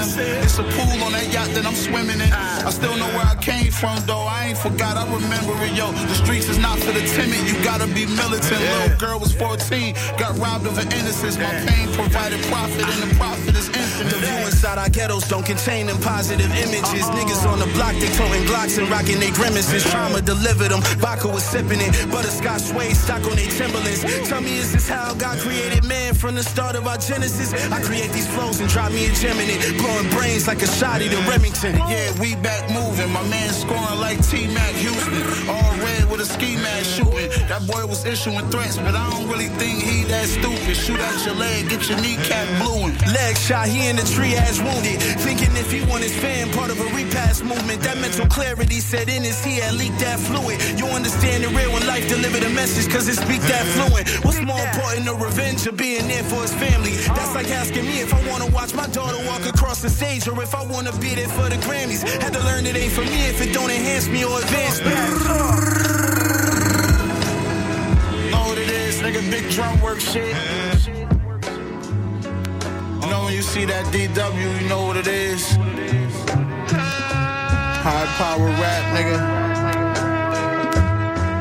It's 0.47 0.57
a 0.61 0.63
pool 0.63 1.03
on 1.03 1.11
that 1.19 1.35
yacht 1.35 1.51
that 1.51 1.67
I'm 1.67 1.75
swimming 1.75 2.23
in. 2.23 2.31
I 2.31 2.71
still 2.71 2.95
know 2.95 3.11
where 3.11 3.27
I 3.27 3.35
came 3.43 3.73
from, 3.73 3.99
though. 4.07 4.23
I 4.23 4.55
ain't 4.55 4.59
forgot, 4.59 4.97
I 4.97 5.03
remember 5.11 5.51
it, 5.67 5.75
yo. 5.75 5.91
The 5.91 6.15
streets 6.15 6.49
is 6.49 6.59
not 6.59 6.79
for 6.79 6.93
the 6.93 7.03
timid, 7.19 7.43
you 7.51 7.59
gotta 7.67 7.91
be 7.91 8.07
militant. 8.07 8.63
Little 8.63 8.97
girl 9.03 9.19
was 9.19 9.35
14, 9.35 9.99
got 10.17 10.39
robbed 10.39 10.65
of 10.71 10.79
her 10.79 10.87
innocence. 10.95 11.37
My 11.43 11.51
pain 11.67 11.91
provided 11.99 12.39
profit, 12.47 12.87
and 12.87 13.03
the 13.03 13.11
profit 13.17 13.57
is 13.59 13.67
infinite. 13.67 14.23
The 14.23 14.31
inside 14.65 14.79
our 14.79 14.89
ghettos 14.89 15.29
don't 15.29 15.45
contain 15.45 15.87
them 15.87 16.01
positive 16.01 16.51
images. 16.57 17.05
Niggas 17.13 17.45
on 17.45 17.59
the 17.59 17.69
block, 17.77 17.93
they 18.01 18.09
toting 18.17 18.45
Glocks 18.49 18.79
and 18.79 18.89
rocking 18.89 19.21
they 19.21 19.31
grimaces. 19.31 19.85
Trauma 19.85 20.23
delivered 20.23 20.71
them, 20.71 20.81
vodka 21.05 21.29
was 21.29 21.45
sipping 21.45 21.81
it. 21.81 21.93
Butterscotch 22.11 22.73
suede 22.73 22.97
stuck 22.97 23.23
on 23.29 23.37
they 23.37 23.49
Timberlands. 23.49 24.01
Tell 24.27 24.41
me, 24.41 24.57
is 24.57 24.73
this 24.73 24.89
how 24.89 25.13
God 25.15 25.39
created 25.39 25.85
man 25.85 26.15
from 26.15 26.35
the 26.35 26.43
start 26.43 26.77
of 26.77 26.87
our 26.87 26.97
genesis? 26.97 27.53
I 27.71 27.83
create 27.83 28.11
these 28.13 28.27
flows 28.35 28.59
and 28.61 28.69
drop 28.71 28.91
me 28.93 29.05
a 29.05 29.13
gem 29.13 29.37
in 29.37 29.51
it. 29.53 29.61
Blowing 29.77 30.09
brains 30.17 30.49
like 30.49 30.63
a 30.63 30.71
shotty 30.81 31.11
to 31.11 31.21
Remington. 31.29 31.77
Yeah, 31.77 32.09
we 32.19 32.35
back 32.37 32.65
moving. 32.73 33.13
My 33.13 33.23
man 33.29 33.53
scoring 33.53 34.01
like 34.01 34.17
T 34.27 34.47
Mac 34.49 34.73
Houston. 34.81 35.21
All 35.47 35.77
red 35.85 36.09
with 36.11 36.21
a 36.23 36.27
ski 36.27 36.57
mask 36.57 36.97
shooting. 36.97 37.29
That 37.53 37.67
boy 37.67 37.85
was 37.85 38.07
issuing 38.07 38.49
threats, 38.49 38.79
but 38.79 38.95
I 38.95 39.11
don't 39.11 39.29
really 39.29 39.53
think 39.61 39.83
he 39.83 40.05
that 40.05 40.25
stupid. 40.25 40.75
Shoot 40.75 41.01
out 41.01 41.21
your 41.27 41.35
leg, 41.35 41.69
get 41.69 41.87
your 41.91 42.01
kneecap 42.01 42.49
blueing. 42.63 42.97
Leg 43.13 43.37
shot, 43.37 43.69
he 43.69 43.89
in 43.89 43.97
the 43.97 44.07
wounded. 44.61 45.01
Thinking 45.23 45.55
if 45.57 45.71
he 45.71 45.81
want 45.91 46.03
his 46.03 46.15
fan, 46.17 46.51
part 46.51 46.71
of 46.71 46.81
a 46.81 46.89
repass 46.95 47.43
movement. 47.43 47.81
That 47.83 47.99
mental 47.99 48.27
clarity 48.27 48.81
set 48.81 49.09
in 49.09 49.23
his 49.23 49.43
he 49.45 49.57
had 49.57 49.75
leaked 49.75 49.99
that 50.01 50.19
fluid. 50.21 50.61
You 50.79 50.87
understand 50.87 51.45
the 51.45 51.49
real 51.49 51.73
when 51.73 51.87
life 51.87 52.09
deliver 52.09 52.39
the 52.41 52.51
message, 52.51 52.91
cause 52.93 53.09
it 53.09 53.17
speak 53.17 53.41
that 53.43 53.65
fluent. 53.75 54.09
What's 54.25 54.41
more 54.41 54.61
important, 54.61 55.07
the 55.07 55.15
revenge 55.15 55.67
or 55.67 55.73
being 55.73 56.09
there 56.09 56.25
for 56.25 56.43
his 56.43 56.55
family? 56.55 56.93
That's 57.17 57.35
like 57.35 57.51
asking 57.51 57.85
me 57.85 58.01
if 58.01 58.13
I 58.13 58.21
wanna 58.29 58.47
watch 58.51 58.75
my 58.75 58.87
daughter 58.89 59.19
walk 59.27 59.45
across 59.47 59.83
the 59.83 59.91
stage 59.91 60.29
or 60.29 60.41
if 60.43 60.55
I 60.55 60.65
wanna 60.65 60.93
be 60.99 61.15
there 61.15 61.29
for 61.29 61.49
the 61.49 61.57
Grammys. 61.67 62.03
Had 62.23 62.33
to 62.35 62.43
learn 62.45 62.67
it 62.67 62.77
ain't 62.77 62.93
for 62.93 63.05
me 63.05 63.27
if 63.27 63.41
it 63.41 63.53
don't 63.53 63.71
enhance 63.71 64.09
me 64.09 64.25
or 64.25 64.39
advance 64.39 64.81
me. 64.85 64.95
Know 68.31 68.53
it 68.53 68.71
is, 68.71 69.01
nigga, 69.01 69.23
big 69.31 69.51
drum 69.51 69.81
work 69.81 70.01
shit. 70.01 70.35
When 73.25 73.33
you 73.33 73.41
see 73.41 73.65
that 73.65 73.87
DW, 73.87 74.61
you 74.61 74.69
know 74.69 74.85
what 74.85 74.99
it 74.99 75.07
is. 75.07 75.57
High 77.81 78.07
power 78.21 78.49
rap, 78.61 78.85
nigga. 78.95 79.19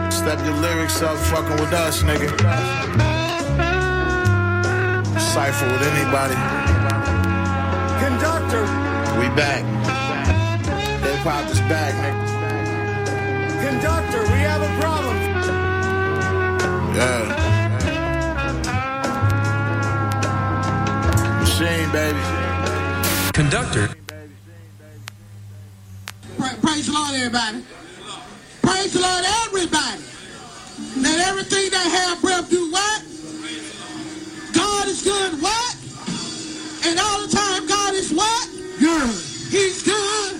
Step 0.09 0.39
your 0.45 0.55
lyrics 0.55 1.01
up, 1.01 1.17
fucking 1.17 1.57
with 1.59 1.73
us, 1.73 2.01
nigga. 2.03 2.29
Cypher 5.19 5.67
with 5.67 5.83
anybody. 5.91 6.37
Conductor, 7.99 8.63
We 9.19 9.27
back. 9.35 9.63
Hip 11.03 11.19
hop 11.27 11.51
is 11.51 11.59
back, 11.67 11.93
nigga. 11.99 12.23
conductor, 13.61 14.21
we 14.31 14.39
have 14.39 14.61
a 14.61 14.79
problem. 14.79 15.17
Yeah. 16.95 17.52
Machine, 21.53 21.91
baby. 21.91 22.17
Conductor. 23.31 23.87
Praise 26.61 26.87
the 26.87 26.93
Lord, 26.93 27.13
everybody. 27.13 27.63
Praise 28.63 28.93
the 28.93 28.99
Lord, 28.99 29.23
everybody. 29.45 30.01
Let 30.97 31.27
everything 31.27 31.69
that 31.69 31.85
have 31.93 32.21
breath 32.23 32.49
do 32.49 32.71
what? 32.71 33.03
God 34.51 34.87
is 34.87 35.03
good, 35.03 35.39
what? 35.43 35.77
And 36.87 36.99
all 36.99 37.21
the 37.21 37.27
time, 37.29 37.67
God 37.67 37.93
is 37.93 38.11
what? 38.11 38.49
Good. 38.79 39.13
He's 39.53 39.83
good. 39.83 40.33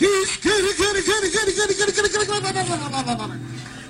He's 0.00 0.36
good, 0.38 0.64
he's 0.64 0.78
good, 0.78 0.96
he's 0.96 1.06
good, 1.06 1.22
he's 1.22 1.36
good, 1.36 1.46
he's 1.46 1.54
good, 1.54 1.68
he's 1.68 1.78
good, 1.78 1.86
he's 1.86 1.94
good, 1.94 2.04
he's 2.04 2.16
good, 2.16 2.26
he's 2.26 2.42
good, 2.42 2.56
he's 2.56 3.14
good. 3.14 3.38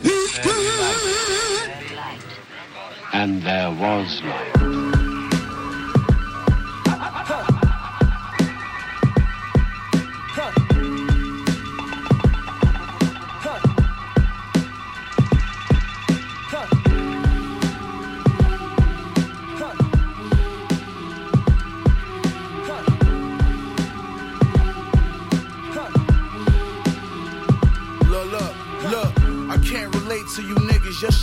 He's 0.02 0.38
good. 0.40 1.72
And 3.14 3.42
there 3.42 3.70
was 3.70 4.20
light. 4.22 4.81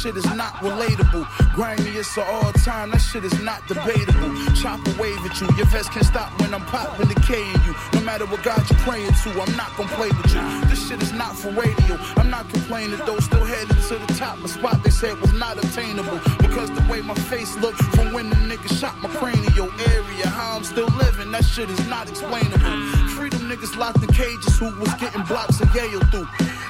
Shit 0.09 0.17
is 0.17 0.35
not 0.35 0.53
relatable. 0.55 1.27
Grimy, 1.53 1.91
it's 1.91 2.17
an 2.17 2.23
all 2.27 2.51
time. 2.53 2.89
That 2.89 2.99
shit 2.99 3.23
is 3.23 3.39
not 3.41 3.61
debatable. 3.67 4.33
Chop 4.55 4.79
a 4.87 5.01
wave 5.01 5.19
at 5.23 5.39
you. 5.39 5.47
Your 5.55 5.67
vest 5.67 5.91
can't 5.91 6.05
stop 6.05 6.31
when 6.41 6.51
I'm 6.51 6.65
popping 6.65 7.07
the 7.07 7.15
K 7.21 7.37
in 7.37 7.61
you. 7.61 7.75
No 7.93 8.01
matter 8.01 8.25
what 8.25 8.41
God 8.41 8.57
you're 8.69 8.79
praying 8.79 9.13
to, 9.23 9.29
I'm 9.29 9.55
not 9.55 9.69
gonna 9.77 9.89
play 9.89 10.09
with 10.09 10.33
you. 10.33 10.41
This 10.65 10.87
shit 10.87 11.01
is 11.03 11.13
not 11.13 11.35
for 11.37 11.51
radio. 11.51 11.97
I'm 12.17 12.29
not 12.31 12.49
complaining 12.49 12.99
though. 13.05 13.19
Still 13.19 13.45
headed 13.45 13.69
to 13.69 13.95
the 13.99 14.13
top. 14.17 14.43
A 14.43 14.47
spot 14.47 14.81
they 14.83 14.89
said 14.89 15.19
was 15.21 15.33
not 15.33 15.63
obtainable. 15.63 16.19
Because 16.39 16.71
the 16.71 16.85
way 16.89 17.01
my 17.01 17.13
face 17.13 17.55
looked 17.57 17.81
from 17.93 18.11
when 18.11 18.31
the 18.31 18.35
nigga 18.49 18.69
shot 18.79 18.97
my 18.97 19.09
cranial 19.09 19.69
area. 19.93 20.25
How 20.27 20.57
I'm 20.57 20.63
still 20.63 20.89
living, 20.97 21.31
that 21.33 21.45
shit 21.45 21.69
is 21.69 21.87
not 21.87 22.09
explainable. 22.09 22.57
Freedom 23.13 23.41
niggas 23.41 23.77
locked 23.77 24.01
in 24.01 24.09
cages 24.09 24.57
who 24.57 24.73
was 24.79 24.91
getting 24.95 25.21
blocks 25.23 25.61
of 25.61 25.69
Yale 25.75 26.01
through. 26.09 26.27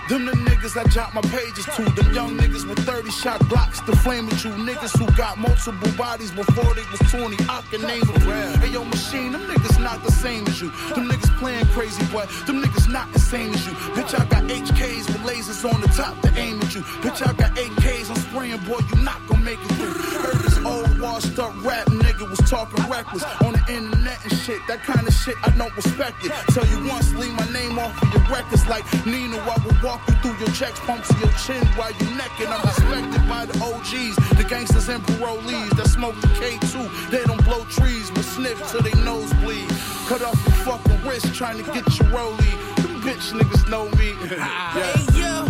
Them 0.09 0.25
the 0.25 0.31
niggas 0.31 0.75
I 0.75 0.83
drop 0.89 1.13
my 1.13 1.21
pages 1.21 1.65
to. 1.75 1.83
Them 1.83 2.11
young 2.15 2.35
niggas 2.35 2.67
with 2.67 2.79
30 2.79 3.11
shot 3.11 3.47
blocks 3.47 3.79
to 3.81 3.95
flame 3.97 4.27
at 4.27 4.43
you. 4.43 4.49
Niggas 4.49 4.97
who 4.97 5.05
got 5.15 5.37
multiple 5.37 5.91
bodies 5.95 6.31
before 6.31 6.73
they 6.73 6.81
was 6.89 6.99
20. 7.11 7.37
I 7.47 7.61
can 7.69 7.83
name 7.83 8.01
them. 8.01 8.59
Hey 8.59 8.69
yo, 8.69 8.83
machine, 8.85 9.33
them 9.33 9.43
niggas 9.43 9.79
not 9.79 10.03
the 10.03 10.11
same 10.11 10.47
as 10.47 10.59
you. 10.61 10.71
Them 10.95 11.07
niggas 11.09 11.29
playing 11.37 11.63
crazy, 11.67 12.03
boy. 12.07 12.25
them 12.47 12.59
niggas 12.63 12.91
not 12.91 13.13
the 13.13 13.19
same 13.19 13.53
as 13.53 13.63
you. 13.67 13.73
Bitch, 13.93 14.19
I 14.19 14.25
got 14.25 14.43
HKs 14.45 15.05
with 15.07 15.21
lasers 15.29 15.61
on 15.71 15.79
the 15.79 15.87
top 15.89 16.19
to 16.23 16.33
aim 16.39 16.59
at 16.59 16.73
you. 16.73 16.81
Bitch, 17.05 17.21
I 17.21 17.31
got 17.33 17.55
AKs, 17.55 18.09
I'm 18.09 18.15
spraying, 18.15 18.57
boy, 18.65 18.79
you 18.89 19.03
not 19.03 19.21
gonna 19.27 19.43
make 19.43 19.59
it 19.61 19.71
through. 19.77 19.93
Heard 19.93 20.41
this 20.41 20.57
old 20.65 20.99
washed 20.99 21.37
up 21.37 21.53
rap 21.63 21.85
nigga 21.87 22.27
was 22.29 22.39
talking 22.49 22.83
reckless 22.89 23.23
on 23.45 23.53
the 23.53 23.63
internet 23.69 24.17
and 24.23 24.33
shit. 24.39 24.59
That 24.67 24.81
kind 24.83 25.07
of 25.07 25.13
shit, 25.13 25.35
I 25.43 25.49
don't 25.55 25.75
respect 25.75 26.25
it. 26.25 26.31
Tell 26.53 26.65
you 26.65 26.89
once, 26.89 27.13
leave 27.13 27.33
my 27.33 27.47
name 27.53 27.77
off 27.77 27.93
of 28.01 28.11
your 28.11 28.23
records 28.23 28.67
like 28.67 28.83
Nina. 29.05 29.37
I 29.37 29.57
will 29.63 29.77
walk 29.83 29.98
you 30.07 30.13
through 30.21 30.37
your 30.37 30.53
checks, 30.53 30.79
pump 30.81 31.03
to 31.05 31.13
your 31.19 31.31
chin 31.33 31.65
while 31.77 31.91
you 31.91 32.07
necking. 32.15 32.47
I'm 32.47 32.61
respected 32.61 33.27
by 33.27 33.45
the 33.45 33.57
OGs, 33.63 34.15
the 34.37 34.45
gangsters 34.47 34.89
and 34.89 35.03
parolees 35.03 35.75
that 35.77 35.87
smoke 35.87 36.15
the 36.21 36.27
K2. 36.39 37.09
They 37.09 37.23
don't 37.25 37.43
blow 37.45 37.63
trees, 37.65 38.11
but 38.11 38.23
sniff 38.23 38.59
till 38.71 38.81
they 38.81 38.93
nose 39.03 39.33
bleed. 39.41 39.67
Cut 40.07 40.21
off 40.21 40.39
your 40.45 40.55
fucking 40.65 41.07
wrist 41.07 41.33
trying 41.33 41.57
to 41.57 41.63
get 41.71 41.85
your 41.97 42.09
rollie. 42.09 42.75
Them 42.77 43.01
bitch 43.01 43.31
niggas 43.33 43.69
know 43.69 43.89
me. 43.99 44.13
Hey 44.79 45.19
yo, 45.19 45.45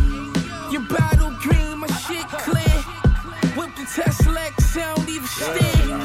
your 0.72 0.82
battle 0.88 1.32
green, 1.42 1.80
my 1.80 1.88
shit 1.88 2.28
clear. 2.46 2.80
Whip 3.56 3.76
the 3.76 3.86
Tesla 3.94 4.42
X, 4.42 4.66
sound 4.66 5.08
even 5.10 5.28
steer. 5.28 5.98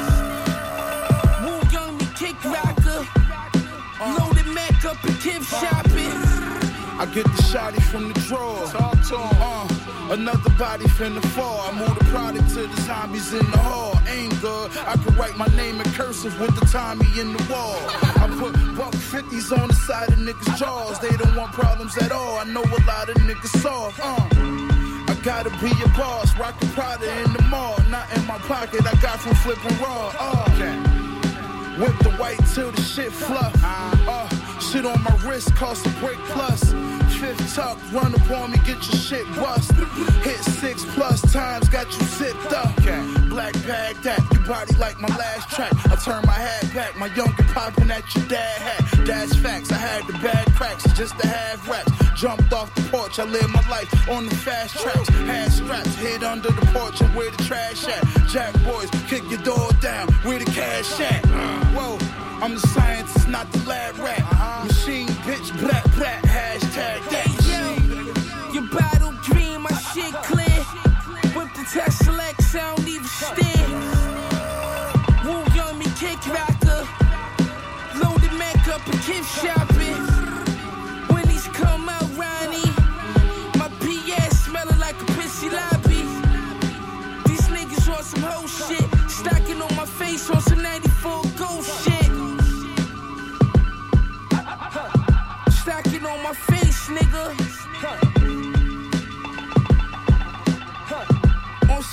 Woo 1.43 1.59
young, 1.71 1.97
the 1.97 2.11
kick 2.15 2.43
rocker. 2.43 3.07
Uh. 3.97 4.17
Loaded 4.19 4.47
Mac 4.53 4.83
up 4.85 5.01
and 5.03 5.21
gift 5.21 5.49
shopping. 5.49 5.69
Uh. 5.69 5.74
I 7.05 7.07
get 7.13 7.25
the 7.25 7.43
shotty 7.43 7.79
from 7.83 8.11
the 8.11 8.19
drawer. 8.21 8.65
Talk 8.65 8.99
to 9.09 9.15
'em, 9.15 9.37
Uh, 9.39 10.13
another 10.13 10.49
body 10.57 10.85
finna 10.85 11.23
fall. 11.35 11.61
I 11.69 11.71
move 11.77 11.99
the 11.99 12.05
product 12.05 12.49
to 12.55 12.65
the 12.65 12.81
zombies 12.81 13.31
in 13.31 13.45
the 13.51 13.59
hall. 13.59 13.93
Ain't 14.07 14.41
good. 14.41 14.71
I 14.87 14.93
could 14.93 15.15
write 15.15 15.37
my 15.37 15.45
name 15.55 15.79
in 15.79 15.91
cursive 15.93 16.33
with 16.39 16.59
the 16.59 16.65
Tommy 16.65 17.05
in 17.19 17.37
the 17.37 17.43
wall. 17.43 17.77
I 18.23 18.27
put 18.41 18.53
buck 18.75 18.95
50s 18.95 19.51
on 19.51 19.67
the 19.67 19.75
side 19.75 20.09
of 20.09 20.17
niggas' 20.17 20.57
jaws. 20.57 20.97
They 20.97 21.15
don't 21.15 21.35
want 21.35 21.51
problems 21.51 21.95
at 21.97 22.11
all. 22.11 22.39
I 22.39 22.45
know 22.45 22.63
a 22.63 22.81
lot 22.87 23.07
of 23.09 23.17
niggas 23.17 23.55
soft. 23.61 23.99
Uh. 23.99 24.25
I 25.07 25.13
gotta 25.21 25.51
be 25.61 25.69
your 25.77 25.89
boss, 25.89 26.35
rockin' 26.39 26.69
Prada 26.69 27.07
in 27.23 27.33
the 27.33 27.43
mall. 27.43 27.77
Not 27.91 28.11
in 28.17 28.25
my 28.25 28.39
pocket, 28.53 28.81
I 28.91 28.95
got 28.95 29.19
from 29.19 29.35
flipping 29.35 29.77
raw. 29.77 30.11
Uh. 30.19 30.95
Whip 31.77 31.97
the 31.99 32.11
white 32.11 32.39
till 32.55 32.71
the 32.71 32.81
shit 32.81 33.11
fluff. 33.11 33.53
Uh, 33.63 34.29
shit 34.59 34.85
on 34.85 35.03
my 35.03 35.15
wrist 35.25 35.53
cost 35.55 35.85
a 35.85 35.89
break 35.99 36.17
plus. 36.33 36.73
Fifth 37.19 37.55
tuck, 37.55 37.77
run 37.91 38.13
upon 38.13 38.51
me, 38.51 38.57
get 38.59 38.77
your 38.87 38.99
shit 38.99 39.25
bust. 39.35 39.71
Hit 40.23 40.37
six 40.37 40.85
plus 40.93 41.21
times, 41.31 41.69
got 41.69 41.87
you 41.87 42.05
zipped 42.05 42.53
up. 42.53 42.75
Black 43.29 43.53
bag 43.65 43.95
that, 44.03 44.19
your 44.31 44.43
body 44.43 44.75
like 44.75 44.99
my 44.99 45.07
last 45.17 45.49
track. 45.49 45.71
I 45.85 45.95
turn 45.95 46.23
my 46.25 46.33
head 46.33 46.73
back, 46.73 46.97
my 46.97 47.07
younger 47.15 47.43
popping 47.53 47.89
at 47.91 48.03
your 48.15 48.25
dad 48.25 48.61
hat. 48.61 49.05
That's 49.05 49.35
facts, 49.37 49.71
I 49.71 49.75
had 49.77 50.07
the 50.07 50.13
bad 50.13 50.45
cracks, 50.53 50.83
just 50.93 51.17
to 51.19 51.27
have 51.27 51.67
racks. 51.67 51.91
Jumped 52.15 52.53
off 52.53 52.73
the 52.75 52.81
porch, 52.83 53.19
I 53.19 53.25
live 53.25 53.49
my 53.49 53.67
life 53.69 54.09
on 54.09 54.27
the 54.27 54.35
fast 54.35 54.77
tracks. 54.79 55.09
Had 55.09 55.51
straps, 55.51 55.95
hid 55.95 56.23
under 56.23 56.49
the 56.51 56.65
porch 56.67 57.01
and 57.01 57.13
where 57.15 57.31
the 57.31 57.43
trash 57.43 57.87
at. 57.87 58.03
Jack 58.27 58.53
boys, 58.63 58.89
kick 59.07 59.23
your 59.29 59.41
door 59.41 59.69
down, 59.81 60.07
where 60.23 60.39
the 60.39 60.45
cash 60.45 60.99
at. 60.99 61.23
Uh-huh. 61.25 61.97
Whoa, 61.97 62.43
I'm 62.43 62.53
the 62.55 62.61
scientist, 62.67 63.27
not 63.29 63.51
the 63.51 63.59
lab 63.69 63.97
rat. 63.97 64.19
Uh-huh 64.19 64.74
bitch, 65.25 65.59
black 65.59 65.83
black 65.95 66.21
hashtag 66.23 67.09
that. 67.09 67.34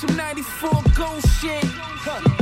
some 0.07 0.17
94 0.17 0.71
gold 0.95 1.23
shit. 1.29 1.63
Huh. 1.63 2.32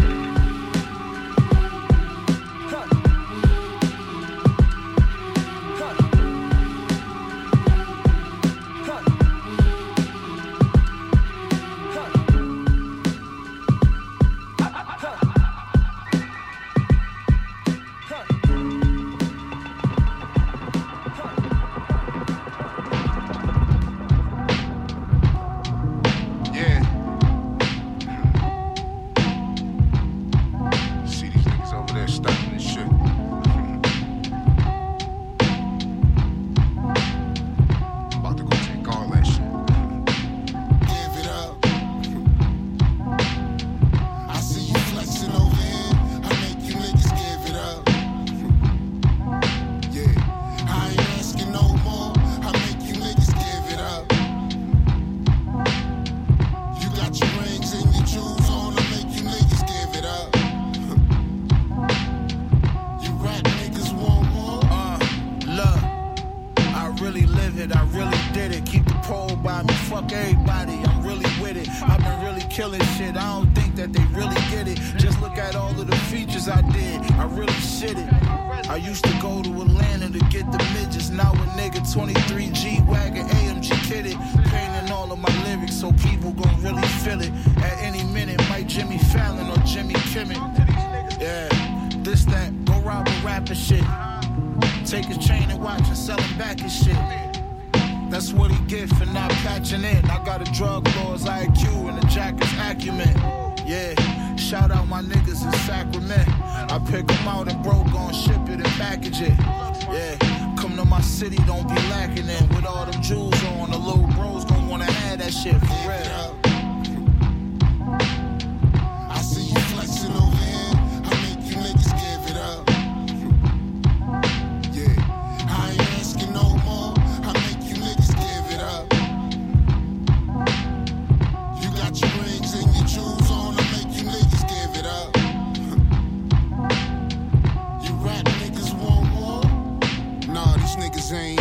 Zane. 141.11 141.40